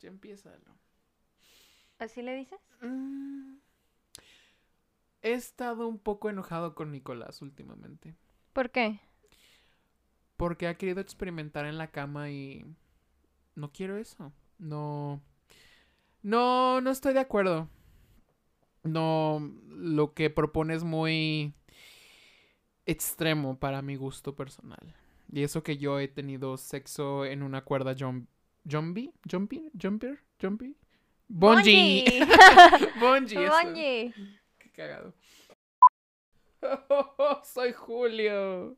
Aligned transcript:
Ya 0.00 0.08
empiézalo. 0.08 0.78
¿Así 1.98 2.22
le 2.22 2.34
dices? 2.36 2.60
Mm. 2.80 3.56
He 5.22 5.32
estado 5.32 5.88
un 5.88 5.98
poco 5.98 6.30
enojado 6.30 6.74
con 6.74 6.92
Nicolás 6.92 7.42
últimamente. 7.42 8.14
¿Por 8.52 8.70
qué? 8.70 9.00
Porque 10.36 10.68
ha 10.68 10.78
querido 10.78 11.00
experimentar 11.00 11.66
en 11.66 11.78
la 11.78 11.90
cama 11.90 12.30
y 12.30 12.64
no 13.56 13.72
quiero 13.72 13.96
eso. 13.96 14.32
No. 14.58 15.20
No, 16.22 16.80
no 16.80 16.90
estoy 16.90 17.14
de 17.14 17.20
acuerdo. 17.20 17.68
No, 18.84 19.40
lo 19.66 20.14
que 20.14 20.30
propone 20.30 20.74
es 20.74 20.84
muy 20.84 21.52
extremo 22.86 23.58
para 23.58 23.82
mi 23.82 23.96
gusto 23.96 24.36
personal. 24.36 24.94
Y 25.30 25.42
eso 25.42 25.62
que 25.62 25.76
yo 25.76 25.98
he 25.98 26.08
tenido 26.08 26.56
sexo 26.56 27.24
en 27.24 27.42
una 27.42 27.64
cuerda 27.64 27.94
jump, 27.98 28.28
jumpy, 28.64 29.12
jumpy, 29.30 29.70
jumper, 29.80 30.18
jumpy, 30.40 30.76
bungee, 31.28 32.04
eso. 32.22 32.90
Bungee. 32.98 34.14
Qué 34.58 34.70
cagado. 34.72 35.14
soy 37.44 37.72
Julio. 37.72 38.76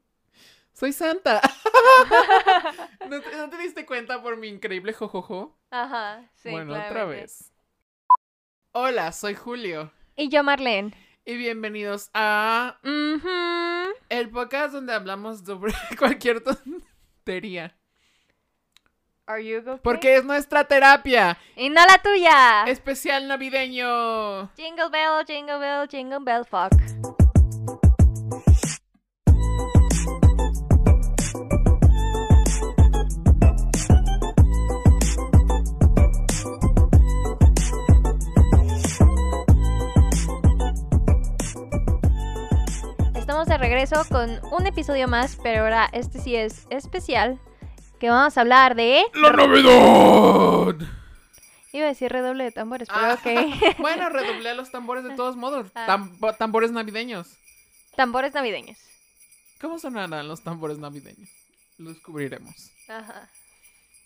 Soy 0.73 0.93
Santa. 0.93 1.41
¿No, 3.09 3.21
te, 3.21 3.37
no 3.37 3.51
te 3.51 3.59
diste 3.59 3.85
cuenta 3.85 4.23
por 4.23 4.37
mi 4.37 4.49
increíble 4.49 4.93
jojojo? 4.93 5.59
Ajá, 5.71 6.31
sí, 6.35 6.51
bueno, 6.51 6.73
otra 6.75 7.05
vez. 7.05 7.53
Hola, 8.73 9.13
soy 9.13 9.35
Julio. 9.35 9.93
Y 10.17 10.29
yo, 10.29 10.43
Marlene. 10.43 10.93
Y 11.25 11.37
bienvenidos 11.37 12.11
a 12.15 12.79
el 14.09 14.31
podcast 14.31 14.73
donde 14.73 14.93
hablamos 14.93 15.41
sobre 15.41 15.73
cualquier 15.99 16.43
tontería. 16.43 17.77
Are 19.31 19.41
you 19.41 19.61
okay? 19.61 19.79
Porque 19.85 20.17
es 20.17 20.25
nuestra 20.25 20.65
terapia. 20.65 21.39
Y 21.55 21.69
no 21.69 21.81
la 21.87 21.99
tuya. 21.99 22.65
Especial 22.67 23.29
navideño. 23.29 24.49
Jingle 24.57 24.89
bell, 24.91 25.25
jingle 25.25 25.59
bell, 25.59 25.87
jingle 25.89 26.19
bell, 26.19 26.45
fuck. 26.45 26.73
Estamos 43.15 43.47
de 43.47 43.59
regreso 43.59 44.03
con 44.11 44.41
un 44.51 44.67
episodio 44.67 45.07
más, 45.07 45.39
pero 45.41 45.63
ahora 45.63 45.89
este 45.93 46.19
sí 46.19 46.35
es 46.35 46.67
especial. 46.71 47.39
Que 48.01 48.09
vamos 48.11 48.37
a 48.37 48.41
hablar 48.41 48.75
de. 48.75 49.05
¡La 49.15 49.31
Navidad! 49.33 50.75
Iba 51.73 51.85
a 51.85 51.89
decir 51.89 52.11
redoble 52.11 52.45
de 52.45 52.51
tambores, 52.51 52.89
pero 52.89 53.01
Ah, 53.01 53.15
ok. 53.15 53.77
bueno, 53.79 54.09
redoblé 54.11 54.55
los 54.55 54.71
tambores 54.71 55.05
de 55.05 55.15
todos 55.15 55.37
modos. 55.37 55.67
Ah. 55.75 55.87
Tam- 55.87 56.37
tambores 56.37 56.73
navideños. 56.73 57.37
tambores 57.95 58.35
navideños. 58.35 58.79
¿Cómo 59.61 59.79
sonarán 59.79 60.27
los 60.27 60.43
tambores 60.43 60.79
navideños? 60.79 61.29
Lo 61.79 61.91
descubriremos. 61.91 62.73
Ajá. 62.89 63.29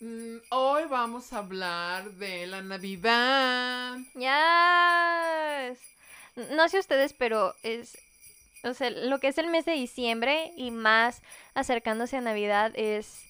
Mm, 0.01 0.37
hoy 0.49 0.83
vamos 0.89 1.31
a 1.33 1.37
hablar 1.39 2.11
de 2.11 2.45
la 2.47 2.61
Navidad. 2.61 3.97
Yes. 4.13 5.79
No 6.51 6.67
sé 6.67 6.79
ustedes, 6.79 7.13
pero 7.13 7.55
es. 7.63 7.97
O 8.63 8.73
sea, 8.73 8.89
lo 8.89 9.19
que 9.19 9.29
es 9.29 9.37
el 9.37 9.47
mes 9.47 9.63
de 9.65 9.71
diciembre 9.73 10.51
y 10.57 10.71
más 10.71 11.21
acercándose 11.53 12.17
a 12.17 12.21
Navidad 12.21 12.71
es 12.75 13.21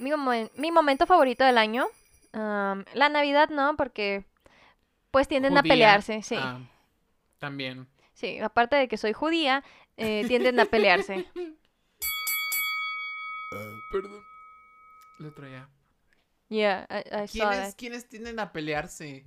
mi, 0.00 0.10
momen- 0.10 0.50
mi 0.56 0.70
momento 0.72 1.06
favorito 1.06 1.44
del 1.44 1.58
año. 1.58 1.86
La 2.32 3.08
Navidad 3.10 3.48
no, 3.50 3.76
porque 3.76 4.24
pues 5.10 5.26
tienden 5.28 5.56
a 5.58 5.62
pelearse, 5.62 6.22
sí. 6.22 6.36
Ah, 6.38 6.60
también. 7.38 7.88
Sí, 8.14 8.38
aparte 8.38 8.76
de 8.76 8.86
que 8.88 8.96
soy 8.96 9.12
judía, 9.12 9.64
eh, 9.96 10.24
tienden 10.28 10.60
a 10.60 10.64
pelearse. 10.66 11.26
Perdón. 13.92 14.22
Lo 15.18 15.34
traía. 15.34 15.68
Yeah, 16.48 16.86
I, 16.90 17.24
I 17.24 17.28
saw 17.28 17.48
¿Quiénes, 17.48 17.58
that. 17.58 17.74
¿Quiénes 17.76 18.08
tienden 18.08 18.38
a 18.40 18.52
pelearse? 18.52 19.26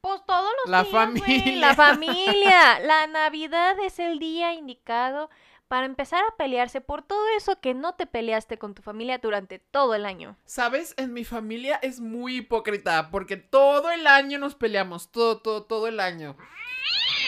Pues 0.00 0.24
todos 0.26 0.50
los 0.62 0.70
La 0.70 0.82
días, 0.82 0.92
familia. 0.92 1.56
La 1.56 1.74
familia. 1.74 2.78
La 2.80 3.06
Navidad 3.06 3.78
es 3.80 3.98
el 3.98 4.18
día 4.18 4.54
indicado 4.54 5.28
para 5.70 5.86
empezar 5.86 6.20
a 6.24 6.36
pelearse 6.36 6.80
por 6.80 7.02
todo 7.02 7.24
eso 7.36 7.60
que 7.60 7.74
no 7.74 7.94
te 7.94 8.04
peleaste 8.04 8.58
con 8.58 8.74
tu 8.74 8.82
familia 8.82 9.18
durante 9.18 9.60
todo 9.60 9.94
el 9.94 10.04
año. 10.04 10.36
¿Sabes? 10.44 10.94
En 10.96 11.12
mi 11.12 11.24
familia 11.24 11.78
es 11.80 12.00
muy 12.00 12.38
hipócrita 12.38 13.08
porque 13.12 13.36
todo 13.36 13.92
el 13.92 14.08
año 14.08 14.40
nos 14.40 14.56
peleamos, 14.56 15.12
todo, 15.12 15.40
todo, 15.40 15.62
todo 15.62 15.86
el 15.86 16.00
año. 16.00 16.36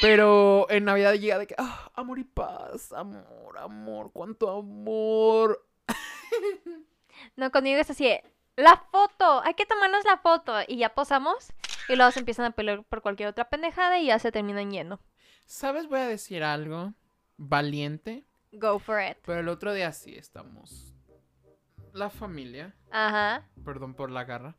Pero 0.00 0.66
en 0.70 0.86
Navidad 0.86 1.14
llega 1.14 1.38
de 1.38 1.46
que, 1.46 1.54
ah, 1.56 1.92
amor 1.94 2.18
y 2.18 2.24
paz, 2.24 2.92
amor, 2.92 3.58
amor, 3.58 4.10
cuánto 4.12 4.50
amor. 4.50 5.64
No, 7.36 7.52
conmigo 7.52 7.78
es 7.78 7.88
así, 7.88 8.10
la 8.56 8.84
foto, 8.90 9.42
hay 9.44 9.54
que 9.54 9.66
tomarnos 9.66 10.04
la 10.04 10.16
foto. 10.16 10.54
Y 10.66 10.78
ya 10.78 10.92
posamos 10.92 11.52
y 11.88 11.94
luego 11.94 12.10
se 12.10 12.18
empiezan 12.18 12.46
a 12.46 12.50
pelear 12.50 12.82
por 12.82 13.02
cualquier 13.02 13.28
otra 13.28 13.48
pendejada 13.48 14.00
y 14.00 14.06
ya 14.06 14.18
se 14.18 14.32
terminan 14.32 14.72
yendo. 14.72 14.98
¿Sabes? 15.46 15.86
Voy 15.86 16.00
a 16.00 16.08
decir 16.08 16.42
algo 16.42 16.92
valiente, 17.36 18.24
Go 18.52 18.78
for 18.78 19.00
it. 19.00 19.16
pero 19.24 19.40
el 19.40 19.48
otro 19.48 19.72
día 19.72 19.92
sí 19.92 20.14
estamos. 20.14 20.94
La 21.92 22.08
familia, 22.10 22.74
Ajá. 22.90 23.46
perdón 23.64 23.94
por 23.94 24.10
la 24.10 24.24
garra, 24.24 24.56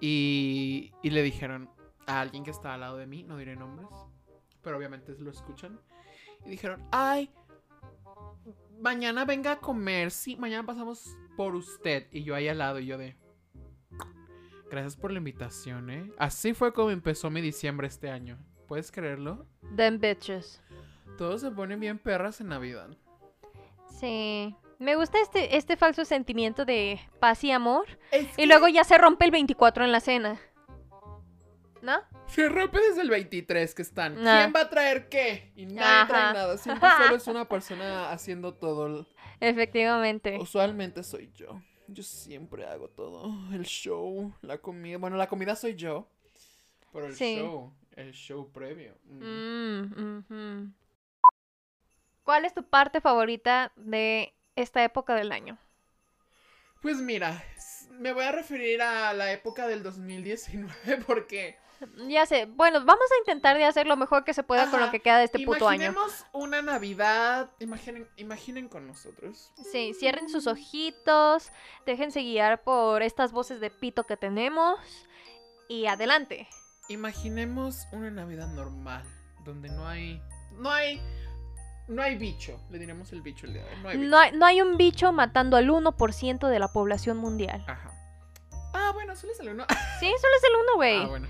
y, 0.00 0.92
y 1.02 1.10
le 1.10 1.22
dijeron 1.22 1.68
a 2.06 2.20
alguien 2.20 2.44
que 2.44 2.50
estaba 2.50 2.74
al 2.74 2.80
lado 2.80 2.96
de 2.96 3.06
mí, 3.06 3.22
no 3.24 3.36
diré 3.36 3.56
nombres, 3.56 3.88
pero 4.62 4.76
obviamente 4.76 5.14
lo 5.18 5.30
escuchan, 5.30 5.80
y 6.44 6.50
dijeron, 6.50 6.86
ay, 6.92 7.32
mañana 8.80 9.24
venga 9.24 9.52
a 9.52 9.58
comer, 9.60 10.10
sí, 10.10 10.36
mañana 10.36 10.64
pasamos 10.64 11.16
por 11.36 11.54
usted, 11.56 12.06
y 12.12 12.22
yo 12.22 12.34
ahí 12.34 12.46
al 12.48 12.58
lado, 12.58 12.78
y 12.78 12.86
yo 12.86 12.98
de... 12.98 13.16
Gracias 14.70 14.96
por 14.96 15.12
la 15.12 15.18
invitación, 15.18 15.90
¿eh? 15.90 16.12
Así 16.18 16.52
fue 16.54 16.72
como 16.72 16.90
empezó 16.90 17.30
mi 17.30 17.40
diciembre 17.40 17.86
este 17.86 18.10
año. 18.10 18.38
¿Puedes 18.66 18.90
creerlo? 18.90 19.46
Them 19.76 19.98
bitches. 20.00 20.60
Todos 21.16 21.42
se 21.42 21.50
ponen 21.50 21.78
bien 21.78 21.98
perras 21.98 22.40
en 22.40 22.48
Navidad. 22.48 22.88
Sí. 23.98 24.54
Me 24.78 24.96
gusta 24.96 25.18
este, 25.20 25.56
este 25.56 25.76
falso 25.76 26.04
sentimiento 26.04 26.64
de 26.64 27.00
paz 27.20 27.44
y 27.44 27.50
amor. 27.52 27.86
Es 28.10 28.26
Y 28.38 28.46
luego 28.46 28.68
ya 28.68 28.84
se 28.84 28.98
rompe 28.98 29.24
el 29.24 29.30
24 29.30 29.84
en 29.84 29.92
la 29.92 30.00
cena. 30.00 30.40
¿No? 31.80 32.00
Se 32.26 32.48
rompe 32.48 32.80
desde 32.80 33.02
el 33.02 33.10
23 33.10 33.74
que 33.74 33.82
están. 33.82 34.14
¿Quién 34.14 34.52
va 34.54 34.60
a 34.62 34.70
traer 34.70 35.08
qué? 35.08 35.52
Y 35.54 35.66
nadie 35.66 35.80
Ajá. 35.88 36.06
trae 36.08 36.32
nada. 36.34 36.58
Siempre 36.58 36.88
solo 36.98 37.16
es 37.16 37.26
una 37.28 37.48
persona 37.48 38.10
haciendo 38.10 38.54
todo. 38.54 39.06
Efectivamente. 39.40 40.38
Usualmente 40.40 41.02
soy 41.02 41.30
yo. 41.34 41.60
Yo 41.86 42.02
siempre 42.02 42.64
hago 42.66 42.88
todo. 42.88 43.30
El 43.52 43.64
show, 43.64 44.32
la 44.40 44.56
comida. 44.56 44.96
Bueno, 44.96 45.16
la 45.16 45.26
comida 45.28 45.54
soy 45.54 45.74
yo. 45.74 46.08
Pero 46.92 47.06
el 47.06 47.14
Sí. 47.14 47.36
show, 47.36 47.72
el 47.96 48.12
show 48.12 48.50
previo. 48.50 48.96
mm. 49.04 50.24
Mm. 50.28 50.74
¿Cuál 52.24 52.44
es 52.44 52.54
tu 52.54 52.64
parte 52.64 53.00
favorita 53.00 53.72
de 53.76 54.34
esta 54.56 54.82
época 54.82 55.14
del 55.14 55.30
año? 55.30 55.58
Pues 56.80 56.96
mira, 56.96 57.42
me 57.90 58.12
voy 58.12 58.24
a 58.24 58.32
referir 58.32 58.82
a 58.82 59.12
la 59.12 59.32
época 59.32 59.66
del 59.66 59.82
2019 59.82 60.72
porque 61.06 61.56
Ya 62.08 62.24
sé, 62.26 62.46
bueno, 62.46 62.84
vamos 62.84 63.04
a 63.12 63.18
intentar 63.20 63.56
de 63.56 63.64
hacer 63.64 63.86
lo 63.86 63.96
mejor 63.96 64.24
que 64.24 64.34
se 64.34 64.42
pueda 64.42 64.70
con 64.70 64.80
lo 64.80 64.90
que 64.90 65.00
queda 65.00 65.18
de 65.18 65.24
este 65.24 65.44
puto 65.44 65.68
año. 65.68 65.84
imaginemos 65.84 66.24
una 66.32 66.62
Navidad. 66.62 67.50
Imaginen, 67.58 68.08
imaginen 68.16 68.68
con 68.68 68.86
nosotros. 68.86 69.52
Sí, 69.70 69.92
cierren 69.94 70.28
sus 70.28 70.46
ojitos, 70.46 71.52
déjense 71.84 72.20
guiar 72.20 72.62
por 72.62 73.02
estas 73.02 73.32
voces 73.32 73.60
de 73.60 73.70
pito 73.70 74.04
que 74.04 74.16
tenemos 74.16 74.78
y 75.68 75.86
adelante. 75.86 76.48
Imaginemos 76.88 77.86
una 77.92 78.10
Navidad 78.10 78.48
normal, 78.48 79.04
donde 79.44 79.68
no 79.68 79.86
hay. 79.86 80.22
No 80.52 80.70
hay. 80.70 81.00
No 81.88 82.02
hay 82.02 82.16
bicho. 82.16 82.58
Le 82.70 82.78
diremos 82.78 83.12
el 83.12 83.22
bicho 83.22 83.46
el 83.46 83.54
día 83.54 83.62
de 83.62 83.68
hoy. 83.68 83.76
No 83.82 83.88
hay 83.88 83.96
bicho. 83.96 84.10
No 84.10 84.18
hay, 84.18 84.32
no 84.32 84.46
hay 84.46 84.60
un 84.62 84.76
bicho 84.76 85.12
matando 85.12 85.56
al 85.56 85.68
1% 85.68 86.48
de 86.48 86.58
la 86.58 86.68
población 86.68 87.18
mundial. 87.18 87.64
Ajá. 87.66 87.90
Ah, 88.72 88.90
bueno, 88.92 89.14
solo 89.16 89.32
es 89.32 89.40
el 89.40 89.50
uno. 89.50 89.64
Sí, 90.00 90.12
solo 90.20 90.34
es 90.36 90.44
el 90.44 90.56
1, 90.62 90.74
güey. 90.76 91.02
Ah, 91.02 91.06
bueno. 91.06 91.28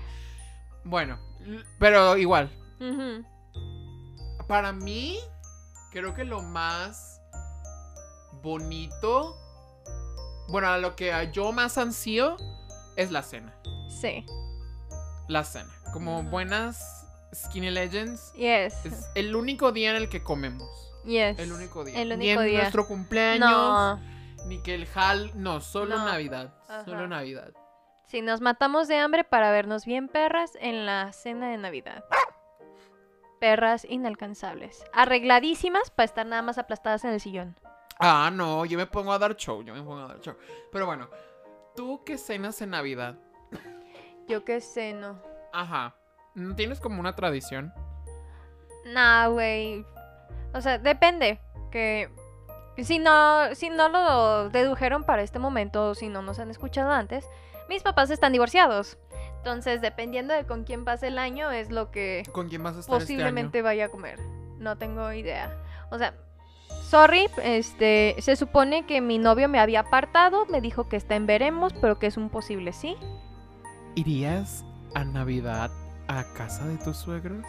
Bueno, 0.83 1.19
pero 1.79 2.17
igual. 2.17 2.49
Para 4.47 4.71
mí, 4.71 5.17
creo 5.91 6.13
que 6.13 6.23
lo 6.23 6.41
más 6.41 7.21
bonito. 8.43 9.35
Bueno, 10.49 10.67
a 10.67 10.77
lo 10.77 10.95
que 10.95 11.11
yo 11.33 11.51
más 11.51 11.77
ansío 11.77 12.37
es 12.95 13.11
la 13.11 13.23
cena. 13.23 13.53
Sí. 13.89 14.25
La 15.27 15.43
cena. 15.43 15.73
Como 15.91 16.23
buenas 16.23 17.04
Skinny 17.35 17.69
Legends. 17.69 18.33
Yes. 18.33 18.85
Es 18.85 19.09
el 19.15 19.35
único 19.35 19.71
día 19.71 19.91
en 19.91 19.97
el 19.97 20.09
que 20.09 20.23
comemos. 20.23 20.69
Yes. 21.05 21.37
El 21.37 21.51
único 21.51 21.83
día. 21.83 22.01
El 22.01 22.09
Ni 22.17 22.27
único 22.29 22.41
en 22.41 22.47
día. 22.47 22.59
nuestro 22.61 22.87
cumpleaños, 22.87 23.49
No. 23.51 23.99
ni 24.47 24.61
que 24.63 24.73
el 24.75 24.87
hal. 24.95 25.31
No, 25.35 25.61
solo 25.61 25.97
No. 25.97 26.05
Navidad. 26.05 26.53
Solo. 26.85 27.07
Navidad. 27.07 27.51
Si 28.07 28.21
nos 28.21 28.39
matamos 28.41 28.87
de 28.87 28.97
hambre 28.97 29.23
para 29.23 29.51
vernos 29.51 29.85
bien 29.85 30.07
perras 30.07 30.51
en 30.61 30.85
la 30.85 31.11
cena 31.11 31.49
de 31.49 31.57
Navidad. 31.57 32.03
Perras 33.39 33.85
inalcanzables. 33.89 34.83
Arregladísimas 34.93 35.91
para 35.91 36.05
estar 36.05 36.25
nada 36.25 36.41
más 36.41 36.57
aplastadas 36.57 37.03
en 37.03 37.11
el 37.11 37.19
sillón. 37.19 37.55
Ah, 37.99 38.29
no, 38.33 38.65
yo 38.65 38.77
me 38.77 38.85
pongo 38.87 39.11
a 39.13 39.19
dar 39.19 39.35
show, 39.35 39.63
yo 39.63 39.73
me 39.73 39.81
pongo 39.81 39.99
a 39.99 40.07
dar 40.07 40.19
show. 40.21 40.35
Pero 40.71 40.85
bueno, 40.85 41.09
¿tú 41.75 42.03
qué 42.05 42.17
cenas 42.17 42.61
en 42.61 42.71
Navidad? 42.71 43.15
Yo 44.27 44.43
qué 44.43 44.59
sé, 44.61 44.93
no. 44.93 45.21
Ajá. 45.53 45.95
¿No 46.35 46.55
tienes 46.55 46.79
como 46.79 46.99
una 46.99 47.15
tradición? 47.15 47.73
Nah, 48.85 49.27
güey. 49.27 49.85
O 50.53 50.61
sea, 50.61 50.77
depende. 50.77 51.39
Que 51.71 52.09
si 52.77 52.99
no, 52.99 53.55
si 53.55 53.69
no 53.69 53.89
lo 53.89 54.49
dedujeron 54.49 55.03
para 55.03 55.23
este 55.23 55.39
momento, 55.39 55.95
si 55.95 56.09
no 56.09 56.21
nos 56.21 56.39
han 56.39 56.51
escuchado 56.51 56.91
antes, 56.91 57.25
mis 57.69 57.83
papás 57.83 58.09
están 58.09 58.33
divorciados. 58.33 58.97
Entonces, 59.37 59.81
dependiendo 59.81 60.33
de 60.33 60.45
con 60.45 60.63
quién 60.63 60.85
pase 60.85 61.07
el 61.07 61.17
año, 61.17 61.51
es 61.51 61.71
lo 61.71 61.91
que 61.91 62.23
¿Con 62.31 62.49
quién 62.49 62.63
vas 62.63 62.75
a 62.75 62.79
estar 62.79 62.99
posiblemente 62.99 63.61
vaya 63.61 63.85
a 63.85 63.89
comer. 63.89 64.19
No 64.57 64.77
tengo 64.77 65.11
idea. 65.13 65.55
O 65.91 65.97
sea, 65.97 66.15
sorry, 66.81 67.29
este, 67.43 68.15
se 68.19 68.35
supone 68.35 68.85
que 68.85 69.01
mi 69.01 69.19
novio 69.19 69.47
me 69.47 69.59
había 69.59 69.81
apartado, 69.81 70.45
me 70.47 70.61
dijo 70.61 70.89
que 70.89 70.97
está 70.97 71.15
en 71.15 71.27
veremos, 71.27 71.73
pero 71.73 71.99
que 71.99 72.07
es 72.07 72.17
un 72.17 72.29
posible 72.29 72.73
sí. 72.73 72.97
este? 72.99 74.01
¿Irías 74.01 74.65
a 74.93 75.05
Navidad 75.05 75.71
a 76.07 76.23
casa 76.33 76.65
de 76.67 76.77
tus 76.77 76.97
suegros? 76.97 77.45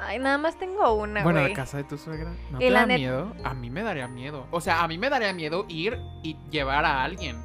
Ay, 0.00 0.18
nada 0.20 0.38
más 0.38 0.56
tengo 0.58 0.92
una, 0.94 1.24
Bueno, 1.24 1.40
a 1.40 1.42
güey. 1.42 1.54
casa 1.54 1.76
de 1.78 1.84
tu 1.84 1.98
suegra. 1.98 2.32
¿No 2.52 2.58
Y 2.58 2.66
te 2.66 2.70
la 2.70 2.80
da 2.80 2.86
net- 2.86 2.98
miedo? 2.98 3.32
A 3.44 3.52
mí 3.54 3.68
me 3.68 3.82
daría 3.82 4.06
miedo. 4.06 4.46
O 4.52 4.60
sea, 4.60 4.82
a 4.84 4.88
mí 4.88 4.96
me 4.96 5.10
daría 5.10 5.32
miedo 5.32 5.64
ir 5.68 5.98
y 6.22 6.36
llevar 6.50 6.84
a 6.84 7.02
alguien. 7.02 7.36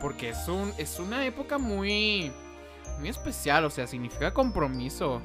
Porque 0.00 0.30
es, 0.30 0.48
un, 0.48 0.72
es 0.78 0.98
una 0.98 1.24
época 1.24 1.58
muy, 1.58 2.32
muy 2.98 3.08
especial. 3.08 3.64
O 3.64 3.70
sea, 3.70 3.86
significa 3.86 4.34
compromiso. 4.34 5.22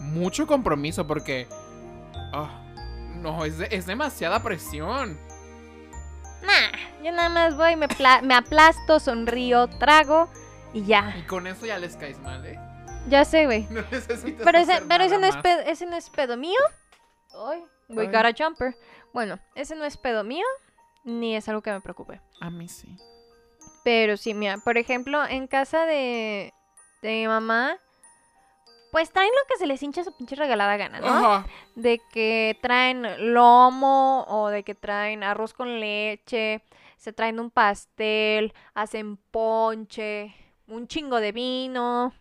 Mucho 0.00 0.46
compromiso 0.48 1.06
porque... 1.06 1.46
ah, 2.32 2.60
no, 3.14 3.44
es, 3.44 3.58
de- 3.58 3.68
es 3.70 3.86
demasiada 3.86 4.42
presión. 4.42 5.16
Nah, 6.42 7.04
yo 7.04 7.12
nada 7.12 7.28
más 7.28 7.56
voy, 7.56 7.76
me, 7.76 7.86
pla- 7.86 8.22
me 8.22 8.34
aplasto, 8.34 8.98
sonrío, 8.98 9.68
trago 9.68 10.28
y 10.72 10.84
ya. 10.86 11.14
Y 11.18 11.22
con 11.22 11.46
eso 11.46 11.66
ya 11.66 11.78
les 11.78 11.96
caes 11.96 12.18
mal, 12.20 12.44
¿eh? 12.46 12.58
Ya 13.10 13.24
sé, 13.24 13.46
güey. 13.46 13.66
No 13.70 13.82
necesitas 13.90 14.44
Pero 14.44 14.58
ese, 14.58 14.72
hacer 14.72 14.88
pero 14.88 15.04
ese 15.04 15.18
nada 15.18 15.20
no, 15.20 15.26
es 15.26 15.34
más. 15.34 15.42
pedo, 15.42 15.60
ese 15.60 15.86
no 15.86 15.96
es 15.96 16.10
pedo 16.10 16.36
mío. 16.36 16.60
Ay, 17.32 17.64
we 17.88 18.02
Ay. 18.06 18.12
got 18.12 18.24
a 18.26 18.32
jumper. 18.32 18.76
Bueno, 19.12 19.38
ese 19.54 19.74
no 19.74 19.84
es 19.84 19.96
pedo 19.96 20.22
mío, 20.24 20.46
ni 21.04 21.34
es 21.36 21.48
algo 21.48 21.62
que 21.62 21.72
me 21.72 21.80
preocupe. 21.80 22.20
A 22.40 22.50
mí 22.50 22.68
sí. 22.68 22.96
Pero 23.84 24.16
sí, 24.16 24.34
mira, 24.34 24.58
por 24.58 24.78
ejemplo, 24.78 25.24
en 25.26 25.46
casa 25.46 25.86
de, 25.86 26.52
de 27.02 27.10
mi 27.12 27.26
mamá, 27.26 27.76
pues 28.92 29.10
traen 29.10 29.30
lo 29.30 29.48
que 29.48 29.56
se 29.58 29.66
les 29.66 29.82
hincha 29.82 30.04
su 30.04 30.16
pinche 30.16 30.36
regalada 30.36 30.76
gana, 30.76 31.00
¿no? 31.00 31.06
Ajá. 31.08 31.46
De 31.74 32.00
que 32.12 32.58
traen 32.60 33.32
lomo 33.34 34.24
o 34.28 34.48
de 34.48 34.62
que 34.62 34.74
traen 34.74 35.22
arroz 35.24 35.54
con 35.54 35.80
leche, 35.80 36.62
se 36.96 37.12
traen 37.12 37.40
un 37.40 37.50
pastel, 37.50 38.52
hacen 38.74 39.16
ponche, 39.16 40.34
un 40.68 40.86
chingo 40.86 41.20
de 41.20 41.32
vino. 41.32 42.12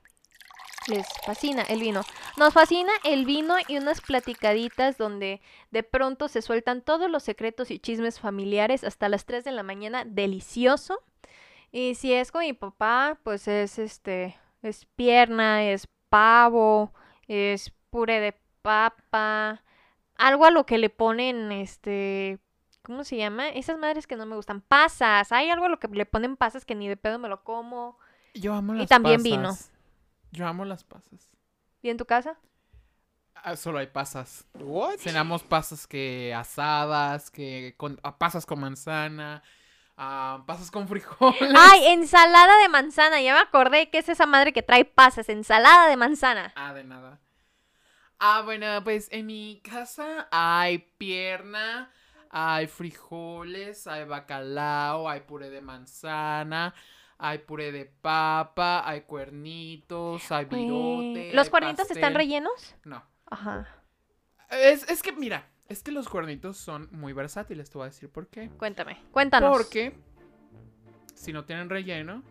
Les 0.89 1.07
fascina 1.25 1.61
el 1.63 1.79
vino. 1.81 2.01
Nos 2.37 2.53
fascina 2.53 2.91
el 3.03 3.25
vino 3.25 3.55
y 3.67 3.77
unas 3.77 4.01
platicaditas 4.01 4.97
donde 4.97 5.41
de 5.71 5.83
pronto 5.83 6.27
se 6.27 6.41
sueltan 6.41 6.81
todos 6.81 7.09
los 7.09 7.23
secretos 7.23 7.69
y 7.71 7.79
chismes 7.79 8.19
familiares 8.19 8.83
hasta 8.83 9.07
las 9.09 9.25
3 9.25 9.43
de 9.43 9.51
la 9.51 9.63
mañana. 9.63 10.03
Delicioso. 10.05 10.99
Y 11.71 11.95
si 11.95 12.13
es 12.13 12.31
con 12.31 12.41
mi 12.41 12.53
papá, 12.53 13.19
pues 13.23 13.47
es 13.47 13.77
este, 13.77 14.35
es 14.63 14.85
pierna, 14.95 15.63
es 15.63 15.87
pavo, 16.09 16.93
es 17.27 17.71
puré 17.91 18.19
de 18.19 18.35
papa, 18.63 19.63
algo 20.15 20.45
a 20.45 20.51
lo 20.51 20.65
que 20.65 20.77
le 20.79 20.89
ponen, 20.89 21.51
este, 21.51 22.39
¿cómo 22.81 23.03
se 23.03 23.17
llama? 23.17 23.49
Esas 23.49 23.77
madres 23.77 24.07
que 24.07 24.15
no 24.15 24.25
me 24.25 24.35
gustan, 24.35 24.61
pasas, 24.61 25.31
hay 25.31 25.49
algo 25.51 25.65
a 25.65 25.69
lo 25.69 25.79
que 25.79 25.87
le 25.87 26.05
ponen 26.05 26.35
pasas 26.37 26.65
que 26.65 26.73
ni 26.75 26.87
de 26.87 26.97
pedo 26.97 27.19
me 27.19 27.29
lo 27.29 27.43
como. 27.43 27.97
Yo 28.33 28.53
amo 28.53 28.73
Y 28.75 28.79
las 28.79 28.89
también 28.89 29.17
pasas. 29.17 29.23
vino. 29.23 29.78
Yo 30.31 30.47
amo 30.47 30.65
las 30.65 30.83
pasas. 30.83 31.35
¿Y 31.81 31.89
en 31.89 31.97
tu 31.97 32.05
casa? 32.05 32.37
Ah, 33.35 33.55
solo 33.55 33.79
hay 33.79 33.87
pasas. 33.87 34.45
Cenamos 34.97 35.43
pasas 35.43 35.87
que 35.87 36.33
asadas, 36.33 37.31
que 37.31 37.73
con, 37.77 37.99
ah, 38.03 38.17
pasas 38.17 38.45
con 38.45 38.59
manzana, 38.59 39.41
ah, 39.97 40.43
pasas 40.45 40.69
con 40.71 40.87
frijoles. 40.87 41.53
¡Ay, 41.55 41.87
ensalada 41.87 42.57
de 42.61 42.69
manzana! 42.69 43.21
Ya 43.21 43.33
me 43.33 43.39
acordé 43.39 43.89
que 43.89 43.99
es 43.99 44.09
esa 44.09 44.25
madre 44.25 44.51
que 44.51 44.61
trae 44.61 44.83
pasas, 44.83 45.29
ensalada 45.29 45.87
de 45.87 45.95
manzana. 45.95 46.51
Ah, 46.55 46.73
de 46.73 46.83
nada. 46.83 47.19
Ah, 48.19 48.41
bueno, 48.43 48.83
pues 48.83 49.07
en 49.11 49.27
mi 49.27 49.61
casa 49.63 50.27
hay 50.31 50.79
pierna, 50.97 51.89
hay 52.29 52.67
frijoles, 52.67 53.87
hay 53.87 54.03
bacalao, 54.03 55.07
hay 55.07 55.21
puré 55.21 55.49
de 55.49 55.61
manzana, 55.61 56.73
hay 57.19 57.39
puré 57.39 57.71
de 57.73 57.85
papa, 57.85 58.81
hay 58.89 59.01
cuernitos, 59.01 60.31
hay 60.31 60.45
virote. 60.45 61.33
¿Los 61.33 61.47
hay 61.47 61.51
cuernitos 61.51 61.91
están 61.91 62.15
rellenos? 62.15 62.75
No. 62.85 63.03
Ajá. 63.25 63.67
Es, 64.49 64.89
es 64.89 65.03
que, 65.03 65.11
mira, 65.11 65.45
es 65.67 65.83
que 65.83 65.91
los 65.91 66.07
cuernitos 66.07 66.57
son 66.57 66.87
muy 66.91 67.11
versátiles, 67.11 67.69
te 67.69 67.77
voy 67.77 67.85
a 67.85 67.89
decir 67.89 68.09
por 68.09 68.27
qué. 68.27 68.49
Cuéntame, 68.49 69.03
cuéntanos. 69.11 69.55
Porque 69.55 69.99
si 71.13 71.33
no 71.33 71.43
tienen 71.43 71.69
relleno, 71.69 72.23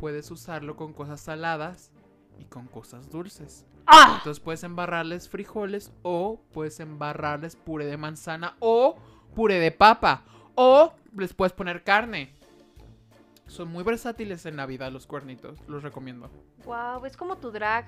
puedes 0.00 0.28
usarlo 0.32 0.76
con 0.76 0.92
cosas 0.92 1.20
saladas 1.20 1.92
y 2.36 2.46
con 2.46 2.66
cosas 2.66 3.08
dulces. 3.10 3.64
¡Ah! 3.86 4.16
Entonces 4.18 4.42
puedes 4.42 4.64
embarrarles 4.64 5.28
frijoles 5.28 5.92
o 6.02 6.42
puedes 6.52 6.80
embarrarles 6.80 7.54
puré 7.54 7.86
de 7.86 7.96
manzana 7.96 8.56
o 8.58 8.98
puré 9.36 9.60
de 9.60 9.70
papa 9.70 10.24
o 10.56 10.92
les 11.16 11.32
puedes 11.32 11.52
poner 11.52 11.84
carne. 11.84 12.34
Son 13.50 13.66
muy 13.66 13.82
versátiles 13.82 14.46
en 14.46 14.54
Navidad 14.54 14.92
los 14.92 15.08
cuernitos, 15.08 15.58
los 15.66 15.82
recomiendo. 15.82 16.30
Wow, 16.64 17.04
es 17.04 17.16
como 17.16 17.36
tu 17.36 17.50
drag. 17.50 17.84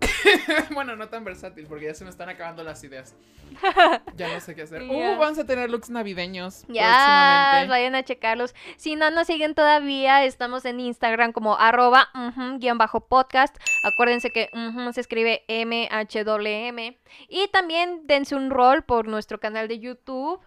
bueno, 0.74 0.96
no 0.96 1.08
tan 1.08 1.24
versátil 1.24 1.66
porque 1.66 1.84
ya 1.84 1.94
se 1.94 2.04
me 2.04 2.10
están 2.10 2.30
acabando 2.30 2.64
las 2.64 2.82
ideas. 2.84 3.14
Ya 4.16 4.32
no 4.32 4.40
sé 4.40 4.54
qué 4.54 4.62
hacer. 4.62 4.82
Uh, 4.82 5.18
vamos 5.18 5.38
a 5.38 5.44
tener 5.44 5.70
looks 5.70 5.90
navideños 5.90 6.64
Ya, 6.68 7.66
vayan 7.68 7.94
a 7.94 8.02
checarlos. 8.02 8.54
Si 8.76 8.96
no 8.96 9.10
nos 9.10 9.26
siguen 9.26 9.54
todavía, 9.54 10.24
estamos 10.24 10.64
en 10.64 10.80
Instagram 10.80 11.32
como 11.32 11.56
arroba 11.56 12.08
guion 12.58 12.78
bajo 12.78 13.06
podcast. 13.06 13.54
Acuérdense 13.82 14.30
que 14.30 14.50
se 14.92 15.00
escribe 15.00 15.44
M-H-W-M. 15.48 16.98
Y 17.28 17.48
también 17.48 18.06
dense 18.06 18.34
un 18.34 18.50
rol 18.50 18.82
por 18.84 19.06
nuestro 19.06 19.38
canal 19.38 19.68
de 19.68 19.80
YouTube. 19.80 20.40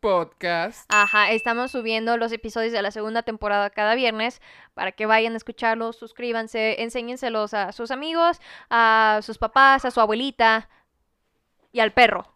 Podcast. 0.00 0.88
Ajá, 0.92 1.32
estamos 1.32 1.72
subiendo 1.72 2.16
los 2.16 2.30
episodios 2.30 2.72
de 2.72 2.80
la 2.82 2.92
segunda 2.92 3.22
temporada 3.22 3.70
cada 3.70 3.94
viernes 3.96 4.40
para 4.74 4.92
que 4.92 5.04
vayan 5.06 5.34
a 5.34 5.36
escucharlos, 5.36 5.96
suscríbanse, 5.96 6.82
enséñenselos 6.82 7.52
a 7.52 7.72
sus 7.72 7.90
amigos, 7.90 8.40
a 8.70 9.18
sus 9.22 9.38
papás, 9.38 9.84
a 9.84 9.90
su 9.90 10.00
abuelita 10.00 10.68
y 11.72 11.80
al 11.80 11.92
perro. 11.92 12.32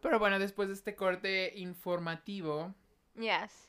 Pero 0.00 0.18
bueno, 0.18 0.38
después 0.38 0.68
de 0.68 0.74
este 0.74 0.94
corte 0.96 1.52
informativo, 1.56 2.74
Yes. 3.16 3.68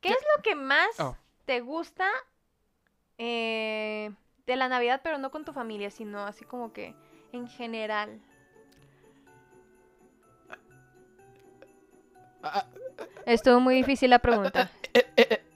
¿Qué 0.00 0.08
¿Qué? 0.08 0.14
es 0.14 0.20
lo 0.36 0.42
que 0.42 0.54
más 0.54 0.98
Oh. 1.00 1.16
te 1.46 1.60
gusta 1.60 2.08
eh, 3.18 4.12
de 4.46 4.56
la 4.56 4.68
Navidad, 4.68 5.00
pero 5.02 5.18
no 5.18 5.30
con 5.30 5.44
tu 5.44 5.52
familia, 5.52 5.90
sino 5.90 6.24
así 6.24 6.44
como 6.44 6.72
que 6.72 6.94
en 7.32 7.48
general? 7.48 8.20
Estuvo 13.26 13.60
muy 13.60 13.76
difícil 13.76 14.10
la 14.10 14.18
pregunta. 14.18 14.70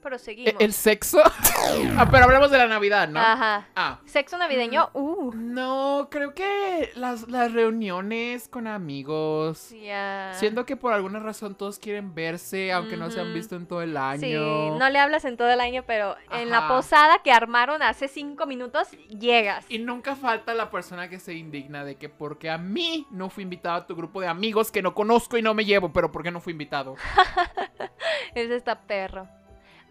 Proseguimos. 0.03 0.55
¿el 0.59 0.73
sexo? 0.73 1.23
ah, 1.97 2.09
pero 2.11 2.25
hablamos 2.25 2.51
de 2.51 2.59
la 2.59 2.67
Navidad, 2.67 3.09
¿no? 3.09 3.21
Ajá. 3.21 3.69
Ah. 3.77 4.01
¿Sexo 4.05 4.37
navideño? 4.37 4.91
Uh. 4.95 5.33
No, 5.35 6.09
creo 6.11 6.35
que 6.35 6.91
las, 6.97 7.29
las 7.29 7.53
reuniones 7.53 8.49
con 8.49 8.67
amigos. 8.67 9.71
Ya. 9.71 10.33
Siento 10.35 10.67
que 10.67 10.77
por 10.77 10.93
alguna 10.93 11.21
razón 11.21 11.55
todos 11.55 11.79
quieren 11.79 12.15
verse, 12.15 12.73
aunque 12.73 12.97
no 12.97 13.11
se 13.11 13.21
han 13.21 13.33
visto 13.33 13.57
en 13.57 13.67
todo 13.67 13.81
el 13.83 13.97
año. 13.97 14.21
Sí, 14.21 14.35
no 14.79 14.91
le 14.91 14.99
hablas 14.99 15.25
en 15.25 15.37
todo 15.37 15.51
el 15.51 15.61
año, 15.61 15.85
pero 15.87 16.17
en 16.31 16.51
la 16.51 16.69
posada 16.69 17.21
que 17.23 17.33
armaron 17.33 17.83
hace 17.83 18.09
cinco 18.09 18.47
minutos, 18.47 18.91
llegas. 19.09 19.65
Y 19.69 19.79
nunca 19.79 20.17
falta 20.17 20.55
la 20.55 20.71
persona 20.71 21.09
que 21.09 21.19
se 21.21 21.35
indigna 21.35 21.85
de 21.85 21.97
que 21.97 22.09
porque 22.09 22.51
a 22.51 22.59
mí 22.59 23.07
no 23.11 23.31
fui 23.31 23.45
invitado 23.45 23.77
a 23.77 23.87
tu 23.87 23.95
grupo 23.95 24.21
de 24.21 24.27
amigos 24.27 24.71
que 24.71 24.83
no 24.83 24.95
conozco 24.95 25.39
y 25.39 25.43
no 25.43 25.55
me 25.55 25.65
llevo, 25.65 25.93
pero 25.93 26.11
¿por 26.11 26.23
qué 26.23 26.31
no 26.31 26.41
fui 26.41 26.53
invitado? 26.53 26.97
Ese 28.35 28.57
está 28.57 28.81
perro. 28.81 29.29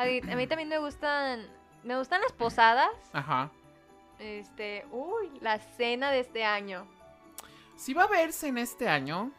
A 0.02 0.06
mí, 0.06 0.22
a 0.32 0.36
mí 0.36 0.48
también 0.48 0.70
me 0.70 0.78
gustan, 0.80 1.48
me 1.84 1.98
gustan 1.98 2.22
las 2.22 2.32
posadas. 2.34 2.90
Ajá. 3.14 3.52
Este, 4.20 4.86
uy, 4.92 5.32
la 5.42 5.60
cena 5.60 6.12
de 6.12 6.20
este 6.20 6.44
año. 6.44 6.88
Si 7.76 7.94
va 7.94 8.04
a 8.04 8.08
verse 8.08 8.48
en 8.48 8.58
este 8.58 8.88
año, 8.88 9.32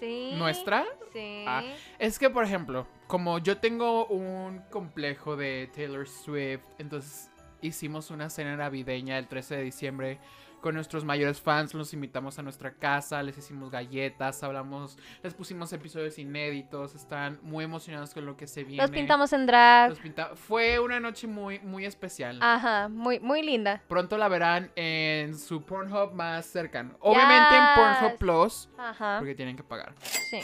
Sí. 0.00 0.32
¿Nuestra? 0.34 0.84
Sí. 1.12 1.44
Ah, 1.46 1.62
Es 2.00 2.18
que, 2.18 2.28
por 2.28 2.42
ejemplo, 2.42 2.88
como 3.06 3.38
yo 3.38 3.58
tengo 3.58 4.06
un 4.06 4.60
complejo 4.68 5.36
de 5.36 5.70
Taylor 5.72 6.08
Swift, 6.08 6.64
entonces 6.78 7.30
hicimos 7.60 8.10
una 8.10 8.28
cena 8.28 8.56
navideña 8.56 9.16
el 9.16 9.28
13 9.28 9.58
de 9.58 9.62
diciembre 9.62 10.18
con 10.62 10.74
nuestros 10.76 11.04
mayores 11.04 11.40
fans, 11.42 11.74
los 11.74 11.92
invitamos 11.92 12.38
a 12.38 12.42
nuestra 12.42 12.72
casa, 12.72 13.22
les 13.22 13.36
hicimos 13.36 13.70
galletas, 13.70 14.42
hablamos, 14.42 14.96
les 15.22 15.34
pusimos 15.34 15.70
episodios 15.74 16.18
inéditos, 16.18 16.94
están 16.94 17.38
muy 17.42 17.64
emocionados 17.64 18.14
con 18.14 18.24
lo 18.24 18.36
que 18.36 18.46
se 18.46 18.62
viene. 18.64 18.80
Los 18.82 18.90
pintamos 18.90 19.32
en 19.34 19.44
drag. 19.46 19.90
Los 19.90 19.98
pinta- 19.98 20.34
Fue 20.36 20.78
una 20.78 21.00
noche 21.00 21.26
muy, 21.26 21.58
muy 21.58 21.84
especial. 21.84 22.38
Ajá, 22.40 22.88
muy, 22.88 23.18
muy 23.20 23.42
linda. 23.42 23.82
Pronto 23.88 24.16
la 24.16 24.28
verán 24.28 24.70
en 24.76 25.36
su 25.36 25.62
Pornhub 25.64 26.12
más 26.14 26.46
cercano. 26.46 26.96
Obviamente 27.00 27.56
en 27.56 27.64
Pornhub. 27.74 28.18
Plus, 28.18 28.68
Ajá, 28.78 29.16
porque 29.18 29.34
tienen 29.34 29.56
que 29.56 29.64
pagar. 29.64 29.92
sí. 30.00 30.40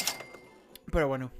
Pero 0.91 1.07
bueno, 1.07 1.31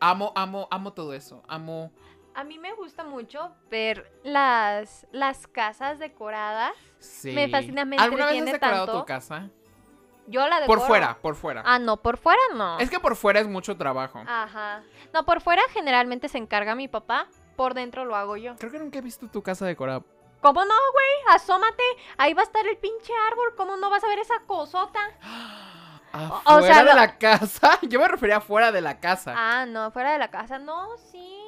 amo, 0.00 0.32
amo, 0.34 0.66
amo 0.70 0.92
todo 0.92 1.14
eso. 1.14 1.42
Amo. 1.46 1.92
A 2.34 2.44
mí 2.44 2.58
me 2.58 2.72
gusta 2.74 3.04
mucho 3.04 3.54
ver 3.70 4.12
las, 4.24 5.06
las 5.12 5.46
casas 5.46 5.98
decoradas. 5.98 6.72
Sí. 6.98 7.32
Me 7.32 7.48
fascina, 7.48 7.84
me 7.84 7.96
¿Alguna 7.96 8.26
vez 8.26 8.40
has 8.40 8.52
decorado 8.52 8.86
tanto. 8.86 9.00
tu 9.00 9.06
casa? 9.06 9.50
Yo 10.26 10.48
la 10.48 10.60
decoro. 10.60 10.80
Por 10.80 10.86
fuera, 10.88 11.18
por 11.20 11.36
fuera. 11.36 11.62
Ah, 11.64 11.78
no, 11.78 11.98
por 11.98 12.16
fuera 12.16 12.40
no. 12.54 12.78
Es 12.78 12.90
que 12.90 12.98
por 12.98 13.14
fuera 13.14 13.40
es 13.40 13.46
mucho 13.46 13.76
trabajo. 13.76 14.22
Ajá. 14.26 14.82
No, 15.12 15.24
por 15.24 15.40
fuera 15.40 15.62
generalmente 15.72 16.28
se 16.28 16.38
encarga 16.38 16.74
mi 16.74 16.88
papá. 16.88 17.28
Por 17.56 17.74
dentro 17.74 18.04
lo 18.04 18.16
hago 18.16 18.36
yo. 18.36 18.56
Creo 18.56 18.72
que 18.72 18.78
nunca 18.78 18.98
he 18.98 19.02
visto 19.02 19.28
tu 19.28 19.42
casa 19.42 19.66
decorada. 19.66 20.02
¿Cómo 20.40 20.64
no, 20.64 20.74
güey? 20.92 21.36
Asómate. 21.36 21.82
Ahí 22.16 22.34
va 22.34 22.42
a 22.42 22.44
estar 22.44 22.66
el 22.66 22.76
pinche 22.78 23.12
árbol. 23.30 23.54
¿Cómo 23.56 23.76
no 23.76 23.90
vas 23.90 24.02
a 24.02 24.08
ver 24.08 24.18
esa 24.18 24.40
cosota? 24.46 25.00
Afuera 26.12 26.42
o 26.44 26.62
sea, 26.62 26.84
de 26.84 26.94
la 26.94 27.18
casa. 27.18 27.78
Yo 27.88 27.98
me 27.98 28.06
refería 28.06 28.36
afuera 28.36 28.70
de 28.70 28.80
la 28.80 29.00
casa. 29.00 29.34
Ah, 29.36 29.66
no, 29.66 29.90
fuera 29.90 30.12
de 30.12 30.18
la 30.18 30.30
casa. 30.30 30.60
No, 30.60 30.96
sí. 31.10 31.43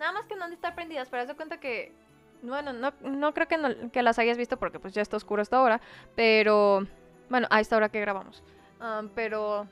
Nada 0.00 0.12
más 0.12 0.24
que 0.24 0.34
no 0.34 0.44
han 0.44 0.50
de 0.50 0.56
estar 0.56 0.74
prendidas, 0.74 1.08
pero 1.08 1.22
haz 1.22 1.28
de 1.28 1.36
cuenta 1.36 1.60
que. 1.60 1.92
Bueno, 2.42 2.72
no, 2.72 2.92
no 3.02 3.34
creo 3.34 3.46
que, 3.46 3.58
no- 3.58 3.92
que 3.92 4.02
las 4.02 4.18
hayas 4.18 4.38
visto 4.38 4.56
porque 4.58 4.80
pues 4.80 4.94
ya 4.94 5.02
está 5.02 5.16
oscuro 5.16 5.42
esta 5.42 5.60
hora. 5.60 5.80
Pero. 6.16 6.86
Bueno, 7.28 7.46
a 7.50 7.60
esta 7.60 7.76
hora 7.76 7.90
que 7.90 8.00
grabamos. 8.00 8.42
Am, 8.80 9.08
pero. 9.14 9.68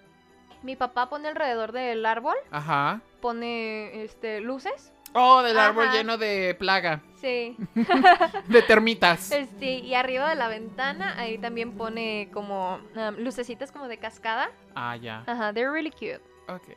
Mi 0.63 0.77
papá 0.77 1.09
pone 1.09 1.29
alrededor 1.29 1.73
del 1.73 2.05
árbol. 2.05 2.37
Ajá. 2.51 3.01
Pone 3.21 4.05
este 4.05 4.41
luces. 4.41 4.93
Oh, 5.15 5.41
del 5.43 5.59
árbol 5.59 5.89
lleno 5.91 6.19
de 6.19 6.55
plaga. 6.59 7.01
Sí. 7.21 7.57
De 8.49 8.61
termitas. 8.63 9.33
Este, 9.33 9.77
y 9.79 9.95
arriba 9.95 10.29
de 10.29 10.35
la 10.35 10.49
ventana, 10.49 11.15
ahí 11.19 11.39
también 11.39 11.73
pone 11.79 12.29
como 12.35 12.79
lucecitas 13.17 13.73
como 13.73 13.89
de 13.89 13.97
cascada. 13.99 14.51
Ah, 14.75 14.97
ya. 14.97 15.25
Ajá, 15.27 15.53
they're 15.55 15.71
really 15.73 15.91
cute. 15.91 16.21
Ok. 16.49 16.77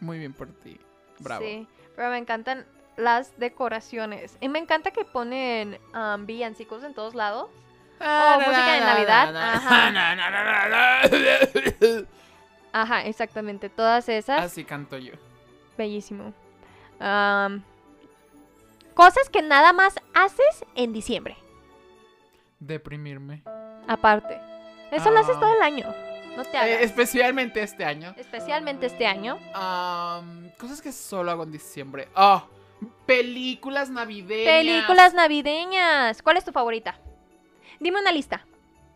Muy 0.00 0.18
bien 0.18 0.32
por 0.32 0.48
ti. 0.48 0.78
Bravo. 1.20 1.42
Sí, 1.44 1.68
pero 1.96 2.10
me 2.10 2.18
encantan 2.18 2.66
las 2.96 3.38
decoraciones. 3.38 4.36
Y 4.40 4.48
me 4.48 4.58
encanta 4.58 4.90
que 4.90 5.04
ponen 5.04 5.78
um, 5.94 6.26
villancicos 6.26 6.84
en 6.84 6.94
todos 6.94 7.14
lados. 7.14 7.48
Ah, 8.00 8.34
Oh, 8.36 8.40
música 8.40 8.72
de 8.74 8.80
Navidad, 8.80 9.36
ajá. 12.72 13.02
exactamente. 13.04 13.68
Todas 13.68 14.08
esas. 14.08 14.42
Así 14.42 14.64
canto 14.64 14.96
yo. 14.98 15.12
Bellísimo. 15.78 16.32
Am, 16.98 17.62
cosas 18.94 19.28
que 19.30 19.42
nada 19.42 19.72
más 19.72 19.94
haces 20.14 20.64
en 20.74 20.92
diciembre. 20.92 21.36
Deprimirme. 22.60 23.42
Aparte. 23.88 24.40
Eso 24.90 25.10
lo 25.10 25.20
haces 25.20 25.36
Ah. 25.36 25.40
todo 25.40 25.54
el 25.54 25.62
año. 25.62 25.86
No 26.36 26.44
te 26.44 26.56
hagas. 26.56 26.68
Eh, 26.68 26.84
especialmente 26.84 27.62
este 27.62 27.84
año. 27.84 28.14
Especialmente 28.16 28.86
este 28.86 29.06
año. 29.06 29.38
Cosas 30.58 30.80
que 30.80 30.92
solo 30.92 31.30
hago 31.30 31.42
en 31.42 31.52
diciembre. 31.52 32.08
Oh, 32.14 32.42
películas 33.06 33.90
navideñas. 33.90 34.54
Películas 34.54 35.14
navideñas. 35.14 36.22
¿Cuál 36.22 36.36
es 36.38 36.44
tu 36.44 36.52
favorita? 36.52 36.98
Dime 37.80 38.00
una 38.00 38.12
lista. 38.12 38.46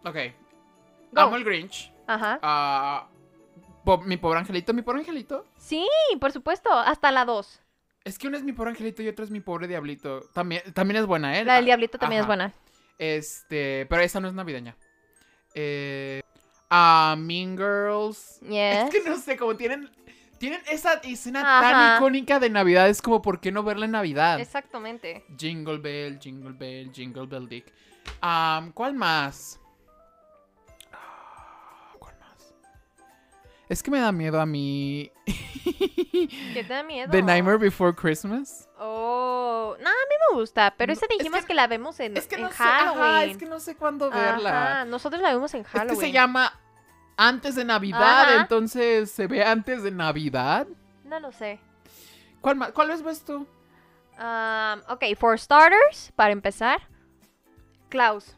Ok. 0.05 0.17
Go. 1.13 1.21
Amo 1.21 1.37
el 1.37 1.45
Grinch. 1.45 1.93
Ajá. 2.07 2.39
Ah, 2.43 3.09
mi 4.05 4.17
pobre 4.17 4.39
angelito. 4.39 4.73
Mi 4.73 4.83
pobre 4.83 5.01
angelito. 5.01 5.45
Sí, 5.59 5.87
por 6.21 6.33
supuesto. 6.33 6.73
Hasta 6.73 7.11
la 7.11 7.25
2. 7.25 7.61
Es 8.05 8.19
que 8.19 8.29
uno 8.29 8.37
es 8.37 8.45
mi 8.45 8.53
pobre 8.53 8.71
angelito 8.71 9.03
y 9.03 9.09
otro 9.09 9.25
es 9.25 9.31
mi 9.31 9.41
pobre 9.41 9.67
diablito. 9.67 10.21
También, 10.33 10.63
también 10.73 11.01
es 11.01 11.07
buena, 11.07 11.39
¿eh? 11.39 11.45
La 11.45 11.57
del 11.57 11.65
Diablito 11.65 11.99
también 11.99 12.21
es 12.21 12.27
buena. 12.27 12.53
Este, 12.99 13.85
pero 13.91 14.03
esa 14.03 14.21
no 14.21 14.29
es 14.29 14.35
navideña. 14.35 14.77
Eh, 15.55 16.23
ah, 16.71 17.17
mean 17.19 17.57
Girls. 17.57 18.41
Yes. 18.41 18.85
Es 18.85 18.91
que 18.91 19.09
no 19.09 19.19
sé, 19.19 19.37
como 19.37 19.57
tienen, 19.57 19.91
tienen 20.39 20.61
esa 20.71 20.95
escena 20.95 21.41
Ajá. 21.41 21.71
tan 21.71 21.97
icónica 21.97 22.39
de 22.39 22.51
Navidad, 22.51 22.89
es 22.89 23.03
como, 23.03 23.23
¿por 23.23 23.41
qué 23.41 23.53
no 23.53 23.63
verla 23.63 23.87
en 23.87 23.93
Navidad? 23.93 24.41
Exactamente. 24.41 25.25
Jingle 25.39 25.79
Bell, 25.79 26.19
Jingle 26.19 26.53
Bell, 26.53 26.93
Jingle 26.93 27.27
Bell 27.27 27.49
Dick. 27.49 27.73
Am, 28.21 28.73
¿Cuál 28.73 28.95
más? 28.95 29.61
Es 33.69 33.83
que 33.83 33.91
me 33.91 33.99
da 34.01 34.13
miedo 34.13 34.41
a 34.41 34.47
mí. 34.47 35.11
¿Qué 35.65 36.65
te 36.67 36.73
da 36.73 36.83
miedo? 36.85 37.11
The 37.11 37.23
Nightmare 37.23 37.59
Before 37.59 37.93
Christmas. 37.95 38.69
Oh, 38.79 39.77
no, 39.81 39.89
a 39.89 39.93
mí 39.93 40.15
me 40.33 40.39
gusta, 40.41 40.73
pero 40.77 40.93
esa 40.93 41.07
es 41.11 41.19
dijimos 41.19 41.41
que- 41.41 41.47
que, 41.49 41.55
la 41.55 41.67
vemos 41.67 41.99
en, 42.01 42.17
Es 42.17 42.27
que 42.29 42.37
en 42.37 42.43
no 42.43 42.49
sé, 42.51 42.55
Halloween. 42.57 43.03
ajá, 43.03 43.25
es 43.25 43.37
que 43.37 43.47
no 43.47 43.59
sé 43.59 43.75
cuándo 43.75 44.09
verla. 44.11 44.51
Ajá, 44.73 44.85
nosotros 44.85 45.21
la 45.21 45.33
vemos 45.33 45.53
en 45.55 45.63
Es 45.63 45.67
Halloween. 45.69 45.99
que 45.99 46.07
se 46.07 46.13
llama 46.13 46.53
antes 47.17 47.55
de 47.57 47.65
Navidad, 47.65 48.23
Ajá. 48.31 48.41
entonces 48.43 49.11
se 49.11 49.27
ve 49.27 49.43
antes 49.45 49.83
de 49.83 49.91
Navidad. 49.91 50.67
No 51.05 51.19
lo 51.19 51.33
sé. 51.33 51.59
¿Cuál? 52.41 52.73
¿Cuál 52.73 52.89
vez 52.89 53.03
ves 53.03 53.25
tú? 53.25 53.47
Um, 54.19 54.81
ok, 54.89 55.05
for 55.19 55.39
starters, 55.39 56.13
para 56.15 56.33
empezar, 56.33 56.81
Klaus. 57.89 58.37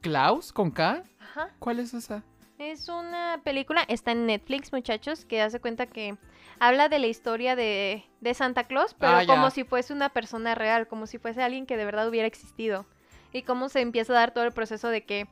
Klaus 0.00 0.52
con 0.52 0.70
K. 0.70 1.04
Ajá. 1.20 1.50
¿Cuál 1.58 1.78
es 1.80 1.94
esa? 1.94 2.22
Es 2.70 2.88
una 2.88 3.40
película, 3.42 3.82
está 3.88 4.12
en 4.12 4.26
Netflix, 4.26 4.72
muchachos, 4.72 5.24
que 5.24 5.42
hace 5.42 5.58
cuenta 5.60 5.86
que 5.86 6.16
habla 6.60 6.88
de 6.88 7.00
la 7.00 7.08
historia 7.08 7.56
de, 7.56 8.04
de 8.20 8.34
Santa 8.34 8.64
Claus, 8.64 8.94
pero 8.94 9.16
Ah, 9.16 9.26
como 9.26 9.50
si 9.50 9.64
fuese 9.64 9.92
una 9.92 10.10
persona 10.10 10.54
real, 10.54 10.86
como 10.86 11.08
si 11.08 11.18
fuese 11.18 11.42
alguien 11.42 11.66
que 11.66 11.76
de 11.76 11.84
verdad 11.84 12.08
hubiera 12.08 12.28
existido. 12.28 12.86
Y 13.32 13.42
cómo 13.42 13.68
se 13.68 13.80
empieza 13.80 14.12
a 14.12 14.16
dar 14.16 14.32
todo 14.32 14.44
el 14.44 14.52
proceso 14.52 14.88
de 14.90 15.04
que 15.04 15.26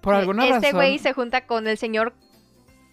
Por 0.00 0.14
eh, 0.14 0.18
alguna 0.18 0.44
este 0.44 0.54
razón. 0.68 0.72
güey 0.72 0.98
se 0.98 1.12
junta 1.12 1.46
con 1.46 1.68
el 1.68 1.78
señor 1.78 2.14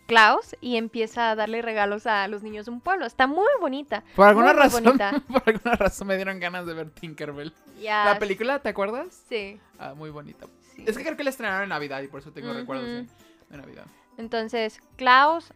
Klaus 0.05 0.55
y 0.61 0.75
empieza 0.77 1.31
a 1.31 1.35
darle 1.35 1.61
regalos 1.63 2.05
a 2.05 2.27
los 2.27 2.43
niños 2.43 2.65
de 2.67 2.73
un 2.73 2.79
pueblo. 2.81 3.07
Está 3.07 3.25
muy 3.25 3.47
bonita. 3.59 4.03
Por 4.15 4.27
alguna 4.27 4.47
muy, 4.47 4.55
muy 4.55 4.63
razón. 4.63 4.83
bonita. 4.83 5.11
Por 5.27 5.41
alguna 5.47 5.75
razón 5.77 6.07
me 6.09 6.15
dieron 6.15 6.39
ganas 6.39 6.67
de 6.67 6.73
ver 6.75 6.91
Tinkerbell. 6.91 7.53
La 7.81 8.19
película, 8.19 8.59
¿te 8.59 8.69
acuerdas? 8.69 9.25
Sí. 9.27 9.59
Ah, 9.79 9.93
muy 9.95 10.11
bonita. 10.11 10.45
sí. 10.75 10.83
Es 10.85 10.95
que 10.95 11.03
creo 11.03 11.17
que 11.17 11.23
la 11.23 11.31
estrenaron 11.31 11.63
en 11.63 11.69
Navidad 11.69 12.01
y 12.03 12.07
por 12.07 12.19
eso 12.19 12.31
tengo 12.31 12.53
recuerdos 12.53 12.87
Ujú. 13.03 13.07
De 13.53 13.59
Navidad. 13.59 13.85
Entonces, 14.17 14.81
Klaus, 14.95 15.51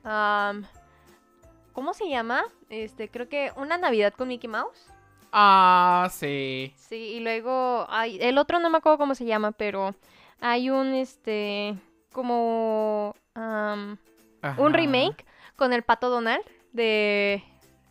¿cómo 1.74 1.94
se 1.94 2.10
llama? 2.10 2.44
Este, 2.70 3.10
creo 3.10 3.30
que 3.30 3.52
una 3.56 3.78
Navidad 3.78 4.14
con 4.14 4.30
Mickey 4.30 4.50
Mouse. 4.50 4.88
Ah, 5.32 6.08
sí. 6.12 6.74
Sí, 6.78 6.96
y 6.96 7.20
luego, 7.20 7.86
ay, 7.90 8.18
el 8.22 8.38
otro 8.38 8.60
no 8.60 8.70
me 8.70 8.78
acuerdo 8.78 8.98
cómo 8.98 9.14
se 9.14 9.26
llama, 9.26 9.52
pero 9.52 9.94
hay 10.40 10.70
un, 10.70 10.94
este, 10.94 11.78
como, 12.12 13.16
un 13.36 14.74
remake 14.74 15.26
con 15.56 15.74
el 15.74 15.84
Pato 15.84 16.10
Donald 16.10 16.44
de, 16.72 17.44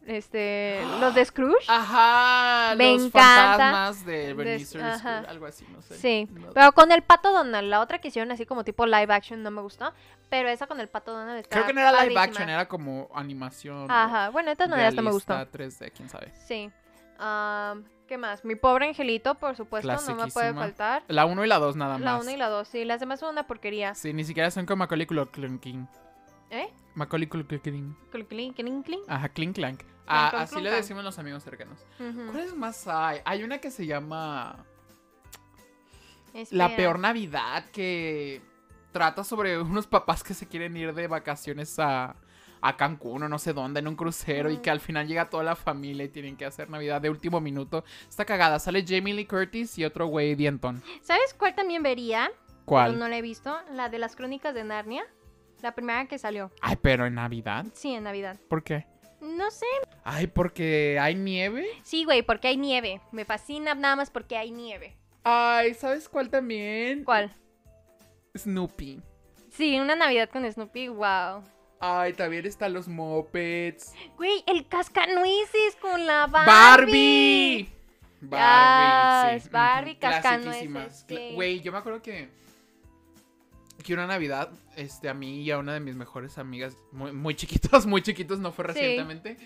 este, 0.07 0.81
los 1.01 1.15
de 1.15 1.25
Scrooge. 1.25 1.65
Ajá, 1.69 2.75
Me 2.77 2.93
los 2.95 3.05
encanta. 3.07 3.57
fantasmas 3.57 4.07
de 4.07 4.13
De- 4.13 4.29
Ebenezer 4.31 4.83
ajá. 4.83 4.99
Scrooge, 4.99 5.27
algo 5.31 5.47
así, 5.47 5.67
no 5.73 5.83
sé. 5.83 5.97
Sí, 5.99 6.29
No- 6.33 6.53
pero 6.53 6.73
con 6.73 6.93
el 6.93 7.03
Pato 7.03 7.33
Donald, 7.33 7.69
la 7.69 7.81
otra 7.81 7.99
que 7.99 8.09
hicieron 8.09 8.31
así 8.33 8.47
como 8.47 8.65
tipo 8.65 8.87
live 8.87 9.13
action 9.13 9.43
no 9.43 9.51
me 9.51 9.61
gustó, 9.63 9.93
pero 10.31 10.49
esa 10.49 10.67
con 10.67 10.81
el 10.81 10.89
Pato 10.89 11.13
Donald 11.13 11.39
está 11.39 11.57
Creo 11.57 11.67
que 11.67 11.73
no 11.73 11.81
era 11.81 11.91
live 11.93 12.15
padrísima. 12.15 12.23
action, 12.23 12.49
era 12.49 12.69
como 12.69 13.09
animación. 13.15 13.91
Ajá, 13.91 14.31
bueno, 14.31 14.51
de 14.51 14.57
todas 14.57 14.71
maneras 14.71 14.95
no 14.95 15.03
me 15.03 15.11
gustó. 15.11 15.35
realista, 15.35 15.87
3D, 15.87 15.93
quién 15.97 16.09
sabe. 16.09 16.33
Sí. 16.47 16.71
Am, 17.19 17.85
¿Qué 18.07 18.19
más? 18.19 18.45
Mi 18.45 18.55
pobre 18.55 18.87
angelito, 18.87 19.35
por 19.35 19.57
supuesto, 19.57 19.89
no 20.07 20.15
me 20.15 20.31
puede 20.31 20.55
faltar. 20.55 21.03
La 21.09 21.27
1 21.27 21.45
y 21.45 21.49
la 21.49 21.59
2 21.59 21.75
nada 21.75 21.99
La 21.99 22.13
más. 22.13 22.23
1 22.23 22.31
y 22.31 22.37
la 22.37 22.49
2, 22.49 22.69
sí, 22.69 22.85
las 22.85 23.01
demás 23.01 23.19
son 23.19 23.31
una 23.31 23.49
porquería. 23.49 23.97
Sí, 23.97 24.13
ni 24.13 24.23
siquiera 24.23 24.49
son 24.53 24.65
con 24.65 24.79
Macaulay 24.79 25.07
Culkin. 25.07 25.89
¿Eh? 26.51 26.69
Macaulay 26.95 27.27
Culkin. 27.27 27.97
Clink. 28.13 28.57
Ajá, 29.09 29.29
clink 29.31 29.57
clank. 29.57 29.83
Ah, 30.07 30.43
así 30.43 30.61
le 30.61 30.71
decimos 30.71 31.05
los 31.05 31.19
amigos 31.19 31.43
cercanos. 31.43 31.79
Ujú. 31.99 32.31
¿Cuáles 32.31 32.55
más 32.55 32.87
hay? 32.87 33.21
Hay 33.25 33.43
una 33.43 33.59
que 33.59 33.71
se 33.71 33.87
llama 33.87 34.65
La 36.51 36.75
peor 36.77 36.99
Navidad 36.99 37.65
que 37.71 38.41
trata 38.93 39.25
sobre 39.25 39.61
unos 39.61 39.87
papás 39.87 40.23
que 40.23 40.35
se 40.35 40.47
quieren 40.47 40.77
ir 40.77 40.95
de 40.95 41.09
vacaciones 41.09 41.79
a, 41.79 42.17
a 42.61 42.77
Cancún 42.77 43.25
o 43.25 43.29
no 43.29 43.39
sé 43.39 43.53
dónde 43.53 43.81
en 43.81 43.89
un 43.89 43.97
crucero 43.97 44.51
y 44.51 44.59
que 44.59 44.71
al 44.71 44.81
final 44.81 45.07
llega 45.07 45.29
toda 45.29 45.43
la 45.43 45.57
familia 45.57 46.05
y 46.05 46.09
tienen 46.09 46.37
que 46.37 46.45
hacer 46.45 46.71
Navidad 46.71 47.01
de 47.01 47.11
último 47.11 47.41
minuto. 47.41 47.85
Está 48.09 48.25
cagada. 48.25 48.59
Sale 48.59 48.85
Jamie 48.87 49.15
Lee 49.15 49.27
Curtis 49.27 49.77
y 49.79 49.85
otro 49.85 50.07
güey 50.07 50.35
dienton. 50.35 50.83
¿Sabes 51.03 51.35
cuál 51.35 51.55
también 51.55 51.83
vería? 51.83 52.31
¿Cuál? 52.65 52.93
Pero 52.93 52.99
no 52.99 53.09
la 53.09 53.19
he 53.19 53.23
visto. 53.23 53.57
La 53.73 53.89
de 53.89 53.99
las 53.99 54.17
crónicas 54.17 54.55
de 54.55 54.65
Narnia. 54.65 55.05
La 55.63 55.75
primera 55.75 56.07
que 56.07 56.19
salió. 56.19 56.51
Ay, 56.61 56.77
pero 56.81 57.07
en 57.07 57.15
Navidad. 57.15 57.65
Sí, 57.73 57.93
en 57.95 58.05
Navidad. 58.05 58.39
¿Por 58.49 58.63
qué? 58.63 58.87
No 59.27 59.51
sé. 59.51 59.67
Ay, 60.05 60.27
porque 60.29 60.99
hay 61.01 61.15
nieve. 61.15 61.67
Sí, 61.83 62.05
güey, 62.05 62.23
porque 62.23 62.49
hay 62.49 62.57
nieve. 62.57 63.01
Me 63.13 63.25
fascina 63.25 63.75
nada 63.75 63.97
más 63.97 64.11
porque 64.11 64.37
hay 64.37 64.51
nieve. 64.51 64.97
Ay, 65.25 65.75
¿sabes 65.75 66.09
cuál 66.09 66.31
también? 66.31 67.05
¿Cuál? 67.05 67.35
Snoopy. 68.37 69.03
Sí, 69.51 69.81
una 69.81 69.97
Navidad 69.97 70.29
con 70.31 70.51
Snoopy, 70.51 70.89
wow. 70.89 71.43
Ay, 71.81 72.13
también 72.13 72.47
están 72.47 72.73
los 72.73 72.89
mopeds. 72.89 73.93
Güey, 74.17 74.45
el 74.47 74.67
cascanueces 74.69 75.77
con 75.81 76.07
la 76.07 76.27
Barbie. 76.27 76.47
Barbie. 76.47 77.69
Barbie, 78.21 79.33
Yes, 79.35 79.43
sí. 79.45 79.49
Barbie, 79.51 79.97
cascanueces, 79.97 81.05
sí. 81.09 81.31
Güey, 81.35 81.61
yo 81.61 81.73
me 81.73 81.79
acuerdo 81.79 82.01
que 82.03 82.29
que 83.85 83.95
una 83.95 84.07
Navidad, 84.07 84.51
este, 84.77 85.09
a 85.09 85.15
mí 85.15 85.43
y 85.43 85.51
a 85.51 85.59
una 85.59 85.75
de 85.75 85.81
mis 85.81 85.95
mejores 85.97 86.39
amigas, 86.39 86.77
muy, 86.93 87.13
muy 87.13 87.35
chiquitos, 87.35 87.87
muy 87.87 88.03
chiquitos, 88.03 88.39
no 88.39 88.53
fue 88.53 88.65
Sí. 88.67 88.73
recientemente, 88.73 89.37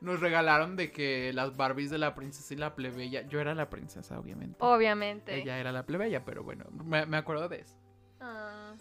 nos 0.00 0.20
regalaron 0.20 0.76
de 0.76 0.90
que 0.92 1.32
las 1.32 1.56
Barbies 1.56 1.90
de 1.90 1.98
la 1.98 2.14
princesa 2.14 2.54
y 2.54 2.56
la 2.56 2.74
plebeya, 2.74 3.22
yo 3.28 3.40
era 3.40 3.54
la 3.54 3.68
princesa, 3.70 4.18
obviamente. 4.18 4.56
Obviamente. 4.60 5.34
Ella 5.36 5.58
era 5.58 5.72
la 5.72 5.84
plebeya, 5.86 6.24
pero 6.24 6.42
bueno, 6.42 6.64
me, 6.84 7.06
me 7.06 7.16
acuerdo 7.16 7.48
de 7.48 7.60
eso. 7.60 7.76
Ah. 8.20 8.74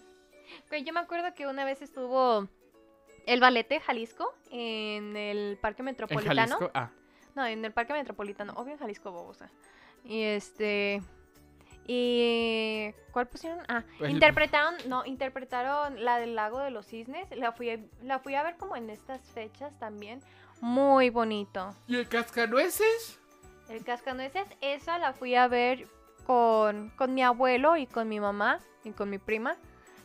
Yo 0.72 0.94
me 0.94 1.00
acuerdo 1.00 1.34
que 1.34 1.48
una 1.48 1.66
vez 1.66 1.82
estuvo 1.82 2.48
el 3.26 3.40
ballet 3.40 3.82
Jalisco 3.82 4.34
en 4.52 5.16
el 5.16 5.58
Parque 5.58 5.82
En 5.82 5.86
Metropolitano. 5.86 6.36
Jalisco, 6.36 6.72
ah, 6.74 6.92
No, 7.36 7.46
en 7.46 7.64
el 7.66 7.72
Parque 7.74 7.94
Metropolitano, 7.94 8.54
obvio 8.54 8.74
en 8.74 8.80
Jalisco, 8.80 9.12
Bobosa. 9.12 9.50
Y 10.04 10.22
este. 10.22 11.02
Y. 11.88 12.92
¿Cuál 13.12 13.28
pusieron? 13.28 13.60
Ah, 13.68 13.84
interpretaron. 14.08 14.76
No, 14.88 15.06
interpretaron 15.06 16.04
la 16.04 16.20
del 16.20 16.36
Lago 16.36 16.60
de 16.60 16.72
los 16.72 16.86
Cisnes. 16.88 17.28
La 17.38 17.52
fui, 17.52 17.70
a- 17.70 17.80
la 18.04 18.20
fui 18.20 18.36
a 18.36 18.44
ver 18.44 18.58
como 18.58 18.76
en 18.76 18.90
estas 18.90 19.22
fechas 19.32 19.78
también. 19.80 20.22
Muy 20.62 21.10
bonito. 21.10 21.76
¿Y 21.88 21.96
el 21.98 22.08
cascanueces? 22.08 23.20
El 23.70 23.84
Cascanueces, 23.84 24.46
esa 24.62 25.00
la 25.00 25.14
fui 25.14 25.34
a 25.36 25.48
ver 25.48 25.88
con, 26.28 26.92
con 26.92 27.14
mi 27.16 27.24
abuelo 27.24 27.78
y 27.78 27.88
con 27.88 28.08
mi 28.08 28.20
mamá 28.20 28.60
y 28.84 28.92
con 28.92 29.10
mi 29.10 29.18
prima 29.18 29.58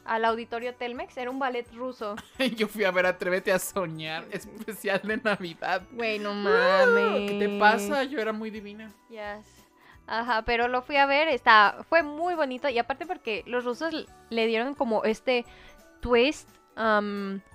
al 0.06 0.24
auditorio 0.24 0.74
Telmex. 0.74 1.14
Era 1.18 1.30
un 1.30 1.38
ballet 1.38 1.70
ruso. 1.74 2.16
Yo 2.56 2.68
fui 2.68 2.84
a 2.84 2.90
ver 2.90 3.04
Atrévete 3.06 3.52
a 3.52 3.58
Soñar, 3.58 4.24
especial 4.30 5.00
de 5.04 5.18
Navidad. 5.18 5.82
Güey, 5.92 6.18
no 6.18 6.30
Ah, 6.30 6.86
mames. 6.86 7.30
¿Qué 7.30 7.38
te 7.38 7.58
pasa? 7.58 8.04
Yo 8.04 8.18
era 8.18 8.32
muy 8.32 8.50
divina. 8.50 8.90
Yes. 9.10 9.59
Ajá, 10.10 10.42
pero 10.42 10.66
lo 10.66 10.82
fui 10.82 10.96
a 10.96 11.06
ver, 11.06 11.28
está, 11.28 11.76
fue 11.88 12.02
muy 12.02 12.34
bonito 12.34 12.68
y 12.68 12.78
aparte 12.78 13.06
porque 13.06 13.44
los 13.46 13.64
rusos 13.64 14.08
le 14.28 14.46
dieron 14.48 14.74
como 14.74 15.04
este 15.04 15.46
twist 16.00 16.48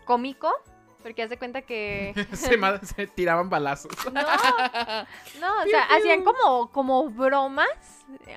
cómico, 0.06 0.50
porque 1.04 1.24
haz 1.24 1.30
de 1.30 1.38
cuenta 1.38 1.64
que... 1.64 2.14
se, 2.34 3.08
tiraban 3.08 3.50
balazos. 3.50 3.92
No, 4.14 4.22
no, 5.42 5.64
o 5.64 5.66
sea, 5.66 5.84
hacían 5.98 6.24
como, 6.24 6.72
como 6.72 7.10
bromas 7.10 7.68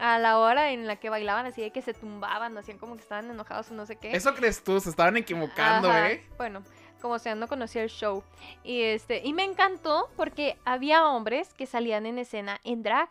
a 0.01 0.19
la 0.19 0.39
hora 0.39 0.73
en 0.73 0.89
la 0.89 0.97
que 0.97 1.11
bailaban, 1.11 1.47
así 1.47 1.63
de 1.63 1.71
que 1.71 1.81
se 1.81 1.95
tumbaban, 1.95 2.59
hacían 2.59 2.79
como 2.79 2.97
que 2.97 3.03
estaban 3.03 3.31
enojados 3.31 3.71
o 3.71 3.75
no 3.75 3.87
sé 3.87 3.97
qué. 3.97 4.17
Eso 4.17 4.35
crees 4.35 4.65
tú, 4.65 4.81
se 4.81 4.91
estaban 4.91 5.17
equivocando, 5.17 5.89
Ajá, 5.91 6.11
¿eh? 6.11 6.27
Bueno, 6.37 6.65
como 7.01 7.21
sea, 7.21 7.37
no 7.37 7.47
conocía 7.47 7.85
el 7.85 7.91
show. 7.91 8.25
Y 8.65 8.83
este, 8.83 9.23
y 9.25 9.33
me 9.33 9.45
encantó 9.45 10.11
porque 10.17 10.59
había 10.65 11.07
hombres 11.07 11.55
que 11.55 11.67
salían 11.67 12.05
en 12.05 12.19
escena 12.19 12.61
en 12.65 12.83
drag. 12.83 13.09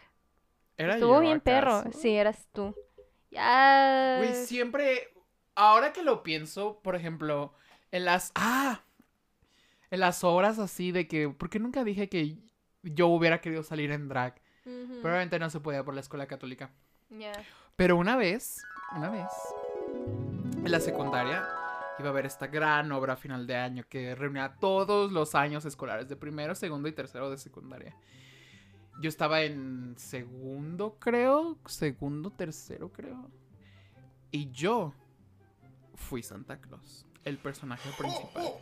Era 0.78 0.96
Estuvo 0.96 1.16
yo, 1.16 1.22
bien 1.22 1.42
perro. 1.42 1.84
Sí, 1.92 2.16
eras 2.16 2.48
tú. 2.54 2.76
Ya. 3.32 4.18
Güey, 4.20 4.34
siempre. 4.46 5.14
Ahora 5.56 5.92
que 5.92 6.04
lo 6.04 6.24
pienso, 6.24 6.80
por 6.82 6.96
ejemplo, 6.96 7.54
en 7.92 8.06
las. 8.06 8.32
¡Ah! 8.36 8.84
En 9.90 10.00
las 10.00 10.24
obras 10.24 10.60
así 10.60 10.92
de 10.92 11.08
que. 11.08 11.30
¿Por 11.30 11.50
qué 11.50 11.60
nunca 11.60 11.84
dije 11.84 12.10
que 12.10 12.38
yo 12.84 13.08
hubiera 13.08 13.42
querido 13.42 13.64
salir 13.64 13.92
en 13.92 14.08
drag? 14.08 14.40
Probablemente 15.02 15.40
no 15.40 15.50
se 15.50 15.62
podía 15.62 15.84
por 15.84 15.94
la 15.94 16.02
escuela 16.02 16.28
católica. 16.28 16.72
ya. 17.10 17.32
Pero 17.78 17.96
una 17.96 18.16
vez, 18.16 18.64
una 18.96 19.10
vez, 19.10 19.28
en 20.66 20.72
la 20.72 20.80
secundaria, 20.80 21.48
iba 22.00 22.08
a 22.08 22.12
haber 22.12 22.26
esta 22.26 22.48
gran 22.48 22.92
obra 22.92 23.16
final 23.16 23.46
de 23.46 23.56
año 23.56 23.84
que 23.88 24.16
reunía 24.16 24.56
todos 24.60 25.12
los 25.12 25.36
años 25.36 25.64
escolares 25.64 26.10
de 26.10 26.16
primero, 26.16 26.56
segundo 26.56 26.88
y 26.88 26.92
tercero 26.92 27.30
de 27.30 27.38
secundaria. 27.38 27.96
Yo 29.00 29.10
estaba 29.10 29.42
en 29.42 29.96
segundo, 29.98 30.98
creo, 31.00 31.58
segundo, 31.66 32.32
tercero, 32.32 32.92
creo. 32.92 33.30
Y 34.32 34.52
yo 34.52 34.94
fui 35.96 36.24
Santa 36.24 36.60
Claus, 36.60 37.06
el 37.24 37.38
personaje 37.38 37.90
principal. 37.98 38.54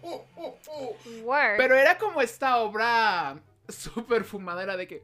Pero 1.58 1.76
era 1.76 1.98
como 1.98 2.22
esta 2.22 2.58
obra 2.58 3.42
súper 3.70 4.24
fumadera 4.24 4.76
de 4.76 4.88
que... 4.88 5.04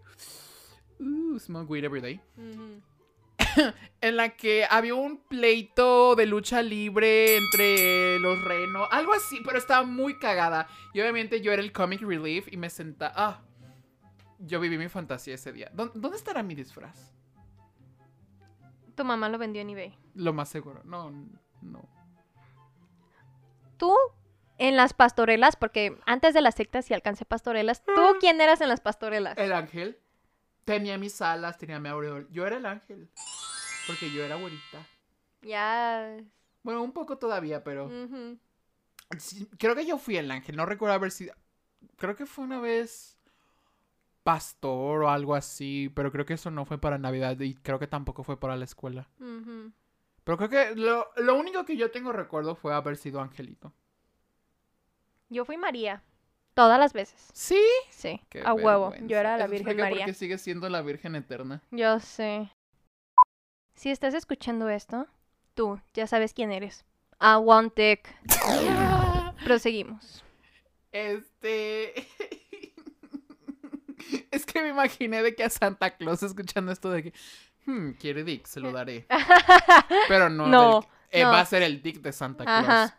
Uh, 0.99 1.39
smoke 1.39 1.69
weed 1.69 1.83
every 1.83 1.99
day 1.99 2.21
en 4.01 4.17
la 4.17 4.29
que 4.29 4.65
había 4.69 4.95
un 4.95 5.17
pleito 5.17 6.15
de 6.15 6.25
lucha 6.25 6.61
libre 6.61 7.37
entre 7.37 8.19
los 8.19 8.43
renos, 8.43 8.87
algo 8.91 9.13
así, 9.13 9.41
pero 9.45 9.57
estaba 9.57 9.83
muy 9.85 10.17
cagada. 10.19 10.67
Y 10.93 11.01
obviamente 11.01 11.41
yo 11.41 11.51
era 11.51 11.61
el 11.61 11.71
comic 11.71 12.01
relief 12.01 12.47
y 12.51 12.57
me 12.57 12.69
sentaba... 12.69 13.13
Ah, 13.15 13.41
yo 14.45 14.59
viví 14.59 14.77
mi 14.77 14.89
fantasía 14.89 15.35
ese 15.35 15.51
día. 15.51 15.69
¿Dó- 15.73 15.91
¿Dónde 15.93 16.17
estará 16.17 16.43
mi 16.43 16.55
disfraz? 16.55 17.13
Tu 18.95 19.03
mamá 19.05 19.29
lo 19.29 19.37
vendió 19.37 19.61
en 19.61 19.69
eBay. 19.69 19.97
Lo 20.15 20.33
más 20.33 20.49
seguro. 20.49 20.81
No, 20.83 21.11
no. 21.61 21.89
Tú 23.77 23.95
en 24.57 24.75
las 24.75 24.93
pastorelas, 24.93 25.55
porque 25.55 25.97
antes 26.05 26.33
de 26.33 26.41
las 26.41 26.55
sectas 26.55 26.85
sí 26.85 26.93
alcancé 26.93 27.25
pastorelas. 27.25 27.83
¿Tú 27.83 27.93
quién 28.19 28.39
eras 28.41 28.61
en 28.61 28.69
las 28.69 28.79
pastorelas? 28.81 29.37
El 29.37 29.53
ángel. 29.53 29.97
Tenía 30.65 30.97
mis 30.99 31.19
alas, 31.21 31.57
tenía 31.57 31.79
mi 31.79 31.89
aureol. 31.89 32.27
Yo 32.31 32.45
era 32.45 32.57
el 32.57 32.65
ángel. 32.65 33.09
Porque 33.87 34.11
yo 34.11 34.23
era 34.23 34.35
güerita. 34.35 34.85
Ya. 35.41 36.17
Bueno, 36.61 36.83
un 36.83 36.91
poco 36.91 37.17
todavía, 37.17 37.63
pero... 37.63 37.89
Sí, 39.17 39.47
creo 39.57 39.75
que 39.75 39.85
yo 39.85 39.97
fui 39.97 40.15
el 40.17 40.29
ángel, 40.29 40.55
no 40.55 40.65
recuerdo 40.65 40.93
haber 40.93 41.11
sido. 41.11 41.33
Creo 41.97 42.15
que 42.15 42.25
fue 42.27 42.43
una 42.45 42.59
vez 42.59 43.17
pastor 44.23 45.03
o 45.03 45.09
algo 45.09 45.35
así, 45.35 45.91
pero 45.95 46.11
creo 46.11 46.25
que 46.25 46.33
eso 46.33 46.51
no 46.51 46.65
fue 46.65 46.77
para 46.79 46.97
Navidad 46.97 47.39
y 47.39 47.55
creo 47.55 47.79
que 47.79 47.87
tampoco 47.87 48.23
fue 48.23 48.39
para 48.39 48.55
la 48.55 48.65
escuela. 48.65 49.09
Pero 50.23 50.37
creo 50.37 50.49
que 50.49 50.75
lo, 50.75 51.07
lo 51.17 51.35
único 51.35 51.65
que 51.65 51.77
yo 51.77 51.91
tengo 51.91 52.11
recuerdo 52.11 52.55
fue 52.55 52.73
haber 52.73 52.97
sido 52.97 53.21
angelito. 53.21 53.73
Yo 55.29 55.45
fui 55.45 55.57
María. 55.57 56.03
Todas 56.53 56.77
las 56.77 56.91
veces. 56.91 57.29
Sí. 57.33 57.61
Sí. 57.89 58.21
Qué 58.29 58.41
a 58.45 58.53
huevo. 58.53 58.93
Yo 59.07 59.17
era 59.17 59.37
la 59.37 59.45
Eso 59.45 59.51
Virgen 59.51 59.77
María. 59.77 59.99
Porque 59.99 60.13
sigue 60.13 60.37
siendo 60.37 60.67
la 60.69 60.81
Virgen 60.81 61.15
eterna. 61.15 61.61
Yo 61.71 61.99
sé. 61.99 62.51
Si 63.73 63.89
estás 63.89 64.13
escuchando 64.13 64.67
esto, 64.69 65.07
tú 65.53 65.79
ya 65.93 66.07
sabes 66.07 66.33
quién 66.33 66.51
eres. 66.51 66.85
I 67.21 67.37
want 67.37 67.73
dick. 67.75 68.13
Proseguimos. 69.45 70.23
Este. 70.91 71.93
es 74.31 74.45
que 74.45 74.61
me 74.61 74.69
imaginé 74.69 75.23
de 75.23 75.35
que 75.35 75.43
a 75.43 75.49
Santa 75.49 75.91
Claus 75.91 76.23
escuchando 76.23 76.71
esto 76.71 76.89
de 76.89 77.03
que. 77.03 77.13
Hmm, 77.65 77.91
quiere 77.91 78.23
Dick, 78.23 78.47
se 78.47 78.59
lo 78.59 78.71
daré. 78.71 79.05
Pero 80.07 80.29
no. 80.29 80.47
No, 80.47 80.79
del- 80.81 80.89
eh, 81.11 81.23
no. 81.23 81.31
Va 81.31 81.41
a 81.41 81.45
ser 81.45 81.61
el 81.63 81.81
Dick 81.81 82.01
de 82.01 82.11
Santa 82.11 82.43
Claus. 82.43 82.67
Ajá. 82.67 82.97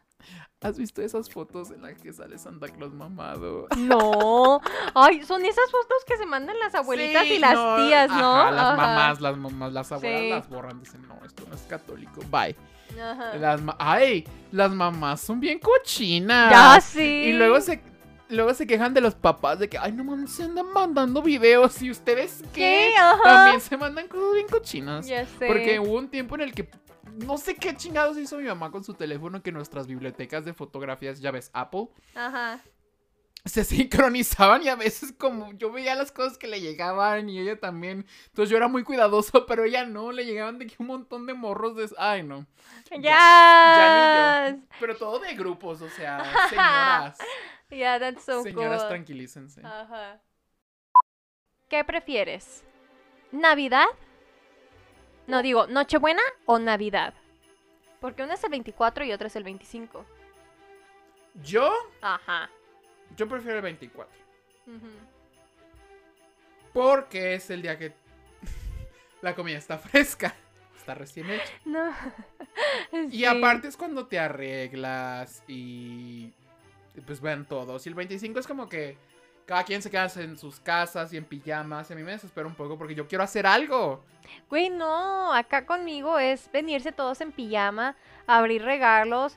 ¿Has 0.61 0.79
visto 0.79 1.03
esas 1.03 1.29
fotos 1.29 1.73
en 1.73 1.83
las 1.83 2.01
que 2.01 2.13
sale 2.13 2.39
Santa 2.39 2.69
Claus 2.69 2.95
mamado? 2.95 3.67
No. 3.77 4.61
Ay, 4.95 5.25
son 5.25 5.45
esas 5.45 5.69
fotos 5.73 6.05
que 6.07 6.17
se 6.17 6.25
mandan 6.25 6.57
las 6.61 6.73
abuelitas 6.77 7.25
Sí, 7.25 7.35
y 7.35 7.39
las 7.41 7.55
no, 7.55 7.77
tías, 7.85 8.09
¿no? 8.11 8.37
ajá, 8.41 8.51
las 8.53 8.65
Ajá. 8.65 8.77
mamás, 8.77 9.21
las 9.21 9.37
mamás, 9.37 9.73
las 9.73 9.91
abuelas 9.93 10.21
Sí. 10.21 10.29
las 10.31 10.49
borran. 10.49 10.79
Dicen, 10.81 11.03
no, 11.09 11.19
esto 11.27 11.45
no 11.49 11.55
es 11.57 11.63
católico. 11.63 12.21
Bye. 12.31 12.55
Ajá. 13.01 13.35
Las 13.39 13.61
Ay, 13.79 14.29
las 14.53 14.71
mamás 14.71 15.21
son 15.21 15.41
bien 15.41 15.59
cochinas. 15.59 16.51
Ya 16.53 16.81
sí. 16.81 17.01
Y 17.03 17.33
luego 17.33 17.61
se, 17.61 17.83
luego 18.33 18.55
se 18.55 18.67
quejan 18.67 18.95
de 18.95 19.01
los 19.01 19.15
papás 19.15 19.59
de 19.59 19.69
que, 19.69 19.79
ay, 19.79 19.93
no 19.93 20.05
mames, 20.05 20.33
se 20.33 20.45
andan 20.45 20.73
mandando 20.73 21.23
videos. 21.23 21.81
¿Y 21.83 21.91
ustedes 21.91 22.43
qué? 22.53 22.93
¿Qué? 22.93 22.95
Ajá. 22.97 23.23
También 23.23 23.61
se 23.61 23.77
mandan 23.77 24.09
cosas 24.09 24.35
bien 24.35 24.49
cochinas. 24.49 25.07
Ya 25.07 25.27
sé. 25.27 25.47
Porque 25.47 25.79
hubo 25.79 25.99
un 25.99 26.09
tiempo 26.09 26.35
en 26.35 26.43
el 26.43 26.55
que 26.55 26.69
no 27.13 27.39
sé 27.39 27.55
qué 27.55 27.77
chingados 27.77 28.17
hizo 28.19 28.39
mi 28.39 28.45
mamá 28.45 28.71
con 28.71 28.85
su 28.85 28.95
teléfono 28.95 29.43
que 29.43 29.53
nuestras 29.53 29.87
bibliotecas 29.87 30.45
de 30.45 30.55
fotografías, 30.55 31.21
ya 31.21 31.31
ves, 31.31 31.51
Apple, 31.53 31.89
Ajá. 32.15 32.61
se 33.45 33.65
sincronizaban 33.65 34.63
y 34.63 34.69
a 34.69 34.77
veces 34.77 35.13
como 35.13 35.53
yo 35.53 35.73
veía 35.73 35.95
las 35.95 36.13
cosas 36.13 36.39
que 36.39 36.47
le 36.47 36.61
llegaban 36.61 37.29
y 37.29 37.39
ella 37.39 37.59
también. 37.59 38.07
Entonces 38.27 38.51
yo 38.51 38.57
era 38.57 38.69
muy 38.69 38.83
cuidadoso, 38.83 39.45
pero 39.47 39.65
ella 39.65 39.85
no, 39.85 40.13
le 40.13 40.25
llegaban 40.25 40.59
de 40.59 40.67
que 40.67 40.77
un 40.79 40.87
montón 40.87 41.27
de 41.27 41.35
morros 41.35 41.77
de... 41.77 41.89
Ay, 41.99 42.23
no. 42.23 42.47
Ya. 42.91 42.99
Ya 43.01 44.51
ni 44.53 44.59
yo. 44.59 44.65
Pero 44.81 44.97
todo 44.97 45.19
de 45.19 45.35
grupos, 45.35 45.83
o 45.83 45.89
sea, 45.91 46.25
señoras. 46.49 47.19
Yeah, 47.73 47.99
that's 47.99 48.25
so 48.25 48.43
señoras, 48.43 48.83
cool. 48.83 48.89
tranquilícense. 48.91 49.63
Ajá. 49.65 50.21
¿Qué 51.69 51.83
prefieres? 51.85 52.63
¿Navidad? 53.33 53.87
No 55.27 55.41
digo, 55.43 55.67
¿Nochebuena 55.67 56.23
o 56.45 56.59
Navidad? 56.59 57.15
Porque 58.01 58.23
una 58.23 58.35
es 58.35 58.45
el 58.45 58.51
24 58.51 59.05
y 59.05 59.13
otra 59.13 59.29
es 59.29 59.37
el 59.37 59.45
25. 59.45 60.05
Yo, 61.43 61.73
Ajá. 62.03 62.51
yo 63.17 63.27
prefiero 63.27 63.57
el 63.57 63.63
24. 63.63 64.13
Ujú. 64.67 64.89
Porque 66.75 67.35
es 67.35 67.49
el 67.51 67.63
día 67.63 67.79
que 67.79 67.95
la 69.23 69.35
comida 69.35 69.57
está 69.57 69.79
fresca. 69.79 70.35
Está 70.77 70.95
recién 70.95 71.31
hecha. 71.31 71.53
No. 71.65 71.91
Y 73.11 73.21
Sí. 73.21 73.25
aparte 73.25 73.69
es 73.69 73.77
cuando 73.79 74.07
te 74.09 74.19
arreglas 74.19 75.43
y 75.49 76.12
pues 77.01 77.21
ven 77.21 77.45
todos. 77.47 77.87
Y 77.87 77.89
el 77.89 77.95
25 77.95 78.39
es 78.39 78.47
como 78.47 78.69
que 78.69 78.97
cada 79.47 79.65
quien 79.65 79.83
se 79.83 79.91
queda 79.91 80.11
en 80.17 80.37
sus 80.37 80.61
casas 80.61 81.13
y 81.13 81.17
en 81.17 81.25
pijamas. 81.25 81.91
Y 81.91 81.93
a 81.95 81.97
mí 81.97 82.03
me 82.03 82.13
desespera 82.13 82.47
un 82.47 82.55
poco 82.55 82.77
porque 82.77 82.95
yo 82.95 83.09
quiero 83.09 83.25
hacer 83.25 83.47
algo. 83.47 84.05
Güey, 84.49 84.71
no, 84.71 85.33
acá 85.33 85.67
conmigo 85.67 86.19
es 86.19 86.51
venirse 86.53 86.93
todos 86.93 87.21
en 87.21 87.33
pijama, 87.33 87.97
abrir 88.27 88.63
regalos. 88.63 89.37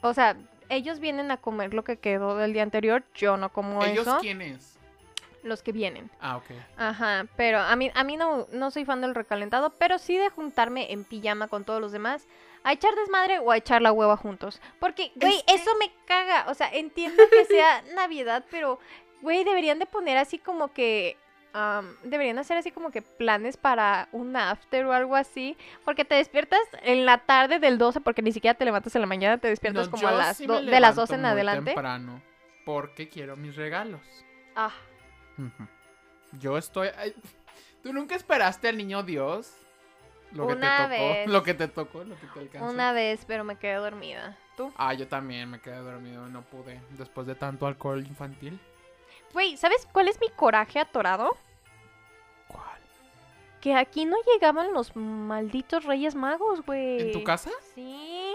O 0.00 0.14
sea, 0.14 0.36
ellos 0.68 1.00
vienen 1.00 1.30
a 1.30 1.38
comer 1.38 1.74
lo 1.74 1.84
que 1.84 1.96
quedó 1.96 2.36
del 2.36 2.52
día 2.52 2.62
anterior, 2.62 3.04
yo 3.14 3.36
no 3.36 3.50
como 3.50 3.82
¿Ellos 3.84 4.06
eso. 4.06 4.18
quiénes? 4.20 4.78
Los 5.42 5.62
que 5.62 5.72
vienen. 5.72 6.10
Ah, 6.20 6.36
ok. 6.36 6.50
Ajá, 6.76 7.26
pero 7.36 7.58
a 7.60 7.74
mí, 7.76 7.90
a 7.94 8.04
mí 8.04 8.16
no, 8.16 8.46
no 8.52 8.70
soy 8.70 8.84
fan 8.84 9.00
del 9.00 9.14
recalentado, 9.14 9.70
pero 9.78 9.98
sí 9.98 10.16
de 10.16 10.28
juntarme 10.30 10.92
en 10.92 11.04
pijama 11.04 11.48
con 11.48 11.64
todos 11.64 11.80
los 11.80 11.92
demás 11.92 12.26
a 12.64 12.72
echar 12.72 12.94
desmadre 12.94 13.38
o 13.38 13.50
a 13.50 13.56
echar 13.56 13.82
la 13.82 13.92
hueva 13.92 14.16
juntos. 14.16 14.60
Porque, 14.80 15.12
güey, 15.16 15.42
eso 15.46 15.70
me 15.78 15.90
caga. 16.06 16.46
O 16.48 16.54
sea, 16.54 16.68
entiendo 16.72 17.22
que 17.30 17.44
sea 17.46 17.82
Navidad, 17.94 18.44
pero, 18.50 18.78
güey, 19.22 19.44
deberían 19.44 19.78
de 19.78 19.86
poner 19.86 20.16
así 20.18 20.38
como 20.38 20.72
que... 20.72 21.16
am, 21.52 21.96
deberían 22.04 22.38
hacer 22.38 22.56
así 22.58 22.70
como 22.70 22.90
que 22.90 23.00
planes 23.02 23.56
para 23.56 24.08
un 24.12 24.36
after 24.36 24.84
o 24.86 24.92
algo 24.92 25.16
así. 25.16 25.56
Porque 25.84 26.04
te 26.04 26.14
despiertas 26.16 26.60
en 26.82 27.06
la 27.06 27.18
tarde 27.18 27.58
del 27.58 27.78
12, 27.78 28.00
porque 28.00 28.22
ni 28.22 28.32
siquiera 28.32 28.56
te 28.56 28.64
levantas 28.64 28.94
en 28.94 29.00
la 29.00 29.06
mañana, 29.06 29.38
te 29.38 29.48
despiertas 29.48 29.86
No, 29.86 29.90
como 29.92 30.08
a 30.08 30.12
las 30.12 30.36
sí 30.36 30.46
do- 30.46 30.54
me 30.60 30.70
de 30.70 30.80
las 30.80 30.94
levanto 30.96 31.00
12 31.02 31.14
en 31.14 31.20
muy 31.22 31.30
adelante. 31.30 31.64
temprano 31.72 32.22
porque 32.66 33.08
quiero 33.08 33.34
mis 33.36 33.56
regalos. 33.56 34.02
Ah. 34.54 34.72
Yo 36.32 36.58
estoy. 36.58 36.88
ay, 36.98 37.14
¿Tú 37.82 37.92
nunca 37.92 38.14
esperaste 38.14 38.68
al 38.68 38.76
niño 38.76 39.02
Dios? 39.02 39.54
Lo 40.32 40.46
que 40.46 40.52
Una 40.54 40.76
te 40.76 40.82
tocó. 40.82 40.90
vez. 41.08 41.26
Lo 41.28 41.42
que 41.42 41.54
te 41.54 41.68
tocó, 41.68 42.04
lo 42.04 42.14
que 42.20 42.26
te 42.26 42.40
alcanzó. 42.40 42.68
una 42.70 42.92
vez, 42.92 43.24
pero 43.26 43.44
me 43.44 43.56
quedé 43.58 43.74
dormida. 43.74 44.36
¿Tú? 44.56 44.72
Ah, 44.76 44.92
yo 44.94 45.06
también 45.08 45.50
me 45.50 45.60
quedé 45.60 45.78
dormido 45.78 46.26
no 46.28 46.42
pude. 46.42 46.80
Después 46.90 47.26
de 47.26 47.34
tanto 47.34 47.66
alcohol 47.66 48.04
infantil. 48.06 48.58
Güey, 49.32 49.56
¿sabes 49.56 49.86
cuál 49.92 50.08
es 50.08 50.20
mi 50.20 50.28
coraje 50.30 50.80
atorado? 50.80 51.36
¿Cuál? 52.48 52.78
Que 53.60 53.74
aquí 53.74 54.04
no 54.04 54.16
llegaban 54.32 54.72
los 54.72 54.94
malditos 54.96 55.84
Reyes 55.84 56.14
Magos, 56.14 56.62
güey. 56.64 57.00
¿En 57.00 57.12
tu 57.12 57.22
casa? 57.24 57.50
Sí. 57.74 58.34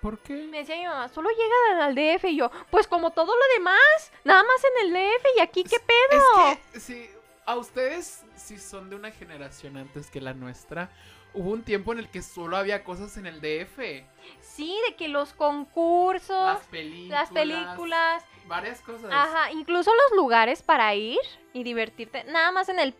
¿Por 0.00 0.18
qué? 0.20 0.32
Me 0.50 0.58
decía 0.58 0.76
mi 0.76 0.86
mamá, 0.86 1.08
solo 1.08 1.28
llegan 1.28 1.82
al 1.82 1.94
DF 1.94 2.24
y 2.24 2.36
yo, 2.36 2.50
pues 2.70 2.86
como 2.88 3.10
todo 3.10 3.26
lo 3.36 3.44
demás, 3.58 4.12
nada 4.24 4.42
más 4.42 4.64
en 4.64 4.86
el 4.86 4.92
DF 4.94 5.26
y 5.36 5.40
aquí 5.40 5.62
qué 5.62 5.76
pedo. 5.78 6.52
Es 6.52 6.58
que, 6.72 6.80
si 6.80 7.10
a 7.50 7.56
ustedes, 7.56 8.24
si 8.36 8.58
son 8.58 8.90
de 8.90 8.96
una 8.96 9.10
generación 9.10 9.76
antes 9.76 10.10
que 10.10 10.20
la 10.20 10.34
nuestra, 10.34 10.90
hubo 11.34 11.50
un 11.50 11.62
tiempo 11.62 11.92
en 11.92 11.98
el 12.00 12.08
que 12.08 12.22
solo 12.22 12.56
había 12.56 12.82
cosas 12.84 13.16
en 13.16 13.26
el 13.26 13.40
DF. 13.40 13.78
Sí, 14.40 14.76
de 14.88 14.96
que 14.96 15.08
los 15.08 15.32
concursos, 15.32 16.28
Las 16.28 16.66
películas. 16.66 17.20
las 17.20 17.30
películas, 17.30 18.24
Varias 18.46 18.80
cosas. 18.80 19.10
ajá, 19.12 19.52
incluso 19.52 19.90
los 19.94 20.16
lugares 20.16 20.62
para 20.62 20.94
ir 20.94 21.18
y 21.52 21.62
divertirte, 21.64 22.24
nada 22.24 22.50
más 22.52 22.68
en 22.68 22.78
el 22.80 22.94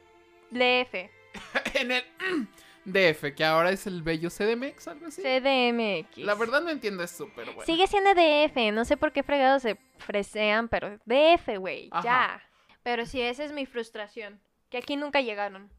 DF, 0.50 0.94
en 1.74 1.92
el 1.92 2.04
DF, 2.84 3.34
que 3.36 3.44
ahora 3.44 3.70
es 3.70 3.86
el 3.86 4.02
bello 4.02 4.30
CDMX, 4.30 4.88
algo 4.88 5.06
así. 5.06 5.22
CDMX. 5.22 6.18
La 6.18 6.34
verdad 6.34 6.60
no 6.62 6.70
entiendo 6.70 7.02
eso, 7.02 7.28
pero 7.36 7.52
bueno. 7.52 7.66
Sigue 7.66 7.86
siendo 7.86 8.10
DF, 8.14 8.72
no 8.72 8.84
sé 8.84 8.96
por 8.96 9.12
qué 9.12 9.22
fregados 9.22 9.62
se 9.62 9.76
fresean, 9.98 10.68
pero 10.68 10.98
DF, 11.04 11.58
güey, 11.58 11.90
ya. 12.02 12.42
Pero 12.82 13.06
sí, 13.06 13.20
esa 13.22 13.44
es 13.44 13.52
mi 13.52 13.66
frustración, 13.66 14.40
que 14.68 14.78
aquí 14.78 14.96
nunca 14.96 15.20
llegaron. 15.20 15.70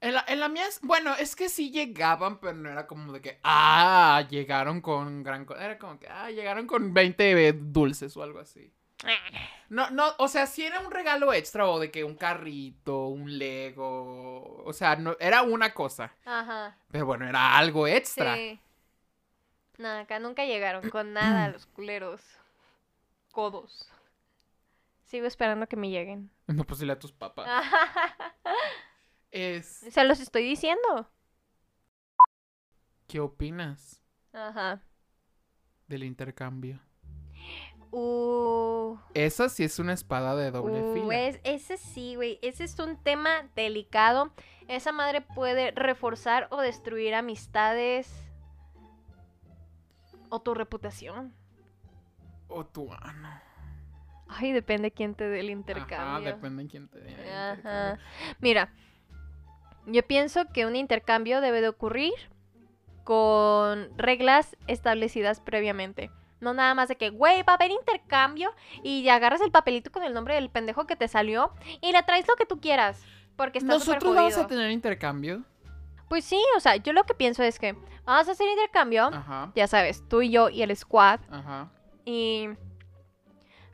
En 0.00 0.14
la, 0.14 0.24
en 0.28 0.38
la 0.40 0.48
mía, 0.48 0.66
es- 0.68 0.80
bueno, 0.82 1.14
es 1.16 1.34
que 1.34 1.48
sí 1.48 1.70
llegaban, 1.70 2.38
pero 2.38 2.54
no 2.54 2.70
era 2.70 2.86
como 2.86 3.12
de 3.12 3.20
que, 3.20 3.40
ah, 3.42 4.24
llegaron 4.30 4.80
con 4.80 5.22
gran 5.24 5.44
cosa. 5.44 5.64
Era 5.64 5.78
como 5.78 5.98
que, 5.98 6.06
ah, 6.08 6.30
llegaron 6.30 6.66
con 6.66 6.94
20 6.94 7.52
dulces 7.52 8.16
o 8.16 8.22
algo 8.22 8.38
así. 8.38 8.72
No, 9.68 9.90
no, 9.90 10.14
o 10.18 10.28
sea, 10.28 10.46
sí 10.46 10.64
era 10.64 10.80
un 10.80 10.90
regalo 10.90 11.32
extra 11.32 11.68
o 11.68 11.78
de 11.78 11.90
que 11.90 12.04
un 12.04 12.14
carrito, 12.16 13.06
un 13.08 13.38
Lego, 13.38 14.62
o 14.64 14.72
sea, 14.72 14.96
no, 14.96 15.16
era 15.20 15.42
una 15.42 15.74
cosa. 15.74 16.12
Ajá. 16.24 16.76
Pero 16.90 17.06
bueno, 17.06 17.28
era 17.28 17.56
algo 17.58 17.86
extra. 17.86 18.34
Sí. 18.36 18.60
No, 19.78 19.88
acá 19.88 20.18
nunca 20.18 20.44
llegaron 20.44 20.90
con 20.90 21.14
nada 21.14 21.48
los 21.48 21.64
culeros. 21.66 22.20
Codos. 23.32 23.88
Sigo 25.08 25.26
esperando 25.26 25.66
que 25.66 25.76
me 25.76 25.90
lleguen. 25.90 26.30
No, 26.46 26.64
pues 26.64 26.80
dile 26.80 26.92
a 26.92 26.98
tus 26.98 27.12
papás. 27.12 27.46
Es, 29.30 29.66
Se 29.66 30.04
los 30.04 30.20
estoy 30.20 30.42
diciendo. 30.42 31.10
¿qué 33.06 33.20
opinas 33.20 34.02
Ajá. 34.32 34.80
del 35.86 36.04
intercambio? 36.04 36.80
Uh, 37.90 38.96
Esa 39.14 39.48
sí 39.50 39.64
es 39.64 39.78
una 39.78 39.92
espada 39.94 40.34
de 40.36 40.50
doble 40.50 40.82
uh, 40.82 40.94
fila. 40.94 41.20
es- 41.20 41.40
ese 41.44 41.76
sí, 41.78 42.14
güey. 42.16 42.38
Ese 42.42 42.64
es 42.64 42.78
un 42.78 43.02
tema 43.02 43.50
delicado. 43.54 44.32
Esa 44.66 44.92
madre 44.92 45.20
puede 45.22 45.70
reforzar 45.72 46.48
o 46.50 46.60
destruir 46.62 47.14
amistades. 47.14 48.10
O 50.30 50.40
tu 50.40 50.54
reputación. 50.54 51.34
O 52.48 52.64
tu 52.66 52.90
ano. 52.92 53.40
Ay, 54.28 54.52
depende 54.52 54.90
quién 54.90 55.14
te 55.14 55.28
dé 55.28 55.40
el 55.40 55.50
intercambio. 55.50 56.32
depende 56.32 56.64
de 56.64 56.68
quién 56.68 56.88
te 56.88 57.00
dé 57.00 57.08
el 57.14 57.30
Ajá. 57.30 57.56
intercambio. 57.56 58.04
Mira, 58.40 58.72
yo 59.86 60.02
pienso 60.06 60.44
que 60.52 60.66
un 60.66 60.76
intercambio 60.76 61.40
debe 61.40 61.60
de 61.60 61.68
ocurrir 61.68 62.12
con 63.04 63.88
reglas 63.96 64.56
establecidas 64.66 65.40
previamente. 65.40 66.10
No 66.40 66.54
nada 66.54 66.74
más 66.74 66.88
de 66.88 66.96
que, 66.96 67.10
güey, 67.10 67.42
va 67.42 67.54
a 67.54 67.56
haber 67.56 67.70
intercambio 67.70 68.52
y 68.84 69.08
agarras 69.08 69.40
el 69.40 69.50
papelito 69.50 69.90
con 69.90 70.02
el 70.04 70.14
nombre 70.14 70.34
del 70.34 70.50
pendejo 70.50 70.86
que 70.86 70.94
te 70.94 71.08
salió 71.08 71.52
y 71.80 71.90
le 71.92 72.02
traes 72.02 72.28
lo 72.28 72.36
que 72.36 72.46
tú 72.46 72.60
quieras. 72.60 73.02
Porque 73.34 73.58
está 73.58 73.72
Nosotros 73.72 74.14
vamos 74.14 74.36
a 74.36 74.46
tener 74.46 74.70
intercambio. 74.70 75.42
Pues 76.08 76.24
sí, 76.24 76.40
o 76.56 76.60
sea, 76.60 76.76
yo 76.76 76.92
lo 76.92 77.04
que 77.04 77.14
pienso 77.14 77.42
es 77.42 77.58
que 77.58 77.72
vamos 78.04 78.28
a 78.28 78.32
hacer 78.32 78.48
intercambio, 78.48 79.04
Ajá, 79.12 79.52
ya 79.54 79.66
sabes, 79.66 80.06
tú 80.08 80.22
y 80.22 80.30
yo 80.30 80.48
y 80.48 80.62
el 80.62 80.74
squad. 80.76 81.20
ajá. 81.30 81.70
Y 82.04 82.48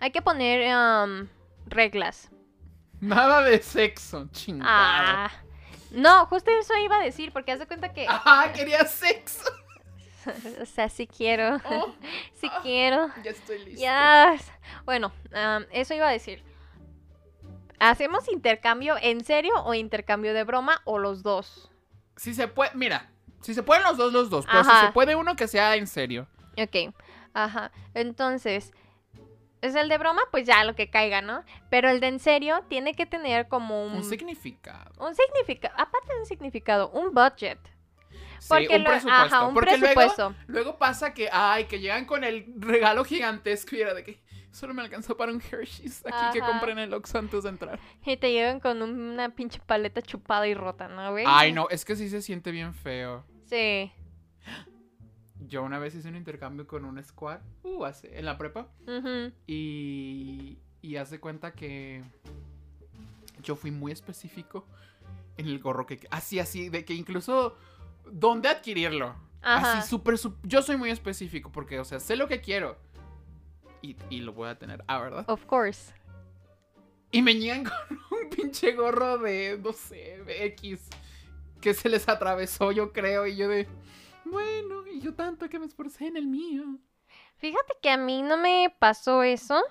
hay 0.04 0.10
que 0.10 0.20
poner 0.20 0.70
am, 0.70 1.30
reglas. 1.64 2.30
Nada 3.00 3.40
de 3.42 3.62
sexo, 3.62 4.28
chingado. 4.32 4.70
Ah. 4.70 5.30
No, 5.90 6.26
justo 6.26 6.50
eso 6.50 6.76
iba 6.76 6.96
a 6.96 7.02
decir, 7.02 7.32
porque 7.32 7.52
haz 7.52 7.58
de 7.58 7.66
cuenta 7.66 7.92
que... 7.94 8.06
Ajá, 8.06 8.52
quería 8.54 8.84
sexo. 8.84 9.50
o 10.60 10.66
sea, 10.66 10.90
sí 10.90 11.06
quiero. 11.06 11.56
Oh, 11.64 11.94
sí 12.34 12.50
ah, 12.52 12.60
quiero. 12.62 13.08
ya 13.22 13.30
estoy 13.30 13.64
listo. 13.64 13.80
Ya. 13.80 14.36
Bueno, 14.84 15.10
eso 15.70 15.94
iba 15.94 16.06
a 16.06 16.12
decir. 16.12 16.44
¿Hacemos 17.78 18.30
intercambio 18.30 18.96
en 19.00 19.24
serio 19.24 19.54
o 19.64 19.72
intercambio 19.72 20.34
de 20.34 20.44
broma 20.44 20.82
o 20.84 20.98
los 20.98 21.22
dos? 21.22 21.70
Si 22.16 22.34
se 22.34 22.46
puede, 22.46 22.72
mira, 22.74 23.10
si 23.40 23.54
se 23.54 23.62
pueden 23.62 23.84
los 23.84 23.96
dos, 23.96 24.12
los 24.12 24.28
dos. 24.28 24.44
Pero 24.44 24.64
si 24.64 24.70
se 24.70 24.92
puede 24.92 25.16
uno 25.16 25.34
que 25.34 25.48
sea 25.48 25.76
en 25.76 25.86
serio. 25.86 26.26
Ok. 26.58 26.94
Ajá. 27.32 27.72
Entonces, 27.94 28.72
es 29.64 29.74
el 29.74 29.88
de 29.88 29.98
broma, 29.98 30.22
pues 30.31 30.46
ya 30.46 30.62
lo 30.64 30.74
que 30.74 30.90
caiga, 30.90 31.20
¿no? 31.22 31.42
Pero 31.70 31.88
el 31.90 32.00
de 32.00 32.09
en 32.09 32.18
serio 32.18 32.62
tiene 32.68 32.94
que 32.94 33.07
tener 33.07 33.48
como 33.48 33.85
un, 33.85 33.94
Un 33.96 34.05
significado. 34.05 34.90
un 35.05 35.14
significado, 35.14 35.74
aparte 35.79 36.12
de 36.14 36.20
un 36.20 36.27
significado, 36.27 36.90
un 36.90 37.12
budget. 37.14 37.59
Sí, 38.38 38.48
Porque 38.48 38.77
un 38.77 38.85
lo- 38.85 38.90
presupuesto. 38.90 39.24
ajá, 39.37 39.46
un 39.46 39.55
Porque 39.55 39.79
luego- 39.79 39.94
presupuesto. 39.94 40.35
Luego, 40.48 40.77
pasa 40.79 41.14
que, 41.14 41.29
ay, 41.33 41.64
que 41.64 41.81
llegan 41.81 42.05
con 42.05 42.24
el 42.24 42.44
regalo 42.59 43.03
gigantesco 43.05 43.74
y 43.74 43.81
era 43.81 43.94
de 43.94 44.05
que 44.05 44.22
solo 44.53 44.74
me 44.74 44.83
alcanzó 44.83 45.16
para 45.16 45.33
un 45.33 45.40
Hershey's 45.40 46.05
aquí 46.07 46.38
que 46.38 46.40
compré 46.44 46.72
en 46.72 46.79
el 46.81 46.92
Oxxo 46.94 47.18
antes 47.18 47.42
de 47.42 47.48
entrar. 47.48 47.79
Y 48.05 48.16
te 48.18 48.31
llegan 48.33 48.61
con 48.61 48.83
un- 48.83 49.00
una 49.00 49.31
pinche 49.31 49.61
paleta 49.64 50.03
chupada 50.03 50.46
y 50.46 50.55
rota, 50.55 50.88
¿no, 50.88 51.11
güey? 51.12 51.24
Ay, 51.27 51.53
no, 51.53 51.68
es 51.70 51.85
que 51.87 51.96
sí 51.96 52.09
se 52.11 52.20
siente 52.20 52.50
bien 52.50 52.74
feo. 52.74 53.24
Sí. 53.46 53.90
Yo 55.40 55.62
una 55.62 55.78
vez 55.78 55.94
hice 55.94 56.08
un 56.08 56.16
intercambio 56.16 56.66
con 56.66 56.84
un 56.84 57.02
squad, 57.02 57.40
uh, 57.64 57.84
hace, 57.84 58.18
en 58.18 58.24
la 58.24 58.38
prepa, 58.38 58.68
y, 59.46 60.58
y 60.80 60.96
hace 60.96 61.20
cuenta 61.20 61.52
que 61.52 62.02
yo 63.42 63.56
fui 63.56 63.70
muy 63.70 63.92
específico 63.92 64.66
en 65.36 65.46
el 65.46 65.58
gorro 65.58 65.86
que... 65.86 66.06
Así, 66.10 66.38
así, 66.38 66.68
de 66.68 66.84
que 66.84 66.94
incluso... 66.94 67.56
¿Dónde 68.10 68.48
adquirirlo? 68.48 69.14
Ajá. 69.40 69.78
Así, 69.78 69.88
súper, 69.88 70.16
Yo 70.42 70.62
soy 70.62 70.76
muy 70.76 70.90
específico 70.90 71.50
porque, 71.50 71.78
o 71.80 71.84
sea, 71.84 72.00
sé 72.00 72.16
lo 72.16 72.28
que 72.28 72.40
quiero. 72.40 72.78
Y, 73.82 73.96
y 74.10 74.20
lo 74.20 74.32
voy 74.32 74.48
a 74.48 74.58
tener. 74.58 74.84
Ah, 74.86 74.98
¿verdad? 75.00 75.28
Of 75.28 75.44
course. 75.46 75.92
Y 77.10 77.22
me 77.22 77.34
llegan 77.34 77.64
con 78.08 78.22
un 78.22 78.30
pinche 78.30 78.72
gorro 78.72 79.18
de, 79.18 79.58
no 79.62 79.72
sé, 79.72 80.22
de 80.26 80.46
X. 80.46 80.88
Que 81.60 81.74
se 81.74 81.88
les 81.88 82.08
atravesó, 82.08 82.72
yo 82.72 82.92
creo. 82.92 83.26
Y 83.26 83.36
yo 83.36 83.48
de... 83.48 83.68
Bueno, 84.24 84.87
y 84.87 85.00
yo 85.00 85.14
tanto 85.14 85.48
que 85.48 85.58
me 85.58 85.66
esforcé 85.66 86.06
en 86.06 86.16
el 86.16 86.26
mío. 86.26 86.64
Fíjate 87.37 87.74
que 87.82 87.90
a 87.90 87.96
mí 87.96 88.22
no 88.22 88.37
me 88.37 88.74
pasó 88.78 89.22
eso. 89.22 89.62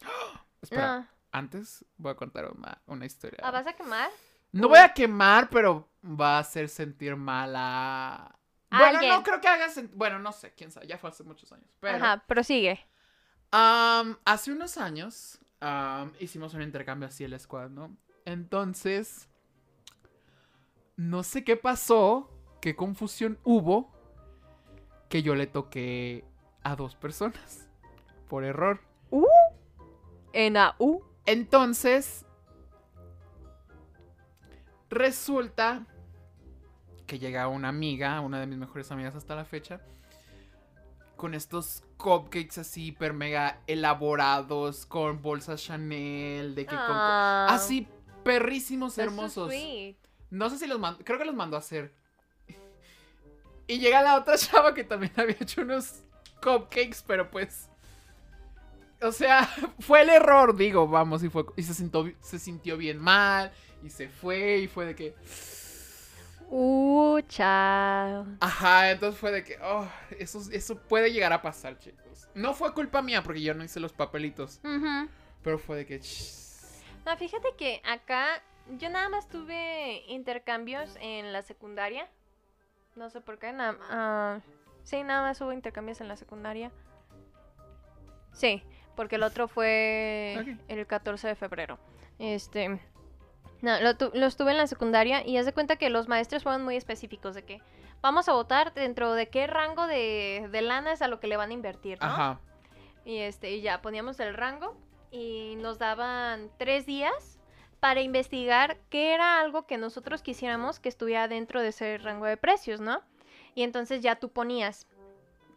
Espera, 0.62 0.98
No. 1.00 1.08
antes 1.32 1.84
voy 1.96 2.12
a 2.12 2.16
contar 2.16 2.50
una, 2.52 2.80
una 2.86 3.06
historia. 3.06 3.40
¿Ah, 3.42 3.50
vas 3.50 3.66
a 3.66 3.72
quemar? 3.74 4.10
No 4.52 4.68
voy 4.68 4.78
a 4.78 4.92
quemar, 4.94 5.48
pero 5.50 5.88
va 6.02 6.36
a 6.36 6.40
hacer 6.40 6.68
sentir 6.68 7.16
mal 7.16 7.52
a... 7.56 8.34
Bueno, 8.70 8.98
alguien. 8.98 9.12
no 9.12 9.22
creo 9.22 9.40
que 9.40 9.48
haga 9.48 9.68
sentir... 9.68 9.96
Bueno, 9.96 10.18
no 10.18 10.32
sé, 10.32 10.52
quién 10.54 10.70
sabe, 10.70 10.86
ya 10.86 10.98
fue 10.98 11.10
hace 11.10 11.24
muchos 11.24 11.50
años. 11.52 11.66
Pero 11.80 11.96
Ajá, 11.96 12.24
prosigue. 12.26 12.86
hace 13.50 14.52
unos 14.52 14.76
años 14.78 15.38
hicimos 16.20 16.54
un 16.54 16.62
intercambio 16.62 17.08
así 17.08 17.24
en 17.24 17.30
la 17.30 17.36
escuadra, 17.36 17.68
¿no? 17.68 17.96
Entonces, 18.24 19.28
no 20.96 21.22
sé 21.22 21.44
qué 21.44 21.56
pasó, 21.56 22.30
qué 22.60 22.76
confusión 22.76 23.38
hubo, 23.44 23.90
que 25.08 25.22
yo 25.22 25.34
le 25.34 25.46
toqué 25.46 26.24
a 26.62 26.76
dos 26.76 26.94
personas 26.94 27.68
por 28.28 28.44
error. 28.44 28.80
En 30.32 30.56
a 30.56 30.74
U. 30.78 31.02
Entonces, 31.24 32.26
resulta 34.90 35.86
que 37.06 37.18
llega 37.18 37.48
una 37.48 37.68
amiga, 37.68 38.20
una 38.20 38.38
de 38.38 38.46
mis 38.46 38.58
mejores 38.58 38.90
amigas 38.92 39.14
hasta 39.14 39.34
la 39.34 39.44
fecha, 39.44 39.80
con 41.16 41.34
estos 41.34 41.82
cupcakes 41.96 42.60
así 42.60 42.86
hiper 42.86 43.12
mega 43.12 43.60
elaborados, 43.66 44.86
con 44.86 45.20
bolsas 45.20 45.62
Chanel, 45.62 46.54
de 46.54 46.64
que 46.64 46.76
con... 46.76 46.84
Ah, 46.90 47.48
Así 47.50 47.88
perrísimos, 48.24 48.94
so 48.94 49.02
hermosos. 49.02 49.52
No 50.30 50.50
sé 50.50 50.58
si 50.58 50.66
los 50.66 50.78
mandó, 50.78 51.04
creo 51.04 51.18
que 51.18 51.24
los 51.24 51.34
mandó 51.34 51.56
a 51.56 51.60
hacer. 51.60 51.94
Y 53.68 53.78
llega 53.78 54.02
la 54.02 54.16
otra 54.16 54.36
chava 54.38 54.74
que 54.74 54.82
también 54.82 55.12
había 55.16 55.36
hecho 55.38 55.62
unos 55.62 56.02
cupcakes, 56.42 57.04
pero 57.06 57.30
pues... 57.30 57.68
O 59.00 59.12
sea, 59.12 59.48
fue 59.78 60.02
el 60.02 60.08
error, 60.08 60.56
digo, 60.56 60.88
vamos, 60.88 61.22
y, 61.22 61.28
fue, 61.28 61.44
y 61.56 61.62
se, 61.62 61.74
sintió, 61.74 62.12
se 62.20 62.40
sintió 62.40 62.76
bien 62.76 62.98
mal, 62.98 63.52
y 63.84 63.90
se 63.90 64.08
fue, 64.08 64.58
y 64.58 64.66
fue 64.66 64.86
de 64.86 64.96
que... 64.96 65.14
Uh, 66.50 67.20
chao. 67.28 68.26
Ajá, 68.40 68.90
entonces 68.90 69.20
fue 69.20 69.30
de 69.30 69.44
que, 69.44 69.58
oh, 69.62 69.86
eso, 70.18 70.40
eso 70.50 70.78
puede 70.78 71.12
llegar 71.12 71.32
a 71.32 71.42
pasar, 71.42 71.78
chicos. 71.78 72.26
No 72.34 72.54
fue 72.54 72.72
culpa 72.72 73.02
mía 73.02 73.22
porque 73.22 73.42
yo 73.42 73.52
no 73.54 73.62
hice 73.62 73.80
los 73.80 73.92
papelitos, 73.92 74.60
pero 75.42 75.58
fue 75.58 75.76
de 75.76 75.86
que... 75.86 75.98
"Shh". 75.98 76.48
No, 77.04 77.16
fíjate 77.16 77.54
que 77.56 77.82
acá 77.84 78.42
yo 78.78 78.88
nada 78.88 79.08
más 79.10 79.28
tuve 79.28 80.04
intercambios 80.08 80.90
en 81.00 81.32
la 81.32 81.42
secundaria. 81.42 82.08
No 82.98 83.10
sé 83.10 83.20
por 83.20 83.38
qué. 83.38 83.52
na- 83.52 83.76
ah, 83.90 84.40
sí, 84.82 85.02
nada 85.04 85.22
más 85.22 85.40
hubo 85.40 85.52
intercambios 85.52 86.00
en 86.00 86.08
la 86.08 86.16
secundaria. 86.16 86.70
Sí, 88.32 88.62
porque 88.96 89.16
el 89.16 89.22
otro 89.22 89.48
fue 89.48 90.56
el 90.68 90.86
14 90.86 91.28
de 91.28 91.34
febrero. 91.34 91.78
Este. 92.18 92.80
No, 93.62 93.80
lo 93.80 93.96
tu- 93.96 94.10
los 94.14 94.36
tuve 94.36 94.52
en 94.52 94.56
la 94.56 94.66
secundaria 94.66 95.26
y 95.26 95.36
haz 95.36 95.46
de 95.46 95.52
cuenta 95.52 95.76
que 95.76 95.90
los 95.90 96.06
maestros 96.08 96.42
fueron 96.44 96.62
muy 96.64 96.76
específicos 96.76 97.34
de 97.34 97.44
que 97.44 97.60
vamos 98.00 98.28
a 98.28 98.32
votar 98.32 98.72
dentro 98.74 99.12
de 99.14 99.28
qué 99.28 99.46
rango 99.48 99.86
de, 99.88 100.48
de 100.52 100.62
lana 100.62 100.92
es 100.92 101.02
a 101.02 101.08
lo 101.08 101.18
que 101.18 101.26
le 101.26 101.36
van 101.36 101.50
a 101.50 101.54
invertir, 101.54 101.98
¿no? 102.00 102.06
Ajá. 102.06 102.40
Y 103.04 103.18
este, 103.18 103.50
y 103.52 103.60
ya 103.62 103.82
poníamos 103.82 104.20
el 104.20 104.34
rango 104.34 104.76
y 105.10 105.56
nos 105.56 105.78
daban 105.78 106.50
tres 106.58 106.86
días 106.86 107.37
para 107.80 108.00
investigar 108.00 108.78
qué 108.90 109.14
era 109.14 109.40
algo 109.40 109.66
que 109.66 109.78
nosotros 109.78 110.22
quisiéramos 110.22 110.80
que 110.80 110.88
estuviera 110.88 111.28
dentro 111.28 111.62
de 111.62 111.68
ese 111.68 111.98
rango 111.98 112.26
de 112.26 112.36
precios, 112.36 112.80
¿no? 112.80 113.02
Y 113.54 113.62
entonces 113.62 114.02
ya 114.02 114.16
tú 114.16 114.30
ponías. 114.30 114.86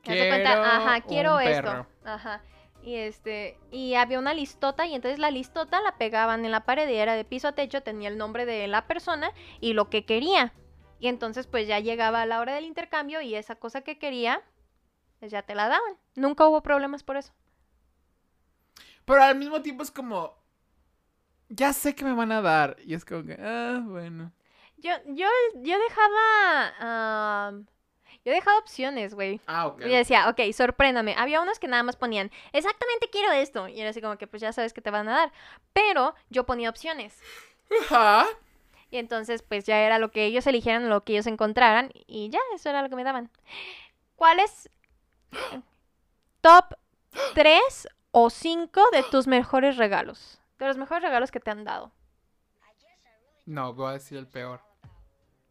De 0.03 0.27
cuenta, 0.27 0.53
Quiero 0.53 0.63
ajá, 0.63 1.01
quiero 1.01 1.35
un 1.35 1.41
esto. 1.43 1.63
perro. 1.63 1.87
Ajá. 2.03 2.41
Y 2.83 2.95
este, 2.95 3.59
y 3.71 3.93
había 3.93 4.17
una 4.17 4.33
listota 4.33 4.87
y 4.87 4.95
entonces 4.95 5.19
la 5.19 5.29
listota 5.29 5.81
la 5.81 5.97
pegaban 5.97 6.43
en 6.45 6.51
la 6.51 6.65
pared 6.65 6.89
y 6.89 6.95
era 6.95 7.13
de 7.13 7.23
piso 7.23 7.47
a 7.47 7.51
techo, 7.51 7.83
tenía 7.83 8.09
el 8.09 8.17
nombre 8.17 8.47
de 8.47 8.67
la 8.67 8.87
persona 8.87 9.31
y 9.59 9.73
lo 9.73 9.89
que 9.89 10.05
quería. 10.05 10.53
Y 10.99 11.07
entonces 11.07 11.45
pues 11.45 11.67
ya 11.67 11.79
llegaba 11.79 12.25
la 12.25 12.39
hora 12.39 12.55
del 12.55 12.65
intercambio 12.65 13.21
y 13.21 13.35
esa 13.35 13.55
cosa 13.55 13.81
que 13.81 13.99
quería, 13.99 14.41
pues 15.19 15.31
ya 15.31 15.43
te 15.43 15.53
la 15.53 15.67
daban. 15.67 15.97
Nunca 16.15 16.47
hubo 16.47 16.61
problemas 16.61 17.03
por 17.03 17.17
eso. 17.17 17.33
Pero 19.05 19.21
al 19.21 19.35
mismo 19.35 19.61
tiempo 19.61 19.83
es 19.83 19.91
como. 19.91 20.40
Ya 21.53 21.73
sé 21.73 21.95
que 21.95 22.05
me 22.05 22.13
van 22.13 22.31
a 22.31 22.41
dar. 22.41 22.77
Y 22.85 22.93
es 22.93 23.03
como 23.03 23.25
que. 23.25 23.37
Ah, 23.39 23.81
bueno. 23.83 24.31
Yo, 24.77 24.91
yo, 25.07 25.27
yo 25.55 25.77
dejaba. 25.79 27.47
am, 27.49 27.67
yo 28.23 28.31
dejaba 28.31 28.57
opciones, 28.57 29.13
güey. 29.13 29.41
Ah, 29.47 29.67
ok. 29.67 29.81
Y 29.81 29.89
decía, 29.89 30.29
ok, 30.29 30.39
sorpréndame. 30.53 31.13
Había 31.17 31.41
unos 31.41 31.59
que 31.59 31.67
nada 31.67 31.83
más 31.83 31.97
ponían, 31.97 32.31
exactamente 32.53 33.09
quiero 33.11 33.31
esto. 33.33 33.67
Y 33.67 33.81
era 33.81 33.89
así 33.89 34.01
como 34.01 34.17
que, 34.17 34.27
pues 34.27 34.41
ya 34.41 34.53
sabes 34.53 34.73
que 34.73 34.81
te 34.81 34.91
van 34.91 35.09
a 35.09 35.11
dar. 35.11 35.31
Pero 35.73 36.15
yo 36.29 36.45
ponía 36.45 36.69
opciones. 36.69 37.19
Ajá. 37.81 38.25
Y 38.89 38.97
entonces, 38.97 39.41
pues 39.41 39.65
ya 39.65 39.79
era 39.79 39.99
lo 39.99 40.11
que 40.11 40.25
ellos 40.25 40.47
eligieran, 40.47 40.89
lo 40.89 41.03
que 41.03 41.13
ellos 41.13 41.27
encontraran. 41.27 41.91
Y 42.07 42.29
ya, 42.29 42.39
eso 42.53 42.69
era 42.69 42.81
lo 42.81 42.89
que 42.89 42.95
me 42.95 43.03
daban. 43.03 43.29
¿Cuál 44.15 44.39
es 44.39 44.69
top 46.41 46.75
3 47.33 47.87
o 48.11 48.29
5 48.29 48.81
de 48.91 49.03
tus 49.03 49.27
mejores 49.27 49.77
regalos? 49.77 50.40
De 50.61 50.67
los 50.67 50.77
mejores 50.77 51.01
regalos 51.01 51.31
que 51.31 51.39
te 51.39 51.49
han 51.49 51.63
dado. 51.63 51.91
No, 53.47 53.73
voy 53.73 53.89
a 53.89 53.93
decir 53.93 54.19
el 54.19 54.27
peor. 54.27 54.61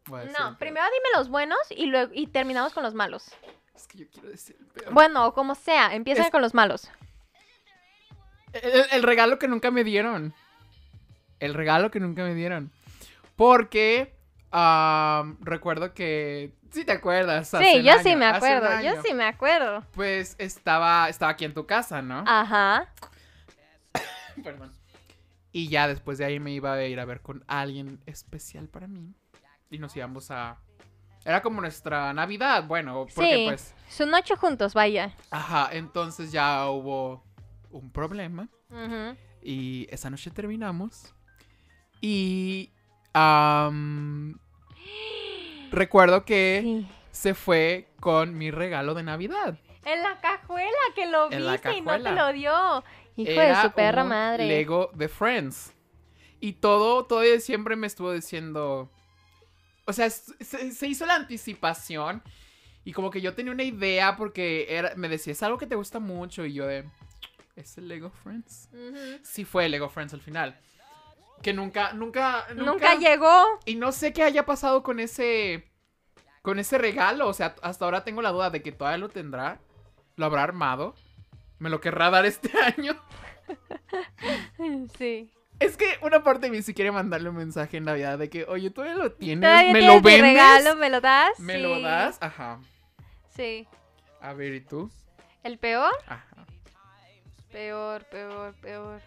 Voy 0.07 0.21
a 0.21 0.23
decir 0.23 0.37
el 0.37 0.41
No, 0.43 0.49
peor. 0.51 0.59
primero 0.59 0.87
dime 0.87 1.09
los 1.19 1.29
buenos 1.29 1.59
y 1.71 1.87
luego 1.87 2.13
y 2.15 2.29
terminamos 2.29 2.73
con 2.73 2.85
los 2.85 2.95
malos. 2.95 3.29
Es 3.75 3.89
que 3.89 3.99
yo 3.99 4.07
quiero 4.09 4.29
decir 4.29 4.57
el 4.61 4.67
peor. 4.67 4.93
Bueno, 4.95 5.27
o 5.27 5.35
como 5.35 5.57
sea, 5.57 5.95
empieza 5.97 6.23
Es- 6.23 6.31
con 6.31 6.43
los 6.43 6.55
malos. 6.55 6.89
El, 8.53 8.85
el 8.93 9.03
regalo 9.03 9.41
que 9.41 9.49
nunca 9.49 9.73
me 9.73 9.83
dieron. 9.83 10.33
El 11.41 11.55
regalo 11.55 11.91
que 11.91 11.99
nunca 11.99 12.23
me 12.23 12.35
dieron. 12.35 12.71
Porque. 13.35 14.15
recuerdo 15.41 15.93
que. 15.93 16.55
Sí, 16.71 16.85
te 16.85 16.93
acuerdas. 16.93 17.49
Sí, 17.49 17.83
yo 17.83 17.99
sí 17.99 18.15
me 18.15 18.27
acuerdo, 18.27 18.81
yo 18.81 19.03
sí 19.03 19.13
me 19.13 19.25
acuerdo. 19.25 19.85
Pues 19.93 20.37
estaba, 20.39 21.09
estaba 21.09 21.33
aquí 21.33 21.45
en 21.45 21.53
tu 21.55 21.67
casa, 21.67 22.01
¿no? 22.01 22.23
Ajá. 22.29 22.87
Perdón. 24.45 24.73
Y 25.53 25.69
ya 25.69 25.89
después 25.89 26.19
de 26.19 26.25
ahí 26.27 26.39
me 26.41 26.53
iba 26.53 26.73
a 26.75 26.85
ir 26.85 27.01
a 27.01 27.05
ver 27.05 27.21
con 27.23 27.45
alguien 27.49 28.01
especial 28.07 28.69
para 28.69 28.87
mí. 28.87 29.15
Y 29.71 29.79
nos 29.79 29.97
íbamos 29.97 30.31
a. 30.31 30.59
Era 31.25 31.43
como 31.43 31.61
nuestra 31.61 32.13
Navidad, 32.15 32.65
bueno, 32.67 33.07
porque 33.15 33.37
Sí. 33.37 33.45
pues. 33.47 33.75
Su 33.89 34.07
noche 34.07 34.37
juntos, 34.37 34.75
vaya. 34.75 35.15
Ajá, 35.31 35.69
entonces 35.73 36.33
ya 36.33 36.67
hubo 36.71 37.25
un 37.71 37.91
problema. 37.91 38.49
Ujú. 38.71 39.17
Y 39.43 39.87
esa 39.91 40.09
noche 40.11 40.31
terminamos. 40.31 41.15
Y. 42.01 42.71
am, 43.13 44.39
recuerdo 45.73 46.25
que 46.25 46.61
Sí. 46.63 46.89
se 47.11 47.35
fue 47.35 47.89
con 48.01 48.37
mi 48.39 48.51
regalo 48.51 48.95
de 48.95 49.03
Navidad. 49.03 49.59
En 49.85 50.03
la 50.03 50.21
cajuela 50.21 50.71
que 50.95 51.07
lo 51.07 51.31
En 51.33 51.41
viste 51.51 51.75
y 51.77 51.81
no 51.81 52.01
te 52.03 52.13
lo 52.13 52.33
dio. 52.33 52.85
Hijo 53.23 53.41
Era 53.41 53.63
de 53.63 53.69
su 53.69 53.75
perra 53.75 54.03
un 54.03 54.09
madre. 54.09 54.47
Lego 54.47 54.91
de 54.95 55.09
Friends. 55.09 55.73
Y 56.41 56.55
todo, 56.55 57.05
todo 57.05 57.23
siempre 57.41 57.77
me 57.77 57.87
estuvo 57.87 58.13
diciendo. 58.13 58.91
O 59.85 59.93
sea, 59.93 60.09
se, 60.09 60.73
se 60.73 60.87
hizo 60.87 61.07
la 61.07 61.17
anticipación. 61.17 62.23
Y 62.85 62.93
como 62.93 63.11
que 63.11 63.21
yo 63.21 63.35
tenía 63.35 63.53
una 63.53 63.63
idea 63.63 64.17
porque 64.17 64.67
era, 64.69 64.95
me 64.97 65.09
decía, 65.09 65.33
es 65.33 65.43
algo 65.43 65.59
que 65.59 65.67
te 65.67 65.75
gusta 65.75 66.01
mucho. 66.01 66.45
Y 66.47 66.55
yo 66.55 66.67
de. 66.67 66.89
¿Es 67.57 67.77
el 67.77 67.89
Lego 67.89 68.11
Friends? 68.11 68.69
Ujú. 68.73 69.21
Sí 69.23 69.45
fue 69.45 69.67
el 69.67 69.73
Lego 69.73 69.89
Friends 69.89 70.15
al 70.15 70.21
final. 70.21 70.59
Que 71.43 71.53
nunca, 71.53 71.93
nunca, 71.93 72.47
nunca. 72.55 72.73
Nunca 72.73 72.95
llegó. 72.95 73.61
Y 73.67 73.75
no 73.75 73.93
sé 73.93 74.13
qué 74.13 74.23
haya 74.23 74.47
pasado 74.47 74.83
con 74.83 74.99
ese. 74.99 75.71
Con 76.43 76.59
ese 76.59 76.79
regalo. 76.79 77.29
O 77.29 77.35
sea, 77.35 77.55
hasta 77.63 77.85
ahora 77.85 78.03
tengo 78.03 78.23
la 78.23 78.33
duda 78.33 78.51
de 78.51 78.63
que 78.63 78.73
todavía 78.73 78.99
lo 78.99 79.09
tendrá. 79.11 79.61
Lo 80.17 80.27
habrá 80.27 80.43
armado. 80.43 80.95
Me 81.61 81.71
lo 81.71 81.81
querrá 81.81 82.11
dar 82.11 82.27
este 82.27 82.51
año. 82.77 82.95
Sí. 84.99 85.33
Es 85.61 85.77
que 85.77 85.85
una 86.03 86.25
parte 86.25 86.47
de 86.47 86.51
mí 86.53 86.63
sí 86.63 86.73
quiere 86.75 86.91
mandarle 86.91 87.29
un 87.29 87.37
mensaje 87.37 87.77
en 87.77 87.85
Navidad 87.85 88.19
de 88.19 88.31
que, 88.31 88.45
oye, 88.45 88.71
¿tú 88.71 88.83
ya 88.83 88.95
lo 88.95 89.13
tienes? 89.13 89.49
¿Todavía 89.49 89.73
¿Me 89.75 89.83
lo 89.83 90.01
vendes? 90.01 90.21
regalo? 90.23 90.75
¿Me 90.77 90.89
lo 90.91 91.01
das? 91.01 91.39
¿Me 91.39 91.55
Sí. 91.57 91.63
lo 91.63 91.81
das? 91.81 92.19
Ajá. 92.23 92.61
Sí. 93.37 93.69
A 94.23 94.33
ver, 94.33 94.55
¿y 94.55 94.61
tú? 94.63 94.91
¿El 95.43 95.59
peor? 95.59 95.93
Ajá. 96.07 96.47
Peor, 97.53 98.05
peor, 98.05 98.55
peor. 98.63 99.01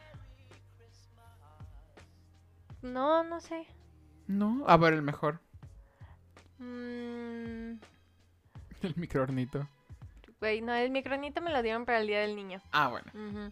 No, 2.81 3.23
no 3.23 3.39
sé. 3.39 3.65
No, 4.27 4.63
a 4.67 4.77
ver, 4.77 4.93
el 4.93 5.01
mejor. 5.01 5.39
Mm, 6.59 7.73
El 8.83 8.95
microornito. 8.95 9.67
Güey, 10.43 10.59
no, 10.59 10.73
el 10.73 10.91
micronito 10.91 11.39
me 11.39 11.53
lo 11.53 11.61
dieron 11.61 11.85
para 11.85 12.01
el 12.01 12.07
Día 12.07 12.19
del 12.19 12.35
Niño. 12.35 12.61
Ah, 12.73 12.89
bueno. 12.89 13.49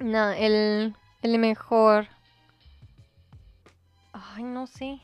No, 0.00 0.30
el, 0.30 0.96
el 1.22 1.38
mejor. 1.38 2.08
Ay, 4.12 4.42
no 4.42 4.66
sé. 4.66 5.00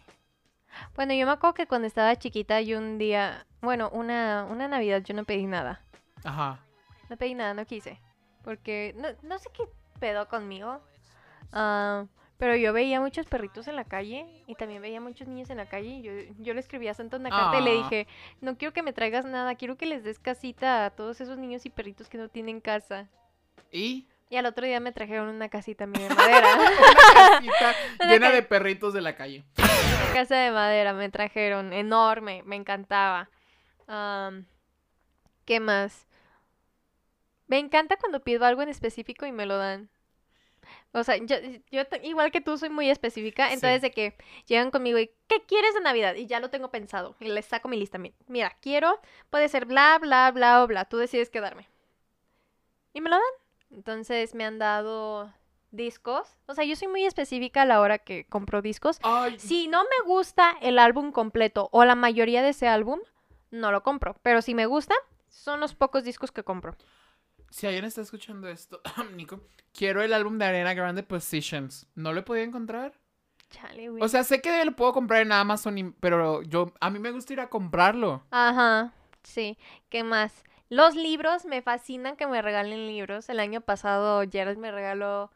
Bueno, 0.96 1.14
yo 1.14 1.24
me 1.24 1.30
acuerdo 1.30 1.54
que 1.54 1.68
cuando 1.68 1.86
estaba 1.86 2.16
chiquita, 2.16 2.60
yo 2.62 2.78
un 2.78 2.98
día, 2.98 3.46
bueno, 3.60 3.90
una, 3.90 4.44
una 4.50 4.66
Navidad 4.66 5.04
yo 5.04 5.14
no 5.14 5.22
pedí 5.22 5.46
nada. 5.46 5.80
Ajá. 6.24 6.58
No 7.08 7.16
pedí 7.16 7.34
nada, 7.34 7.54
no 7.54 7.64
quise. 7.64 8.00
Porque 8.42 8.92
no, 8.96 9.06
no 9.22 9.38
sé 9.38 9.50
qué 9.54 9.68
pedo 10.00 10.26
conmigo. 10.26 10.80
Ah, 11.52 12.06
pero 12.38 12.56
yo 12.56 12.72
veía 12.72 13.00
muchos 13.00 13.26
perritos 13.26 13.68
en 13.68 13.76
la 13.76 13.84
calle 13.84 14.26
y 14.46 14.54
también 14.54 14.80
veía 14.80 15.00
muchos 15.00 15.28
niños 15.28 15.50
en 15.50 15.56
la 15.58 15.68
calle. 15.68 15.88
Y 15.88 16.02
yo, 16.02 16.12
yo 16.38 16.54
le 16.54 16.60
escribí 16.60 16.88
a 16.88 16.94
Santa 16.94 17.16
una 17.16 17.30
carta 17.30 17.58
y 17.58 17.62
le 17.64 17.70
Ah. 17.72 17.74
dije, 17.82 18.06
no 18.40 18.56
quiero 18.56 18.72
que 18.72 18.82
me 18.82 18.92
traigas 18.92 19.24
nada, 19.26 19.54
quiero 19.56 19.76
que 19.76 19.86
les 19.86 20.04
des 20.04 20.18
casita 20.18 20.84
a 20.86 20.90
todos 20.90 21.20
esos 21.20 21.36
niños 21.36 21.66
y 21.66 21.70
perritos 21.70 22.08
que 22.08 22.16
no 22.18 22.28
tienen 22.28 22.60
casa. 22.60 23.08
Y 23.72 24.06
Y 24.30 24.36
al 24.36 24.46
otro 24.46 24.66
día 24.66 24.78
me 24.78 24.92
trajeron 24.92 25.28
una 25.28 25.48
casita 25.48 25.86
de 25.86 25.92
madera. 26.08 26.54
una 27.42 27.50
casita 27.50 27.74
llena 28.06 28.30
de 28.30 28.42
perritos 28.42 28.92
de 28.94 29.00
la 29.00 29.16
calle. 29.16 29.44
Una 29.58 30.12
casa 30.14 30.36
de 30.36 30.50
madera 30.50 30.92
me 30.92 31.08
trajeron, 31.08 31.72
enorme, 31.72 32.42
me 32.44 32.56
encantaba. 32.56 33.30
¿Qué 35.44 35.60
más? 35.60 36.06
Me 37.46 37.58
encanta 37.58 37.96
cuando 37.96 38.22
pido 38.22 38.44
algo 38.44 38.60
en 38.62 38.68
específico 38.68 39.24
y 39.26 39.32
me 39.32 39.46
lo 39.46 39.56
dan. 39.56 39.88
O 40.92 41.04
sea, 41.04 41.16
yo, 41.18 41.36
igual 42.02 42.30
que 42.32 42.40
tú 42.40 42.56
soy 42.56 42.70
muy 42.70 42.88
específica, 42.90 43.52
entonces 43.52 43.76
Sí. 43.76 43.80
de 43.82 43.90
que 43.90 44.16
llegan 44.46 44.70
conmigo 44.70 44.98
y 44.98 45.10
¿qué 45.28 45.42
quieres 45.46 45.74
de 45.74 45.80
Navidad? 45.80 46.14
Y 46.14 46.26
ya 46.26 46.40
lo 46.40 46.48
tengo 46.50 46.70
pensado 46.70 47.14
y 47.20 47.28
les 47.28 47.44
saco 47.44 47.68
mi 47.68 47.76
lista. 47.76 47.98
Mi- 47.98 48.14
Mira, 48.26 48.56
quiero, 48.62 48.98
puede 49.30 49.48
ser 49.48 49.66
bla, 49.66 49.98
bla, 50.00 50.30
bla 50.30 50.62
o 50.62 50.66
bla, 50.66 50.86
tú 50.86 50.96
decides 50.96 51.28
qué 51.30 51.40
darme. 51.40 51.68
Y 52.94 53.00
me 53.00 53.10
lo 53.10 53.16
dan. 53.16 53.24
Entonces 53.70 54.34
me 54.34 54.44
han 54.44 54.58
dado 54.58 55.32
discos. 55.70 56.26
O 56.46 56.54
sea, 56.54 56.64
yo 56.64 56.74
soy 56.74 56.88
muy 56.88 57.04
específica 57.04 57.62
a 57.62 57.66
la 57.66 57.80
hora 57.80 57.98
que 57.98 58.24
compro 58.26 58.62
discos. 58.62 58.98
Ay, 59.02 59.38
Si 59.38 59.68
no 59.68 59.82
me 59.82 60.06
gusta 60.06 60.56
el 60.62 60.78
álbum 60.78 61.12
completo 61.12 61.68
o 61.70 61.84
la 61.84 61.94
mayoría 61.94 62.42
de 62.42 62.48
ese 62.50 62.66
álbum, 62.66 63.00
no 63.50 63.72
lo 63.72 63.82
compro. 63.82 64.16
Pero 64.22 64.40
si 64.40 64.54
me 64.54 64.64
gusta, 64.64 64.94
son 65.28 65.60
los 65.60 65.74
pocos 65.74 66.02
discos 66.04 66.32
que 66.32 66.42
compro. 66.44 66.74
Si 67.50 67.66
alguien 67.66 67.84
está 67.84 68.00
escuchando 68.00 68.48
esto, 68.48 68.80
Nico, 69.14 69.40
quiero 69.72 70.02
el 70.02 70.12
álbum 70.12 70.38
de 70.38 70.44
Arena 70.46 70.74
Grande 70.74 71.02
Positions. 71.02 71.86
¿No 71.94 72.12
lo 72.12 72.20
he 72.20 72.22
podido 72.22 72.44
encontrar? 72.44 72.92
Chale, 73.50 73.88
güey. 73.88 74.02
O 74.02 74.08
sea, 74.08 74.24
sé 74.24 74.40
que 74.42 74.64
lo 74.64 74.72
puedo 74.72 74.92
comprar 74.92 75.22
en 75.22 75.32
Amazon, 75.32 75.78
y- 75.78 75.90
pero 75.92 76.42
yo 76.42 76.72
a 76.80 76.90
mí 76.90 76.98
me 76.98 77.10
gusta 77.12 77.32
ir 77.32 77.40
a 77.40 77.48
comprarlo. 77.48 78.22
Ajá, 78.30 78.92
sí. 79.22 79.56
¿Qué 79.88 80.04
más? 80.04 80.44
Los 80.68 80.96
libros, 80.96 81.46
me 81.46 81.62
fascinan 81.62 82.16
que 82.16 82.26
me 82.26 82.42
regalen 82.42 82.86
libros. 82.86 83.28
El 83.30 83.40
año 83.40 83.62
pasado 83.62 84.22
Gerald 84.30 84.58
me 84.58 84.70
regaló, 84.70 85.32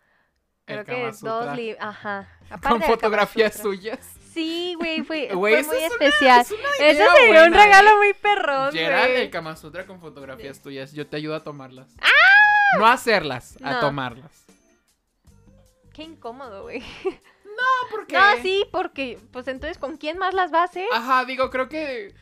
El 0.66 0.85
creo 0.85 1.12
que 1.12 1.16
dos 1.25 1.57
libros. 1.57 1.83
Ajá. 1.83 2.29
Con 2.40 2.53
aparte 2.53 2.68
Kama 2.81 2.87
fotografías 2.87 3.55
suyas. 3.59 4.14
Sí, 4.33 4.75
güey, 4.79 5.03
fue, 5.03 5.29
Güey, 5.35 5.55
fue 5.55 5.61
esa 5.61 5.73
muy 5.73 5.83
es 5.83 5.92
una- 5.92 6.07
especial. 6.07 6.40
es 6.40 6.51
una 6.53 6.68
sería 6.79 7.45
un 7.45 7.53
regalo 7.53 7.90
¿eh? 7.90 7.97
muy 7.97 8.12
perrón, 8.14 8.73
Gerald, 8.73 9.11
güey. 9.11 9.23
el 9.23 9.31
Kama 9.31 9.57
Sutra 9.57 9.87
con 9.87 10.01
fotografías 10.01 10.62
tuyas. 10.62 10.92
Yo 10.92 11.07
te 11.07 11.16
ayudo 11.16 11.35
a 11.35 11.42
tomarlas. 11.45 11.95
No 12.79 12.87
a 12.87 12.92
hacerlas, 12.95 13.57
a 13.62 13.68
¡Ah! 13.68 13.73
No. 13.75 13.81
tomarlas. 13.81 14.47
Qué 15.92 16.03
incómodo, 16.05 16.62
güey. 16.62 16.81
No, 17.45 17.88
porque... 17.90 18.14
No, 18.14 18.23
sí, 18.42 18.64
porque, 18.73 19.18
pues 19.31 19.47
entonces, 19.47 19.77
¿con 19.77 19.99
quién 19.99 20.16
más 20.16 20.33
las 20.33 20.53
va 20.53 20.62
a 20.62 20.64
hacer? 20.64 20.87
Ajá, 20.95 21.27
digo, 21.27 21.51
creo 21.51 21.68
que 21.68 22.14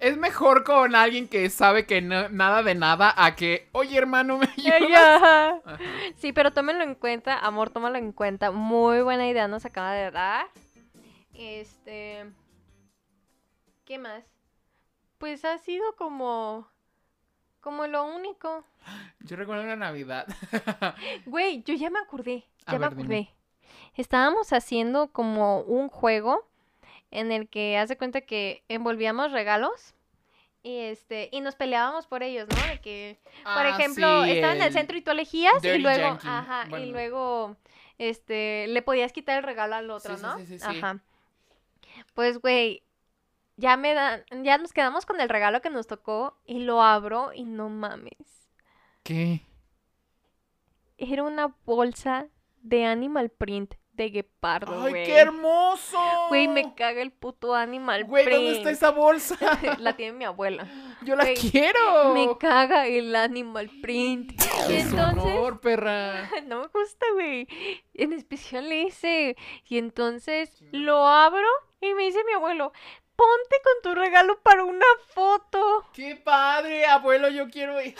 es 0.00 0.16
mejor 0.16 0.64
con 0.64 0.94
alguien 0.96 1.28
que 1.28 1.50
sabe 1.50 1.84
que 1.84 2.00
no- 2.00 2.30
nada 2.30 2.62
de 2.62 2.74
nada 2.74 3.12
a 3.14 3.36
que, 3.36 3.68
oye, 3.72 3.98
hermano, 3.98 4.38
me 4.38 4.46
ayudas. 4.46 5.22
Ajá. 5.22 5.48
Ajá. 5.66 5.78
Sí, 6.16 6.32
pero 6.32 6.52
tómenlo 6.52 6.82
en 6.84 6.94
cuenta, 6.94 7.38
amor, 7.38 7.68
tómalo 7.68 7.98
en 7.98 8.12
cuenta. 8.12 8.50
Muy 8.50 9.02
buena 9.02 9.28
idea 9.28 9.46
nos 9.46 9.66
acaba 9.66 9.92
de 9.92 10.10
dar. 10.10 10.46
Este. 11.38 12.26
¿Qué 13.84 13.96
más? 13.98 14.24
Pues 15.18 15.44
ha 15.44 15.56
sido 15.58 15.94
como. 15.96 16.68
Como 17.60 17.86
lo 17.86 18.04
único. 18.04 18.64
Yo 19.20 19.36
recuerdo 19.36 19.62
una 19.64 19.76
Navidad. 19.76 20.26
Güey, 21.26 21.62
yo 21.64 21.74
ya 21.74 21.90
me 21.90 21.98
acordé. 21.98 22.44
A 22.66 22.72
Ya 22.72 22.78
me 22.78 22.88
ver, 22.88 22.96
dime. 22.96 23.02
acordé. 23.02 23.34
Estábamos 23.94 24.52
haciendo 24.52 25.08
como 25.12 25.60
un 25.62 25.88
juego 25.88 26.46
en 27.10 27.32
el 27.32 27.48
que 27.48 27.76
hace 27.78 27.96
cuenta 27.96 28.20
que 28.20 28.62
envolvíamos 28.68 29.32
regalos. 29.32 29.94
Y 30.62 30.78
este, 30.78 31.28
y 31.32 31.40
nos 31.40 31.54
peleábamos 31.56 32.06
por 32.06 32.22
ellos, 32.22 32.48
¿no? 32.48 32.68
De 32.68 32.80
que, 32.80 33.18
por 33.42 33.64
Ah, 33.66 33.68
ejemplo, 33.70 34.24
sí, 34.24 34.30
estaba 34.32 34.54
en 34.54 34.62
el 34.62 34.72
centro 34.72 34.96
y 34.98 35.02
tú 35.02 35.10
elegías 35.12 35.64
y 35.64 35.78
luego, 35.78 35.98
Yankee. 36.00 36.26
ajá, 36.28 36.78
y 36.80 36.86
luego, 36.86 37.56
este, 37.98 38.66
le 38.68 38.82
podías 38.82 39.12
quitar 39.12 39.38
el 39.38 39.44
regalo 39.44 39.76
al 39.76 39.90
otro, 39.90 40.16
Sí, 40.16 40.22
¿no? 40.22 40.36
sí, 40.38 40.46
sí, 40.46 40.58
sí. 40.58 40.64
Ajá. 40.66 41.00
Pues, 42.14 42.38
güey, 42.38 42.82
ya 43.56 43.76
me 43.76 43.94
dan, 43.94 44.24
ya 44.42 44.58
nos 44.58 44.72
quedamos 44.72 45.04
con 45.06 45.20
el 45.20 45.28
regalo 45.28 45.60
que 45.60 45.70
nos 45.70 45.86
tocó 45.86 46.38
y 46.44 46.60
lo 46.60 46.82
abro 46.82 47.32
y 47.32 47.44
no 47.44 47.68
mames. 47.68 48.48
¿Qué? 49.02 49.42
Era 50.96 51.22
una 51.24 51.54
bolsa 51.64 52.28
de 52.62 52.84
Animal 52.84 53.30
Print 53.30 53.74
de 53.92 54.10
guepardo, 54.10 54.84
¡Ay, 54.84 54.90
güey. 54.90 55.06
qué 55.06 55.16
hermoso! 55.18 55.98
Güey, 56.28 56.46
me 56.46 56.72
caga 56.74 57.02
el 57.02 57.10
puto 57.10 57.52
Animal 57.54 58.04
Güey, 58.04 58.24
Print. 58.24 58.36
¿dónde 58.40 58.58
está 58.58 58.70
esa 58.70 58.90
bolsa? 58.90 59.36
La 59.80 59.96
tiene 59.96 60.12
mi 60.16 60.24
abuela. 60.24 60.68
Yo 61.02 61.16
la 61.16 61.24
Güey, 61.24 61.34
quiero. 61.34 62.14
Me 62.14 62.38
caga 62.38 62.86
el 62.86 63.14
Animal 63.16 63.68
Print. 63.82 64.32
Y 64.32 64.66
¡Qué 64.68 64.80
entonces, 64.80 65.58
perra! 65.60 66.30
no 66.46 66.60
me 66.60 66.66
gusta, 66.68 67.06
güey. 67.14 67.48
En 67.94 68.12
especial 68.12 68.70
ese. 68.70 69.36
Y 69.68 69.78
entonces 69.78 70.62
lo 70.70 71.04
abro 71.04 71.46
y 71.80 71.94
me 71.94 72.04
dice 72.04 72.22
mi 72.24 72.32
abuelo, 72.32 72.72
ponte 73.16 73.56
con 73.64 73.82
tu 73.82 73.94
regalo 74.00 74.40
para 74.40 74.64
una 74.64 74.86
foto. 75.14 75.86
¡Qué 75.92 76.16
padre, 76.16 76.86
abuelo! 76.86 77.28
Yo 77.28 77.48
quiero 77.50 77.78
eso. 77.78 77.96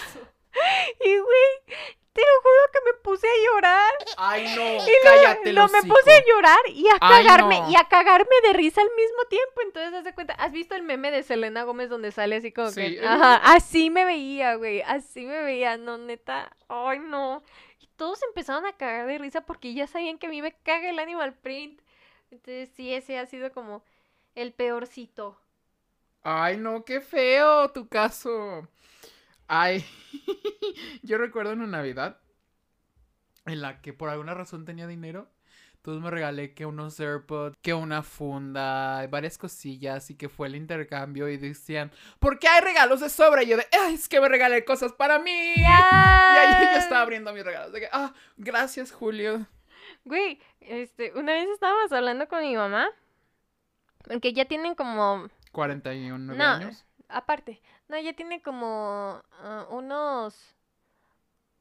Y, 1.05 1.17
güey, 1.19 1.79
te 2.13 2.21
lo 2.23 2.43
juro 2.43 2.73
que 2.73 2.79
me 2.87 2.93
puse 3.03 3.29
a 3.29 3.45
llorar. 3.55 3.93
¡Ay, 4.17 4.57
no! 4.57 4.75
Y 4.77 4.91
¡Cállate, 5.05 5.53
no, 5.53 5.69
me 5.69 5.79
hocico. 5.79 5.95
puse 5.95 6.11
a 6.17 6.25
llorar 6.27 6.59
y 6.69 6.89
a 6.89 6.95
Ay, 7.01 7.25
cagarme, 7.27 7.61
no. 7.61 7.71
y 7.71 7.77
a 7.77 7.85
cagarme 7.85 8.35
de 8.43 8.53
risa 8.55 8.81
al 8.81 8.91
mismo 8.97 9.25
tiempo. 9.29 9.61
Entonces, 9.63 9.95
haz 9.95 10.05
de 10.05 10.15
cuenta, 10.15 10.35
¿has 10.35 10.51
visto 10.51 10.75
el 10.75 10.83
meme 10.83 11.13
de 11.13 11.23
Selena 11.23 11.63
Gómez 11.63 11.91
donde 11.91 12.11
sale 12.11 12.37
así 12.37 12.51
como 12.51 12.71
Sí. 12.71 12.97
que, 12.97 13.07
ajá, 13.07 13.37
así 13.37 13.91
me 13.91 14.05
veía, 14.05 14.57
güey, 14.57 14.83
así 14.83 15.27
me 15.27 15.43
veía, 15.45 15.77
no, 15.77 15.97
neta, 15.99 16.57
ay, 16.69 16.99
no. 16.99 17.45
Y 17.79 17.87
todos 17.97 18.21
empezaron 18.25 18.67
a 18.67 18.73
cagar 18.77 19.07
de 19.07 19.19
risa 19.19 19.43
porque 19.43 19.75
ya 19.75 19.87
sabían 19.87 20.19
que 20.19 20.27
a 20.27 20.31
mí 20.31 20.43
me 20.43 20.53
caga 20.65 20.89
el 20.91 20.99
animal 20.99 21.35
print. 21.35 21.81
Entonces, 22.31 22.71
sí, 22.75 22.93
ese 22.93 23.19
ha 23.19 23.27
sido 23.27 23.53
como 23.53 23.83
el 24.35 24.53
peorcito. 24.53 25.41
Ay, 26.23 26.57
no, 26.57 26.85
qué 26.85 27.01
feo 27.01 27.71
tu 27.71 27.89
caso. 27.89 28.69
Ay, 29.47 29.85
yo 31.03 31.17
recuerdo 31.17 31.53
una 31.53 31.67
Navidad 31.67 32.19
en 33.47 33.63
la 33.63 33.81
que 33.81 33.93
por 33.93 34.11
alguna 34.11 34.35
razón 34.35 34.65
tenía 34.65 34.87
dinero. 34.87 35.29
Entonces 35.77 36.03
me 36.03 36.11
regalé 36.11 36.55
que 36.55 36.67
unos 36.67 36.99
AirPods, 37.01 37.57
que 37.63 37.73
una 37.73 38.03
funda, 38.03 39.07
varias 39.07 39.39
cosillas 39.39 40.11
y 40.11 40.17
que 40.17 40.29
fue 40.29 40.49
el 40.49 40.57
intercambio 40.57 41.29
y 41.29 41.37
decían, 41.37 41.93
¿por 42.19 42.39
qué 42.39 42.49
hay 42.49 42.61
regalos 42.61 43.01
de 43.01 43.09
sobra? 43.09 43.43
Y 43.43 43.47
yo 43.47 43.57
de, 43.57 43.67
ay, 43.73 43.95
es 43.95 44.09
que 44.09 44.21
me 44.21 44.29
regalé 44.29 44.65
cosas 44.65 44.93
para 44.93 45.19
mí. 45.19 45.55
Y 46.39 46.41
ahí 46.41 46.69
yo 46.73 46.79
estaba 46.79 47.03
abriendo 47.03 47.33
mis 47.33 47.45
regalos. 47.45 47.73
De 47.73 47.81
que, 47.81 47.89
ah, 47.91 48.13
gracias, 48.37 48.93
Julio. 48.93 49.47
Güey, 50.09 50.41
este, 50.61 51.13
una 51.19 51.35
vez 51.35 51.49
estábamos 51.51 51.93
hablando 51.93 52.27
con 52.29 52.41
mi 52.41 52.57
mamá, 52.57 52.89
porque 54.05 54.33
ya 54.33 54.47
tienen 54.47 54.75
como 54.75 55.29
41 55.53 56.35
No, 56.35 56.45
años. 56.45 56.87
Aparte, 57.09 57.61
no, 57.89 57.99
ya 57.99 58.15
tiene 58.15 58.41
como 58.41 59.23
ah, 59.43 59.67
unos 59.69 60.57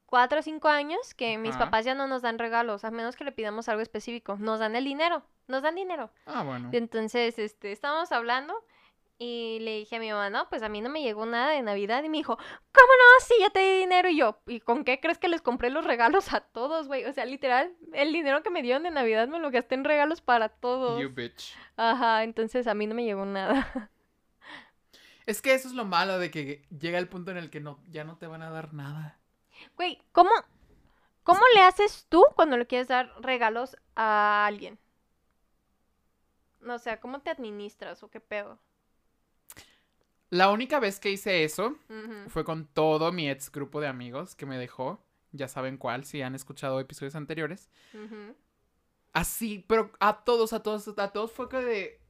cuatro 0.06 0.38
o 0.38 0.42
cinco 0.42 0.68
años 0.68 1.12
que 1.12 1.36
mis 1.36 1.56
papás 1.56 1.84
ya 1.84 1.94
no 1.94 2.06
nos 2.06 2.22
dan 2.22 2.38
regalos, 2.38 2.84
a 2.84 2.90
menos 2.90 3.16
que 3.16 3.24
le 3.24 3.32
pidamos 3.32 3.68
algo 3.68 3.82
específico. 3.82 4.36
Nos 4.38 4.60
dan 4.60 4.76
el 4.76 4.84
dinero, 4.84 5.22
nos 5.46 5.62
dan 5.62 5.74
dinero. 5.74 6.10
Ah, 6.24 6.42
bueno. 6.42 6.70
Entonces, 6.72 7.38
este, 7.38 7.70
estábamos 7.72 8.12
hablando 8.12 8.54
y 9.20 9.58
le 9.60 9.78
dije 9.78 9.96
a 9.96 9.98
mi 10.00 10.10
mamá, 10.10 10.30
no, 10.30 10.48
pues 10.48 10.62
a 10.62 10.68
mí 10.68 10.80
no 10.80 10.88
me 10.88 11.02
llegó 11.02 11.26
nada 11.26 11.50
de 11.50 11.62
Navidad. 11.62 12.04
Y 12.04 12.08
me 12.08 12.18
dijo, 12.18 12.36
¿cómo 12.36 12.46
no? 12.86 13.24
Sí, 13.26 13.34
ya 13.40 13.50
te 13.50 13.58
di 13.58 13.78
dinero. 13.80 14.08
Y 14.08 14.16
yo, 14.16 14.40
¿y 14.46 14.60
con 14.60 14.84
qué 14.84 15.00
crees 15.00 15.18
que 15.18 15.28
les 15.28 15.42
compré 15.42 15.70
los 15.70 15.84
regalos 15.84 16.32
a 16.32 16.40
todos, 16.40 16.86
güey? 16.86 17.04
O 17.04 17.12
sea, 17.12 17.24
literal, 17.24 17.74
el 17.92 18.12
dinero 18.12 18.44
que 18.44 18.50
me 18.50 18.62
dieron 18.62 18.84
de 18.84 18.92
Navidad 18.92 19.26
me 19.26 19.40
lo 19.40 19.50
gasté 19.50 19.74
en 19.74 19.84
regalos 19.84 20.20
para 20.20 20.48
todos. 20.48 21.00
You 21.00 21.10
bitch. 21.10 21.56
Ajá, 21.76 22.22
entonces 22.22 22.68
a 22.68 22.74
mí 22.74 22.86
no 22.86 22.94
me 22.94 23.04
llegó 23.04 23.24
nada. 23.24 23.90
Es 25.26 25.42
que 25.42 25.52
eso 25.52 25.68
es 25.68 25.74
lo 25.74 25.84
malo 25.84 26.18
de 26.18 26.30
que 26.30 26.64
llega 26.70 26.96
el 26.96 27.06
punto 27.06 27.30
en 27.30 27.36
el 27.36 27.50
que 27.50 27.60
no, 27.60 27.78
ya 27.90 28.02
no 28.02 28.16
te 28.16 28.26
van 28.26 28.40
a 28.40 28.48
dar 28.48 28.72
nada. 28.72 29.18
Güey, 29.76 30.00
¿cómo, 30.10 30.30
¿cómo 31.22 31.42
le 31.54 31.60
haces 31.60 32.06
tú 32.08 32.24
cuando 32.34 32.56
le 32.56 32.66
quieres 32.66 32.88
dar 32.88 33.12
regalos 33.20 33.76
a 33.94 34.46
alguien? 34.46 34.78
No, 36.60 36.76
o 36.76 36.78
sea, 36.78 36.98
¿cómo 36.98 37.20
te 37.20 37.28
administras 37.28 38.02
o 38.02 38.08
qué 38.10 38.20
pedo? 38.20 38.58
La 40.30 40.50
única 40.50 40.78
vez 40.78 41.00
que 41.00 41.10
hice 41.10 41.44
eso 41.44 41.76
fue 42.28 42.44
con 42.44 42.66
todo 42.66 43.12
mi 43.12 43.30
ex 43.30 43.50
grupo 43.50 43.80
de 43.80 43.86
amigos 43.86 44.34
que 44.34 44.46
me 44.46 44.58
dejó. 44.58 45.02
Ya 45.32 45.48
saben 45.48 45.76
cuál, 45.76 46.04
si 46.04 46.22
han 46.22 46.34
escuchado 46.34 46.80
episodios 46.80 47.14
anteriores. 47.14 47.70
Así, 49.12 49.64
pero 49.66 49.90
a 50.00 50.24
todos, 50.24 50.52
a 50.52 50.62
todos, 50.62 50.86
a 50.98 51.08
todos 51.12 51.32
fue 51.32 51.48
que 51.48 51.56
de... 51.58 52.00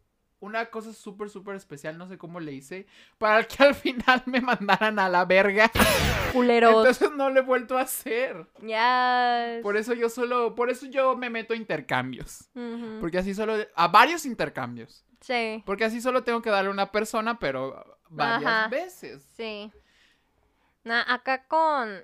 una 0.41 0.67
cosa 0.67 0.93
súper, 0.93 1.31
súper 1.31 1.57
especial, 1.57 1.97
no 1.97 2.09
sé 2.09 2.19
cómo 2.19 2.41
le 2.41 2.53
hice, 2.53 2.87
para 3.19 3.45
que 3.45 3.63
al 3.63 3.75
final 3.77 4.23
me 4.27 4.41
mandaran 4.41 4.99
a 4.99 5.09
la 5.09 5.25
verga. 5.25 5.71
Culeros. 6.33 6.87
Entonces 6.87 7.11
no 7.17 7.31
lo 7.31 7.41
he 7.41 7.43
vuelto 7.43 7.79
a 7.79 7.83
hacer. 7.83 8.47
Ya. 8.63 9.61
Por 9.63 9.77
eso 9.77 9.95
yo 9.95 10.11
solo, 10.11 10.55
por 10.55 10.71
eso 10.71 10.87
yo 10.87 11.17
me 11.17 11.31
meto 11.31 11.55
a 11.55 11.57
intercambios. 11.57 12.51
Porque 13.01 13.19
así 13.19 13.35
solo, 13.35 13.55
a 13.75 13.89
varios 13.89 14.27
intercambios. 14.27 15.05
Sí, 15.21 15.63
Porque 15.67 15.85
así 15.85 16.01
solo 16.01 16.23
tengo 16.25 16.43
que 16.43 16.51
darle 16.51 16.69
a 16.71 16.73
una 16.73 16.93
persona, 16.93 17.39
pero 17.39 17.99
varias 18.09 18.45
Ajá. 18.51 18.69
veces. 18.69 19.23
sí. 19.37 19.73
Nah, 20.85 21.03
acá 21.07 21.45
con 21.47 22.03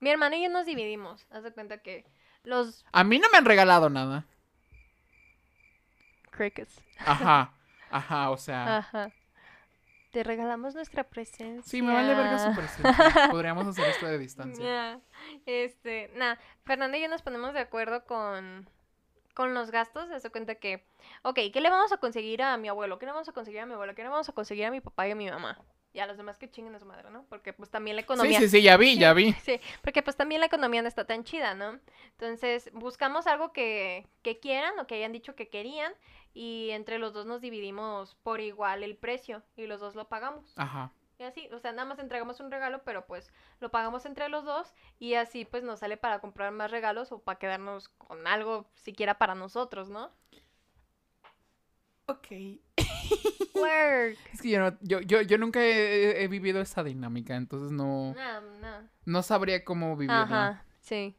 mi 0.00 0.10
hermano 0.10 0.36
y 0.36 0.42
yo 0.42 0.50
nos 0.50 0.66
dividimos. 0.66 1.26
Haz 1.30 1.42
de 1.44 1.52
cuenta 1.52 1.78
que 1.78 2.04
los 2.42 2.84
A 2.92 3.02
mí 3.04 3.18
no 3.18 3.28
me 3.30 3.38
han 3.38 3.44
regalado 3.46 3.88
nada. 3.88 4.26
crickets. 6.30 6.82
Ajá, 6.98 7.52
ajá, 7.90 8.30
o 8.30 8.36
sea. 8.36 8.78
Ajá. 8.78 9.10
Te 10.12 10.22
regalamos 10.22 10.74
nuestra 10.74 11.04
presencia. 11.04 11.62
Sí, 11.62 11.82
me 11.82 11.92
vale 11.92 12.14
verga 12.14 12.38
su 12.38 12.54
presente. 12.54 12.90
Podríamos 13.30 13.66
hacer 13.66 13.88
esto 13.88 14.06
de 14.06 14.18
distancia. 14.18 15.00
Este, 15.46 16.10
nada, 16.14 16.38
Fernanda 16.64 16.96
y 16.98 17.02
yo 17.02 17.08
nos 17.08 17.22
ponemos 17.22 17.52
de 17.54 17.60
acuerdo 17.60 18.04
con, 18.06 18.68
con 19.36 19.52
los 19.54 19.70
gastos. 19.70 20.08
Se 20.08 20.14
hace 20.14 20.30
cuenta 20.30 20.54
que, 20.56 20.84
ok, 21.22 21.38
¿qué 21.52 21.60
le 21.60 21.68
vamos 21.70 21.92
a 21.92 21.98
conseguir 21.98 22.42
a 22.42 22.56
mi 22.56 22.68
abuelo? 22.68 22.98
¿Qué 22.98 23.04
le 23.06 23.12
vamos 23.12 23.28
a 23.28 23.32
conseguir 23.32 23.60
a 23.60 23.66
mi 23.66 23.74
abuelo? 23.74 23.94
¿Qué 23.94 24.02
le 24.02 24.08
vamos 24.08 24.28
a 24.28 24.32
conseguir 24.32 24.64
a 24.64 24.70
mi 24.70 24.80
papá 24.80 25.06
y 25.06 25.10
a 25.12 25.14
mi 25.14 25.30
mamá? 25.30 25.60
Y 25.92 25.98
a 26.00 26.06
los 26.06 26.16
demás 26.16 26.38
que 26.38 26.50
chinguen 26.50 26.74
a 26.74 26.78
su 26.78 26.86
madre, 26.86 27.10
¿no? 27.10 27.24
Porque 27.28 27.52
pues 27.52 27.70
también 27.70 27.96
la 27.96 28.02
Sí, 28.02 28.04
economía... 28.04 28.38
sí, 28.40 28.48
sí, 28.48 28.62
ya 28.62 28.76
vi, 28.76 28.98
ya 28.98 29.12
vi. 29.12 29.32
Sí, 29.44 29.60
porque 29.82 30.02
pues 30.02 30.16
también 30.16 30.40
la 30.40 30.46
economía 30.46 30.80
no 30.82 30.88
está 30.88 31.06
tan 31.06 31.22
chida, 31.24 31.54
¿no? 31.54 31.78
Entonces, 32.12 32.70
buscamos 32.72 33.26
algo 33.26 33.52
que, 33.52 34.06
que 34.22 34.38
quieran 34.40 34.78
o 34.78 34.86
que 34.86 34.94
hayan 34.96 35.12
dicho 35.12 35.34
que 35.34 35.48
querían 35.48 35.92
y 36.34 36.70
entre 36.70 36.98
los 36.98 37.12
dos 37.14 37.26
nos 37.26 37.40
dividimos 37.40 38.14
por 38.22 38.40
igual 38.40 38.82
el 38.82 38.96
precio 38.96 39.42
y 39.56 39.66
los 39.66 39.80
dos 39.80 39.94
lo 39.94 40.08
pagamos. 40.08 40.52
Ajá. 40.56 40.92
Y 41.18 41.22
así, 41.22 41.48
o 41.52 41.58
sea, 41.58 41.72
nada 41.72 41.88
más 41.88 41.98
entregamos 41.98 42.40
un 42.40 42.50
regalo, 42.50 42.82
pero 42.84 43.06
pues 43.06 43.30
lo 43.60 43.70
pagamos 43.70 44.04
entre 44.04 44.28
los 44.28 44.44
dos 44.44 44.74
y 44.98 45.14
así 45.14 45.46
pues 45.46 45.62
nos 45.62 45.80
sale 45.80 45.96
para 45.96 46.18
comprar 46.20 46.52
más 46.52 46.70
regalos 46.70 47.10
o 47.10 47.20
para 47.20 47.38
quedarnos 47.38 47.88
con 47.88 48.26
algo 48.26 48.66
siquiera 48.74 49.16
para 49.16 49.34
nosotros, 49.34 49.88
¿no? 49.88 50.12
Ok. 52.06 52.26
Work. 53.54 54.18
Es 54.34 54.42
que 54.42 54.50
yo, 54.50 54.60
no- 54.60 54.76
yo, 54.82 55.00
yo, 55.00 55.22
yo 55.22 55.38
nunca 55.38 55.60
he, 55.64 56.22
he 56.22 56.28
vivido 56.28 56.60
esa 56.60 56.84
dinámica, 56.84 57.34
entonces 57.34 57.70
no, 57.72 58.14
No, 58.14 58.40
no. 58.60 58.88
no 59.06 59.22
sabría 59.22 59.64
cómo 59.64 59.96
vivirla. 59.96 60.22
Ajá, 60.22 60.64
sí. 60.80 61.16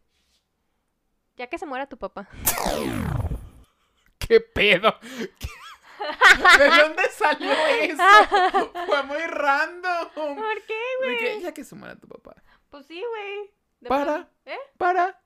Ya 1.37 1.47
que 1.47 1.57
se 1.57 1.65
muera 1.65 1.87
tu 1.87 1.97
papá. 1.97 2.29
¿Qué 4.19 4.39
pedo? 4.41 4.93
¿Qué- 5.39 5.47
¿De 6.59 6.69
dónde 6.69 7.09
salió 7.11 7.51
eso? 7.51 8.03
Fue 8.85 9.03
muy 9.03 9.21
random. 9.21 10.09
¿Por 10.13 10.61
qué, 10.63 10.75
que, 10.99 11.25
güey? 11.25 11.41
ya 11.41 11.53
que 11.53 11.63
se 11.63 11.75
muera 11.75 11.95
tu 11.95 12.07
papá. 12.07 12.35
Pues 12.69 12.85
sí, 12.85 13.03
güey. 13.09 13.51
Para. 13.87 14.29
¿Eh? 14.45 14.57
Para. 14.77 15.19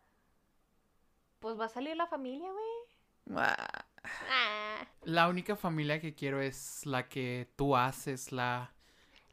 Pues 1.39 1.59
va 1.59 1.65
a 1.65 1.69
salir 1.69 1.95
la 1.97 2.07
familia, 2.07 2.51
güey. 2.51 3.38
Ah. 3.38 3.86
Ah. 4.03 4.88
La 5.03 5.28
única 5.28 5.55
familia 5.55 5.99
que 5.99 6.13
quiero 6.13 6.41
es 6.41 6.86
la 6.86 7.07
que 7.07 7.51
tú 7.55 7.76
haces, 7.76 8.32
la... 8.32 8.74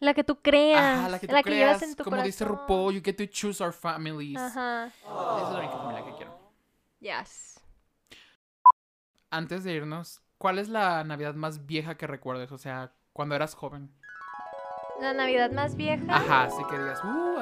La 0.01 0.15
que 0.15 0.23
tú 0.23 0.41
creas. 0.41 1.01
Ajá, 1.01 1.09
la 1.09 1.19
que 1.19 1.27
tú 1.27 1.35
creas, 1.43 1.83
en 1.83 1.97
tu 1.97 2.05
como 2.05 2.23
dice. 2.23 2.45
RuPaul, 2.45 2.95
you 2.95 3.03
get 3.05 3.17
to 3.17 3.27
choose 3.27 3.63
our 3.63 3.73
families. 3.73 4.39
Ajá. 4.39 4.87
Esa 4.87 5.43
es 5.43 5.53
la 5.53 5.59
única 5.59 5.77
familia 5.77 6.05
que 6.05 6.13
quiero. 6.13 6.39
Yes. 7.01 7.61
Antes 9.31 9.65
de 9.65 9.73
irnos, 9.73 10.23
¿cuál 10.39 10.59
es 10.59 10.69
la 10.69 11.05
Navidad 11.05 11.35
más 11.35 11.67
vieja 11.67 11.97
que 11.97 12.07
recuerdes? 12.07 12.53
O 12.53 12.59
sea, 12.59 12.93
cuando 13.13 13.35
eras 13.35 13.55
joven. 13.55 13.91
La 15.01 15.13
Navidad 15.13 15.51
más 15.53 15.77
vieja. 15.77 16.05
Ajá, 16.09 16.45
así 16.45 16.63
que 16.71 16.79
digas, 16.79 17.03
uh, 17.05 17.41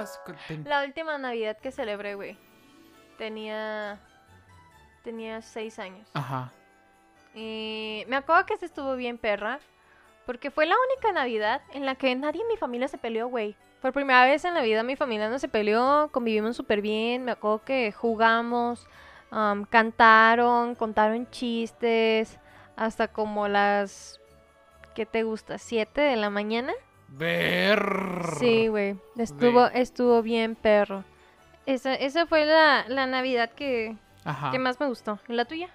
La 0.65 0.85
última 0.85 1.17
Navidad 1.17 1.57
que 1.59 1.71
celebré, 1.71 2.15
güey. 2.15 2.39
Tenía. 3.17 3.99
Tenía 5.05 5.41
seis 5.41 5.79
años. 5.79 6.09
Ajá. 6.13 6.53
Y 7.35 8.05
me 8.09 8.17
acuerdo 8.17 8.45
que 8.47 8.55
esa 8.55 8.67
estuvo 8.67 8.97
bien 8.97 9.19
perra. 9.19 9.61
Porque 10.27 10.51
fue 10.51 10.67
la 10.67 10.75
única 10.91 11.13
Navidad 11.13 11.63
en 11.73 11.87
la 11.87 11.95
que 11.95 12.15
nadie 12.17 12.43
en 12.43 12.49
mi 12.49 12.57
familia 12.57 12.89
se 12.89 12.99
peleó, 12.99 13.29
güey. 13.29 13.55
Por 13.81 13.93
primera 13.93 14.25
vez 14.25 14.45
en 14.45 14.55
la 14.55 14.63
vida 14.63 14.83
mi 14.83 14.97
familia 14.97 15.29
no 15.29 15.39
se 15.39 15.47
peleó, 15.47 16.11
convivimos 16.11 16.57
súper 16.57 16.83
bien. 16.83 17.25
Me 17.25 17.31
acuerdo 17.33 17.63
que 17.65 17.93
jugamos, 17.93 18.89
am, 19.31 19.65
cantaron, 19.65 20.75
contaron 20.75 21.31
chistes. 21.31 22.39
Hasta 22.77 23.09
como 23.09 23.49
las. 23.49 24.21
¿Qué 24.95 25.07
te 25.07 25.23
gusta? 25.23 25.59
¿Siete 25.59 26.01
de 26.01 26.17
la 26.17 26.31
mañana? 26.31 26.73
Ver. 27.09 27.81
Sí, 28.39 28.69
güey. 28.69 28.97
Estuvo, 29.17 29.67
estuvo 29.67 30.23
bien 30.23 30.55
perro. 30.55 31.05
Esa, 31.67 31.95
esa 31.95 32.27
fue 32.27 32.47
la, 32.47 32.87
la 32.89 33.07
Navidad 33.07 33.51
que, 33.51 33.97
Ajá. 34.25 34.51
que 34.51 34.59
más 34.59 34.79
me 34.81 34.87
gustó. 34.87 35.19
¿Y 35.29 35.33
la 35.33 35.45
tuya? 35.45 35.69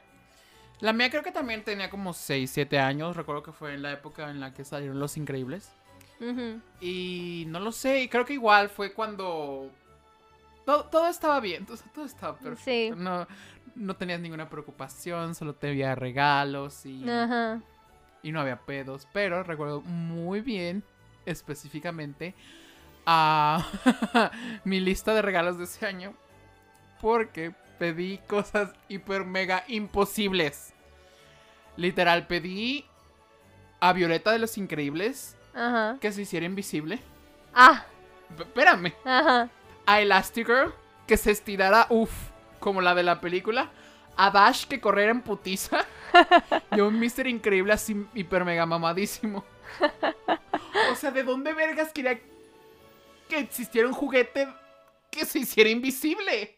La 0.79 0.93
mía 0.93 1.09
creo 1.09 1.21
que 1.21 1.31
también 1.31 1.63
tenía 1.63 1.89
como 1.89 2.13
6, 2.13 2.49
7 2.49 2.79
años. 2.79 3.15
Recuerdo 3.15 3.43
que 3.43 3.51
fue 3.51 3.73
en 3.73 3.81
la 3.83 3.91
época 3.91 4.29
en 4.31 4.39
la 4.39 4.53
que 4.53 4.63
salieron 4.63 4.99
Los 4.99 5.17
Increíbles. 5.17 5.71
Y 6.79 7.45
no 7.47 7.59
lo 7.59 7.71
sé, 7.71 8.01
y 8.03 8.07
creo 8.07 8.25
que 8.25 8.33
igual 8.33 8.69
fue 8.69 8.93
cuando 8.93 9.71
todo, 10.65 10.85
todo 10.85 11.07
estaba 11.07 11.39
bien, 11.39 11.65
o 11.71 11.75
sea, 11.75 11.87
todo 11.93 12.05
estaba 12.05 12.37
perfecto. 12.37 12.63
Sí. 12.63 12.91
No, 12.95 13.27
no 13.75 13.95
tenías 13.95 14.19
ninguna 14.19 14.49
preocupación, 14.49 15.35
solo 15.35 15.53
te 15.55 15.69
había 15.69 15.95
regalos 15.95 16.85
y, 16.85 17.07
Ajá. 17.09 17.61
y 18.23 18.31
no 18.31 18.41
había 18.41 18.57
pedos. 18.59 19.07
Pero 19.13 19.43
recuerdo 19.43 19.81
muy 19.81 20.41
bien, 20.41 20.83
específicamente, 21.25 22.33
a 23.05 23.65
mi 24.63 24.79
lista 24.79 25.13
de 25.13 25.21
regalos 25.21 25.57
de 25.57 25.63
ese 25.65 25.85
año. 25.85 26.13
Porque 27.01 27.53
pedí 27.79 28.19
cosas 28.27 28.73
hiper 28.89 29.25
mega 29.25 29.63
imposibles. 29.67 30.73
Literal, 31.77 32.27
pedí 32.27 32.85
a 33.79 33.93
Violeta 33.93 34.31
de 34.31 34.37
los 34.39 34.57
Increíbles 34.57 35.35
Ajá. 35.55 35.97
que 35.99 36.11
se 36.11 36.21
hiciera 36.21 36.45
invisible. 36.45 36.99
Ah. 37.55 37.85
P- 38.37 38.43
espérame. 38.43 38.93
Ajá. 39.03 39.49
A 39.87 39.99
Elastigirl 40.01 40.73
que 41.07 41.17
se 41.17 41.31
estirara, 41.31 41.87
uff, 41.89 42.11
como 42.61 42.79
la 42.79 42.95
de 42.95 43.03
la 43.03 43.19
película. 43.19 43.69
A 44.15 44.29
Dash 44.31 44.65
que 44.65 44.79
corriera 44.79 45.11
en 45.11 45.21
putiza. 45.21 45.85
y 46.75 46.79
a 46.79 46.83
un 46.85 46.97
Mister 46.99 47.27
Increíble 47.27 47.73
así 47.73 48.05
hiper 48.13 48.45
mega 48.45 48.65
mamadísimo. 48.65 49.43
O 50.91 50.95
sea, 50.95 51.11
¿de 51.11 51.23
dónde 51.23 51.53
vergas 51.53 51.91
quería 51.93 52.19
que 53.29 53.39
existiera 53.39 53.87
un 53.87 53.93
juguete 53.93 54.47
que 55.09 55.25
se 55.25 55.39
hiciera 55.39 55.69
invisible? 55.69 56.57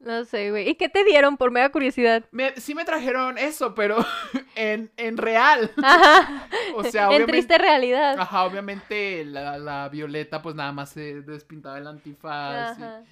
No 0.00 0.24
sé, 0.24 0.50
güey. 0.50 0.68
¿Y 0.68 0.74
qué 0.76 0.88
te 0.88 1.02
dieron 1.04 1.36
por 1.36 1.50
mega 1.50 1.70
curiosidad? 1.70 2.24
Me- 2.30 2.54
sí 2.60 2.72
me 2.74 2.84
trajeron 2.84 3.36
eso, 3.38 3.74
pero 3.74 3.96
en, 4.54 4.90
en 4.96 5.16
real. 5.16 5.72
Ajá. 5.82 6.48
O 6.74 6.84
sea, 6.84 7.02
en 7.02 7.08
obviamente. 7.08 7.32
triste 7.32 7.58
realidad. 7.58 8.18
Ajá, 8.18 8.44
obviamente 8.44 9.24
la, 9.24 9.58
la 9.58 9.88
Violeta 9.88 10.40
pues 10.42 10.54
nada 10.54 10.70
más 10.72 10.90
se 10.90 11.22
despintaba 11.22 11.78
el 11.78 11.86
antifaz. 11.86 12.78
y- 12.78 12.82
Ajá. 12.82 13.02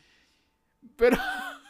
Pero... 0.97 1.17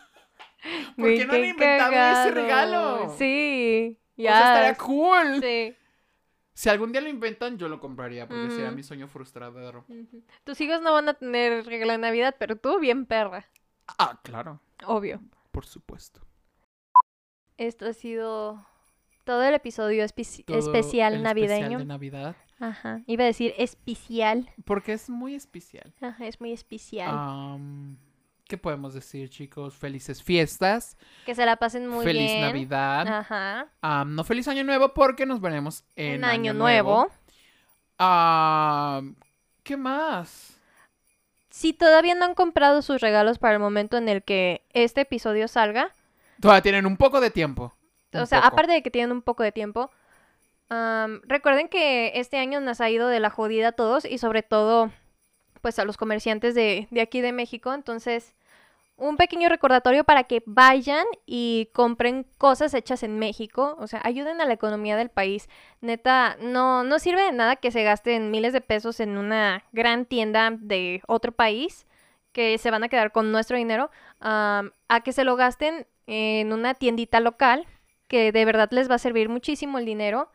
¿Por 0.97 1.07
qué 1.15 1.27
no 1.27 1.33
han 1.35 1.45
inventado 1.45 1.93
ese 1.93 2.31
regalo? 2.33 3.15
Sí. 3.19 3.99
O 4.19 4.23
sea, 4.23 4.39
estaría 4.39 4.73
Ya. 4.73 4.79
cool. 4.79 5.41
Sí. 5.43 5.75
Si 6.55 6.69
algún 6.71 6.91
día 6.91 7.03
lo 7.03 7.09
inventan, 7.11 7.59
yo 7.59 7.69
lo 7.69 7.79
compraría 7.81 8.27
porque 8.27 8.51
sería 8.51 8.69
Ujú. 8.69 8.77
mi 8.77 8.83
sueño 8.83 9.09
frustrado. 9.09 9.85
Tus 10.45 10.61
hijos 10.63 10.81
no 10.81 10.93
van 10.95 11.09
a 11.11 11.15
tener 11.15 11.67
regalo 11.67 11.93
de 11.93 11.99
Navidad, 11.99 12.35
pero 12.39 12.57
tú 12.57 12.79
bien 12.81 13.05
perra. 13.05 13.47
Ah, 13.99 14.19
claro, 14.23 14.61
Obvio. 14.87 15.21
por 15.53 15.67
supuesto. 15.67 16.21
Esto 17.59 17.87
ha 17.87 17.93
sido 17.93 18.67
todo 19.25 19.43
el 19.45 19.55
episodio 19.55 20.03
espe- 20.05 20.45
Todo 20.45 20.59
especial 20.59 21.15
el 21.15 21.23
navideño. 21.23 21.55
Especial 21.55 21.79
de 21.81 21.85
Navidad. 21.87 22.37
Ajá. 22.59 23.03
Iba 23.07 23.25
a 23.25 23.27
decir 23.27 23.55
especial. 23.59 24.51
Porque 24.65 24.95
es 24.95 25.11
muy 25.11 25.35
especial. 25.35 25.93
Ajá, 26.01 26.27
es 26.27 26.41
muy 26.41 26.53
especial. 26.53 27.11
Am, 27.13 27.99
¿Qué 28.49 28.57
podemos 28.57 28.95
decir, 28.95 29.29
chicos? 29.29 29.75
Felices 29.75 30.23
fiestas. 30.23 30.97
que 31.25 31.35
se 31.35 31.45
la 31.45 31.57
pasen 31.57 31.89
muy 31.89 32.05
feliz 32.05 32.31
bien. 32.31 32.43
Navidad. 32.43 33.09
Ajá. 33.09 33.67
Am, 33.81 34.15
no 34.15 34.23
feliz 34.23 34.47
año 34.47 34.63
nuevo 34.63 34.95
porque 34.95 35.27
nos 35.27 35.41
veremos 35.41 35.85
en 35.97 36.15
En 36.17 36.25
año 36.25 36.55
nuevo. 36.55 37.09
¿Qué 39.63 39.77
más? 39.77 40.61
Si 41.51 41.73
todavía 41.73 42.15
no 42.15 42.25
han 42.25 42.35
comprado 42.35 42.83
sus 42.83 43.01
regalos 43.01 43.39
para 43.39 43.55
el 43.55 43.61
momento 43.61 43.97
en 43.97 44.09
el 44.09 44.23
que 44.23 44.65
este 44.73 45.01
episodio 45.03 45.49
salga, 45.49 45.91
Todavía 46.41 46.61
tienen 46.63 46.85
un 46.87 46.99
poco 46.99 47.21
de 47.21 47.31
tiempo. 47.31 47.75
o 48.13 48.19
Un 48.21 48.27
sea, 48.27 48.43
poco. 48.43 48.53
aparte 48.53 48.73
de 48.75 48.83
que 48.83 48.91
tienen 48.91 49.11
un 49.11 49.23
poco 49.23 49.43
de 49.43 49.53
tiempo, 49.53 49.91
recuerden 50.69 51.69
que 51.69 52.13
este 52.15 52.37
año 52.39 52.61
nos 52.61 52.81
ha 52.83 52.91
ido 52.91 53.09
de 53.09 53.21
la 53.21 53.31
jodida 53.31 53.69
a 53.69 53.73
todos 53.73 54.05
y 54.05 54.19
sobre 54.19 54.43
todo, 54.43 54.93
pues 55.61 55.79
a 55.79 55.85
los 55.85 55.97
comerciantes 55.97 56.55
de, 56.55 56.89
de 56.91 57.01
aquí 57.01 57.21
de 57.21 57.33
México. 57.33 57.73
Entonces, 57.73 58.35
un 58.97 59.17
pequeño 59.17 59.49
recordatorio 59.49 60.05
para 60.05 60.25
que 60.25 60.43
vayan 60.47 61.05
y 61.27 61.69
compren 61.73 62.27
cosas 62.39 62.73
hechas 62.73 63.03
en 63.03 63.19
México, 63.19 63.77
o 63.79 63.87
sea, 63.87 64.01
ayuden 64.05 64.41
a 64.41 64.47
la 64.47 64.55
economía 64.55 64.97
del 64.97 65.11
país. 65.11 65.49
Neta, 65.81 66.37
no, 66.41 66.83
no 66.83 66.99
sirve 66.99 67.23
de 67.23 67.33
nada 67.33 67.57
que 67.57 67.71
se 67.71 67.83
gasten 67.83 68.31
miles 68.31 68.53
de 68.55 68.63
pesos 68.63 69.01
en 69.01 69.19
una 69.19 69.65
gran 69.73 70.07
tienda 70.07 70.51
de 70.51 71.03
otro 71.07 71.33
país 71.33 71.87
que 72.33 72.59
se 72.59 72.71
van 72.71 72.85
a 72.85 72.89
quedar 72.89 73.13
con 73.13 73.33
nuestro 73.33 73.57
dinero, 73.57 73.91
a 74.21 75.01
que 75.05 75.13
se 75.13 75.25
lo 75.25 75.37
gasten 75.37 75.87
en 76.07 76.53
una 76.53 76.75
tiendita 76.75 77.21
local 77.21 77.67
que 78.09 78.31
de 78.33 78.45
verdad 78.45 78.69
les 78.73 78.91
va 78.91 78.97
a 78.97 78.99
servir 78.99 79.29
muchísimo 79.29 79.79
el 79.79 79.85
dinero. 79.85 80.31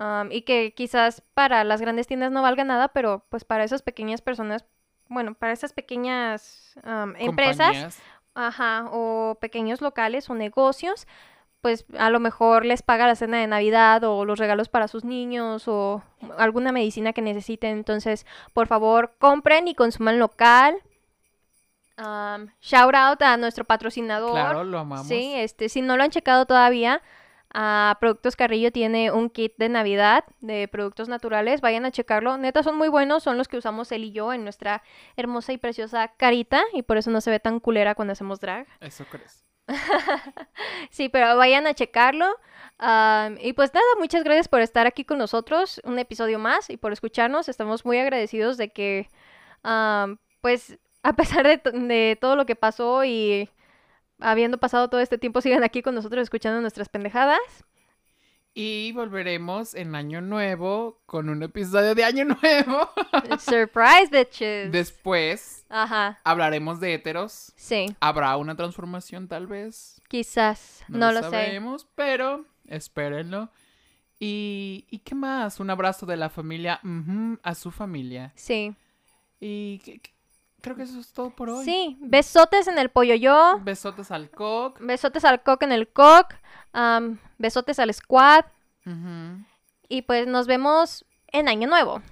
Am, 0.00 0.32
y 0.32 0.42
que 0.42 0.72
quizás 0.74 1.22
para 1.34 1.62
las 1.62 1.80
grandes 1.80 2.06
tiendas 2.06 2.32
no 2.32 2.42
valga 2.42 2.64
nada, 2.64 2.88
pero 2.88 3.24
pues 3.28 3.44
para 3.44 3.64
esas 3.64 3.82
pequeñas 3.82 4.22
personas, 4.22 4.64
bueno, 5.08 5.34
para 5.34 5.52
esas 5.52 5.72
pequeñas 5.72 6.74
am, 6.82 7.14
empresas. 7.18 8.00
Ajá, 8.32 8.88
o 8.92 9.38
pequeños 9.40 9.80
locales 9.80 10.30
o 10.30 10.34
negocios, 10.34 11.08
pues 11.60 11.84
a 11.98 12.10
lo 12.10 12.20
mejor 12.20 12.64
les 12.64 12.80
paga 12.80 13.08
la 13.08 13.16
cena 13.16 13.38
de 13.38 13.46
Navidad 13.48 14.04
o 14.04 14.24
los 14.24 14.38
regalos 14.38 14.68
para 14.68 14.86
sus 14.86 15.04
niños 15.04 15.66
o 15.66 16.02
alguna 16.38 16.70
medicina 16.70 17.12
que 17.12 17.22
necesiten. 17.22 17.72
Entonces, 17.72 18.26
por 18.54 18.68
favor, 18.68 19.14
compren 19.18 19.66
y 19.66 19.74
consuman 19.74 20.20
local. 20.20 20.76
Am, 21.96 22.48
shout 22.60 22.94
out 22.94 23.20
a 23.20 23.36
nuestro 23.36 23.64
patrocinador. 23.64 24.32
Claro, 24.32 24.64
lo 24.64 24.78
amamos. 24.78 25.08
Sí, 25.08 25.34
este, 25.34 25.68
si 25.68 25.82
no 25.82 25.96
lo 25.96 26.04
han 26.04 26.10
checado 26.10 26.46
todavía, 26.46 27.02
a 27.52 27.96
Productos 28.00 28.36
Carrillo 28.36 28.70
tiene 28.70 29.10
un 29.10 29.28
kit 29.28 29.54
de 29.56 29.68
Navidad 29.68 30.24
de 30.40 30.68
productos 30.68 31.08
naturales. 31.08 31.60
Vayan 31.60 31.84
a 31.84 31.90
checarlo. 31.90 32.36
Neta, 32.36 32.62
son 32.62 32.76
muy 32.76 32.88
buenos. 32.88 33.22
Son 33.22 33.36
los 33.36 33.48
que 33.48 33.56
usamos 33.56 33.90
él 33.92 34.04
y 34.04 34.12
yo 34.12 34.32
en 34.32 34.44
nuestra 34.44 34.82
hermosa 35.16 35.52
y 35.52 35.58
preciosa 35.58 36.08
carita. 36.16 36.62
Y 36.72 36.82
por 36.82 36.96
eso 36.96 37.10
no 37.10 37.20
se 37.20 37.30
ve 37.30 37.40
tan 37.40 37.60
culera 37.60 37.94
cuando 37.94 38.12
hacemos 38.12 38.40
drag. 38.40 38.66
Eso 38.80 39.04
crees. 39.10 39.44
Sí, 40.90 41.08
pero 41.08 41.36
vayan 41.36 41.66
a 41.66 41.74
checarlo. 41.74 42.26
Y 43.40 43.52
pues 43.52 43.74
nada, 43.74 43.86
muchas 43.98 44.24
gracias 44.24 44.48
por 44.48 44.60
estar 44.60 44.86
aquí 44.86 45.04
con 45.04 45.18
nosotros. 45.18 45.80
Un 45.84 45.98
episodio 45.98 46.38
más 46.38 46.70
y 46.70 46.76
por 46.76 46.92
escucharnos. 46.92 47.48
Estamos 47.48 47.84
muy 47.84 47.98
agradecidos 47.98 48.56
de 48.56 48.72
que, 48.72 49.08
pues, 50.40 50.78
a 51.02 51.14
pesar 51.14 51.46
de, 51.46 51.58
de 51.72 52.18
todo 52.20 52.36
lo 52.36 52.46
que 52.46 52.56
pasó 52.56 53.04
y 53.04 53.48
habiendo 54.20 54.58
pasado 54.58 54.88
todo 54.88 55.00
este 55.00 55.18
tiempo, 55.18 55.40
sigan 55.40 55.62
aquí 55.64 55.82
con 55.82 55.94
nosotros 55.94 56.22
escuchando 56.22 56.60
nuestras 56.60 56.88
pendejadas. 56.88 57.40
Y 58.52 58.90
volveremos 58.92 59.74
en 59.74 59.94
Año 59.94 60.20
Nuevo 60.20 61.00
con 61.06 61.28
un 61.28 61.42
episodio 61.44 61.94
de 61.94 62.02
Año 62.04 62.24
Nuevo. 62.24 62.90
Surprise, 63.38 64.08
bitches. 64.10 64.72
Después 64.72 65.64
Ajá, 65.68 66.18
hablaremos 66.24 66.80
de 66.80 66.94
héteros. 66.94 67.52
sí, 67.56 67.94
Habrá 68.00 68.36
una 68.36 68.56
transformación 68.56 69.28
tal 69.28 69.46
vez. 69.46 70.02
quizás. 70.08 70.82
No, 70.88 70.98
No, 70.98 71.12
lo, 71.12 71.20
lo 71.20 71.30
sé. 71.30 71.30
sabemos, 71.30 71.86
pero 71.94 72.44
espérenlo. 72.66 73.50
Y, 74.18 74.84
¿y 74.90 74.98
qué 74.98 75.14
más? 75.14 75.60
Un 75.60 75.70
abrazo 75.70 76.04
de 76.04 76.16
la 76.16 76.28
familia 76.28 76.80
a 77.44 77.54
su 77.54 77.70
familia. 77.70 78.32
Sí, 78.34 78.74
Y 79.38 79.78
que- 79.78 80.02
creo 80.60 80.76
que 80.76 80.82
eso 80.82 80.98
es 81.00 81.12
todo 81.12 81.30
por 81.30 81.48
hoy. 81.50 81.64
sí. 81.64 81.96
Besotes 82.00 82.68
en 82.68 82.78
el 82.78 82.88
pollo 82.90 83.14
yo. 83.14 83.58
Besotes 83.62 84.10
al 84.10 84.30
cock. 84.30 84.78
Besotes 84.80 85.24
al 85.24 85.42
cock 85.42 85.62
en 85.62 85.72
el 85.72 85.88
cock. 85.88 86.34
am, 86.72 87.18
besotes 87.38 87.78
al 87.78 87.92
squad. 87.94 88.44
Y 89.88 90.02
pues 90.02 90.26
nos 90.26 90.46
vemos 90.46 91.04
en 91.28 91.48
Año 91.48 91.68
Nuevo. 91.68 92.02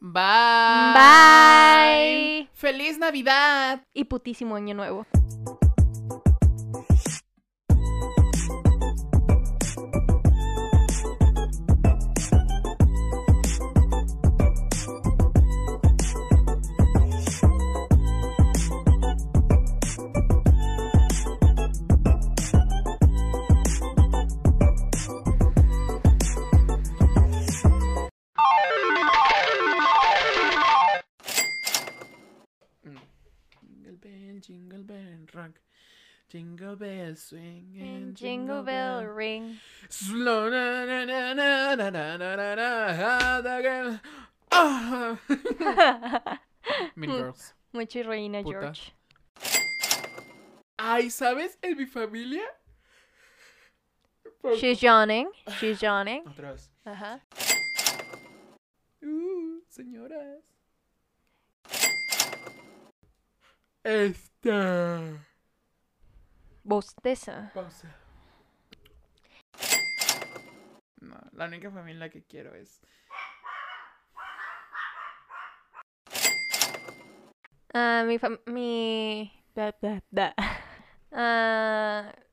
Bye. 0.00 0.94
Bye. 0.94 2.48
¡Feliz 2.54 2.98
Navidad! 2.98 3.82
Y 3.94 4.04
putísimo 4.04 4.56
Año 4.56 4.74
Nuevo. 4.74 5.06
Mucho 47.72 48.02
reina 48.02 48.42
Puta. 48.42 48.60
George. 48.60 48.92
Ay, 50.76 51.10
¿sabes? 51.10 51.58
En 51.62 51.76
mi 51.76 51.86
familia. 51.86 52.42
She's 54.56 54.80
yawning. 54.80 55.30
She's 55.58 55.80
yawning. 55.80 56.22
Otra 56.26 56.52
vez. 56.52 56.70
Ajá. 56.84 57.20
Uh, 59.00 59.62
señoras. 59.68 60.42
Esta. 63.84 65.00
Bosteza. 66.64 67.50
Pausa. 67.54 67.88
No, 71.00 71.16
la 71.32 71.46
única 71.46 71.70
familia 71.70 72.10
que 72.10 72.22
quiero 72.22 72.54
es. 72.54 72.80
uh, 77.74 78.04
mi, 78.06 78.18
mi, 78.46 79.32
da, 79.54 79.72
da, 79.80 80.00
da. 80.10 80.34
Uh, 81.12 81.18
eh, 81.18 82.31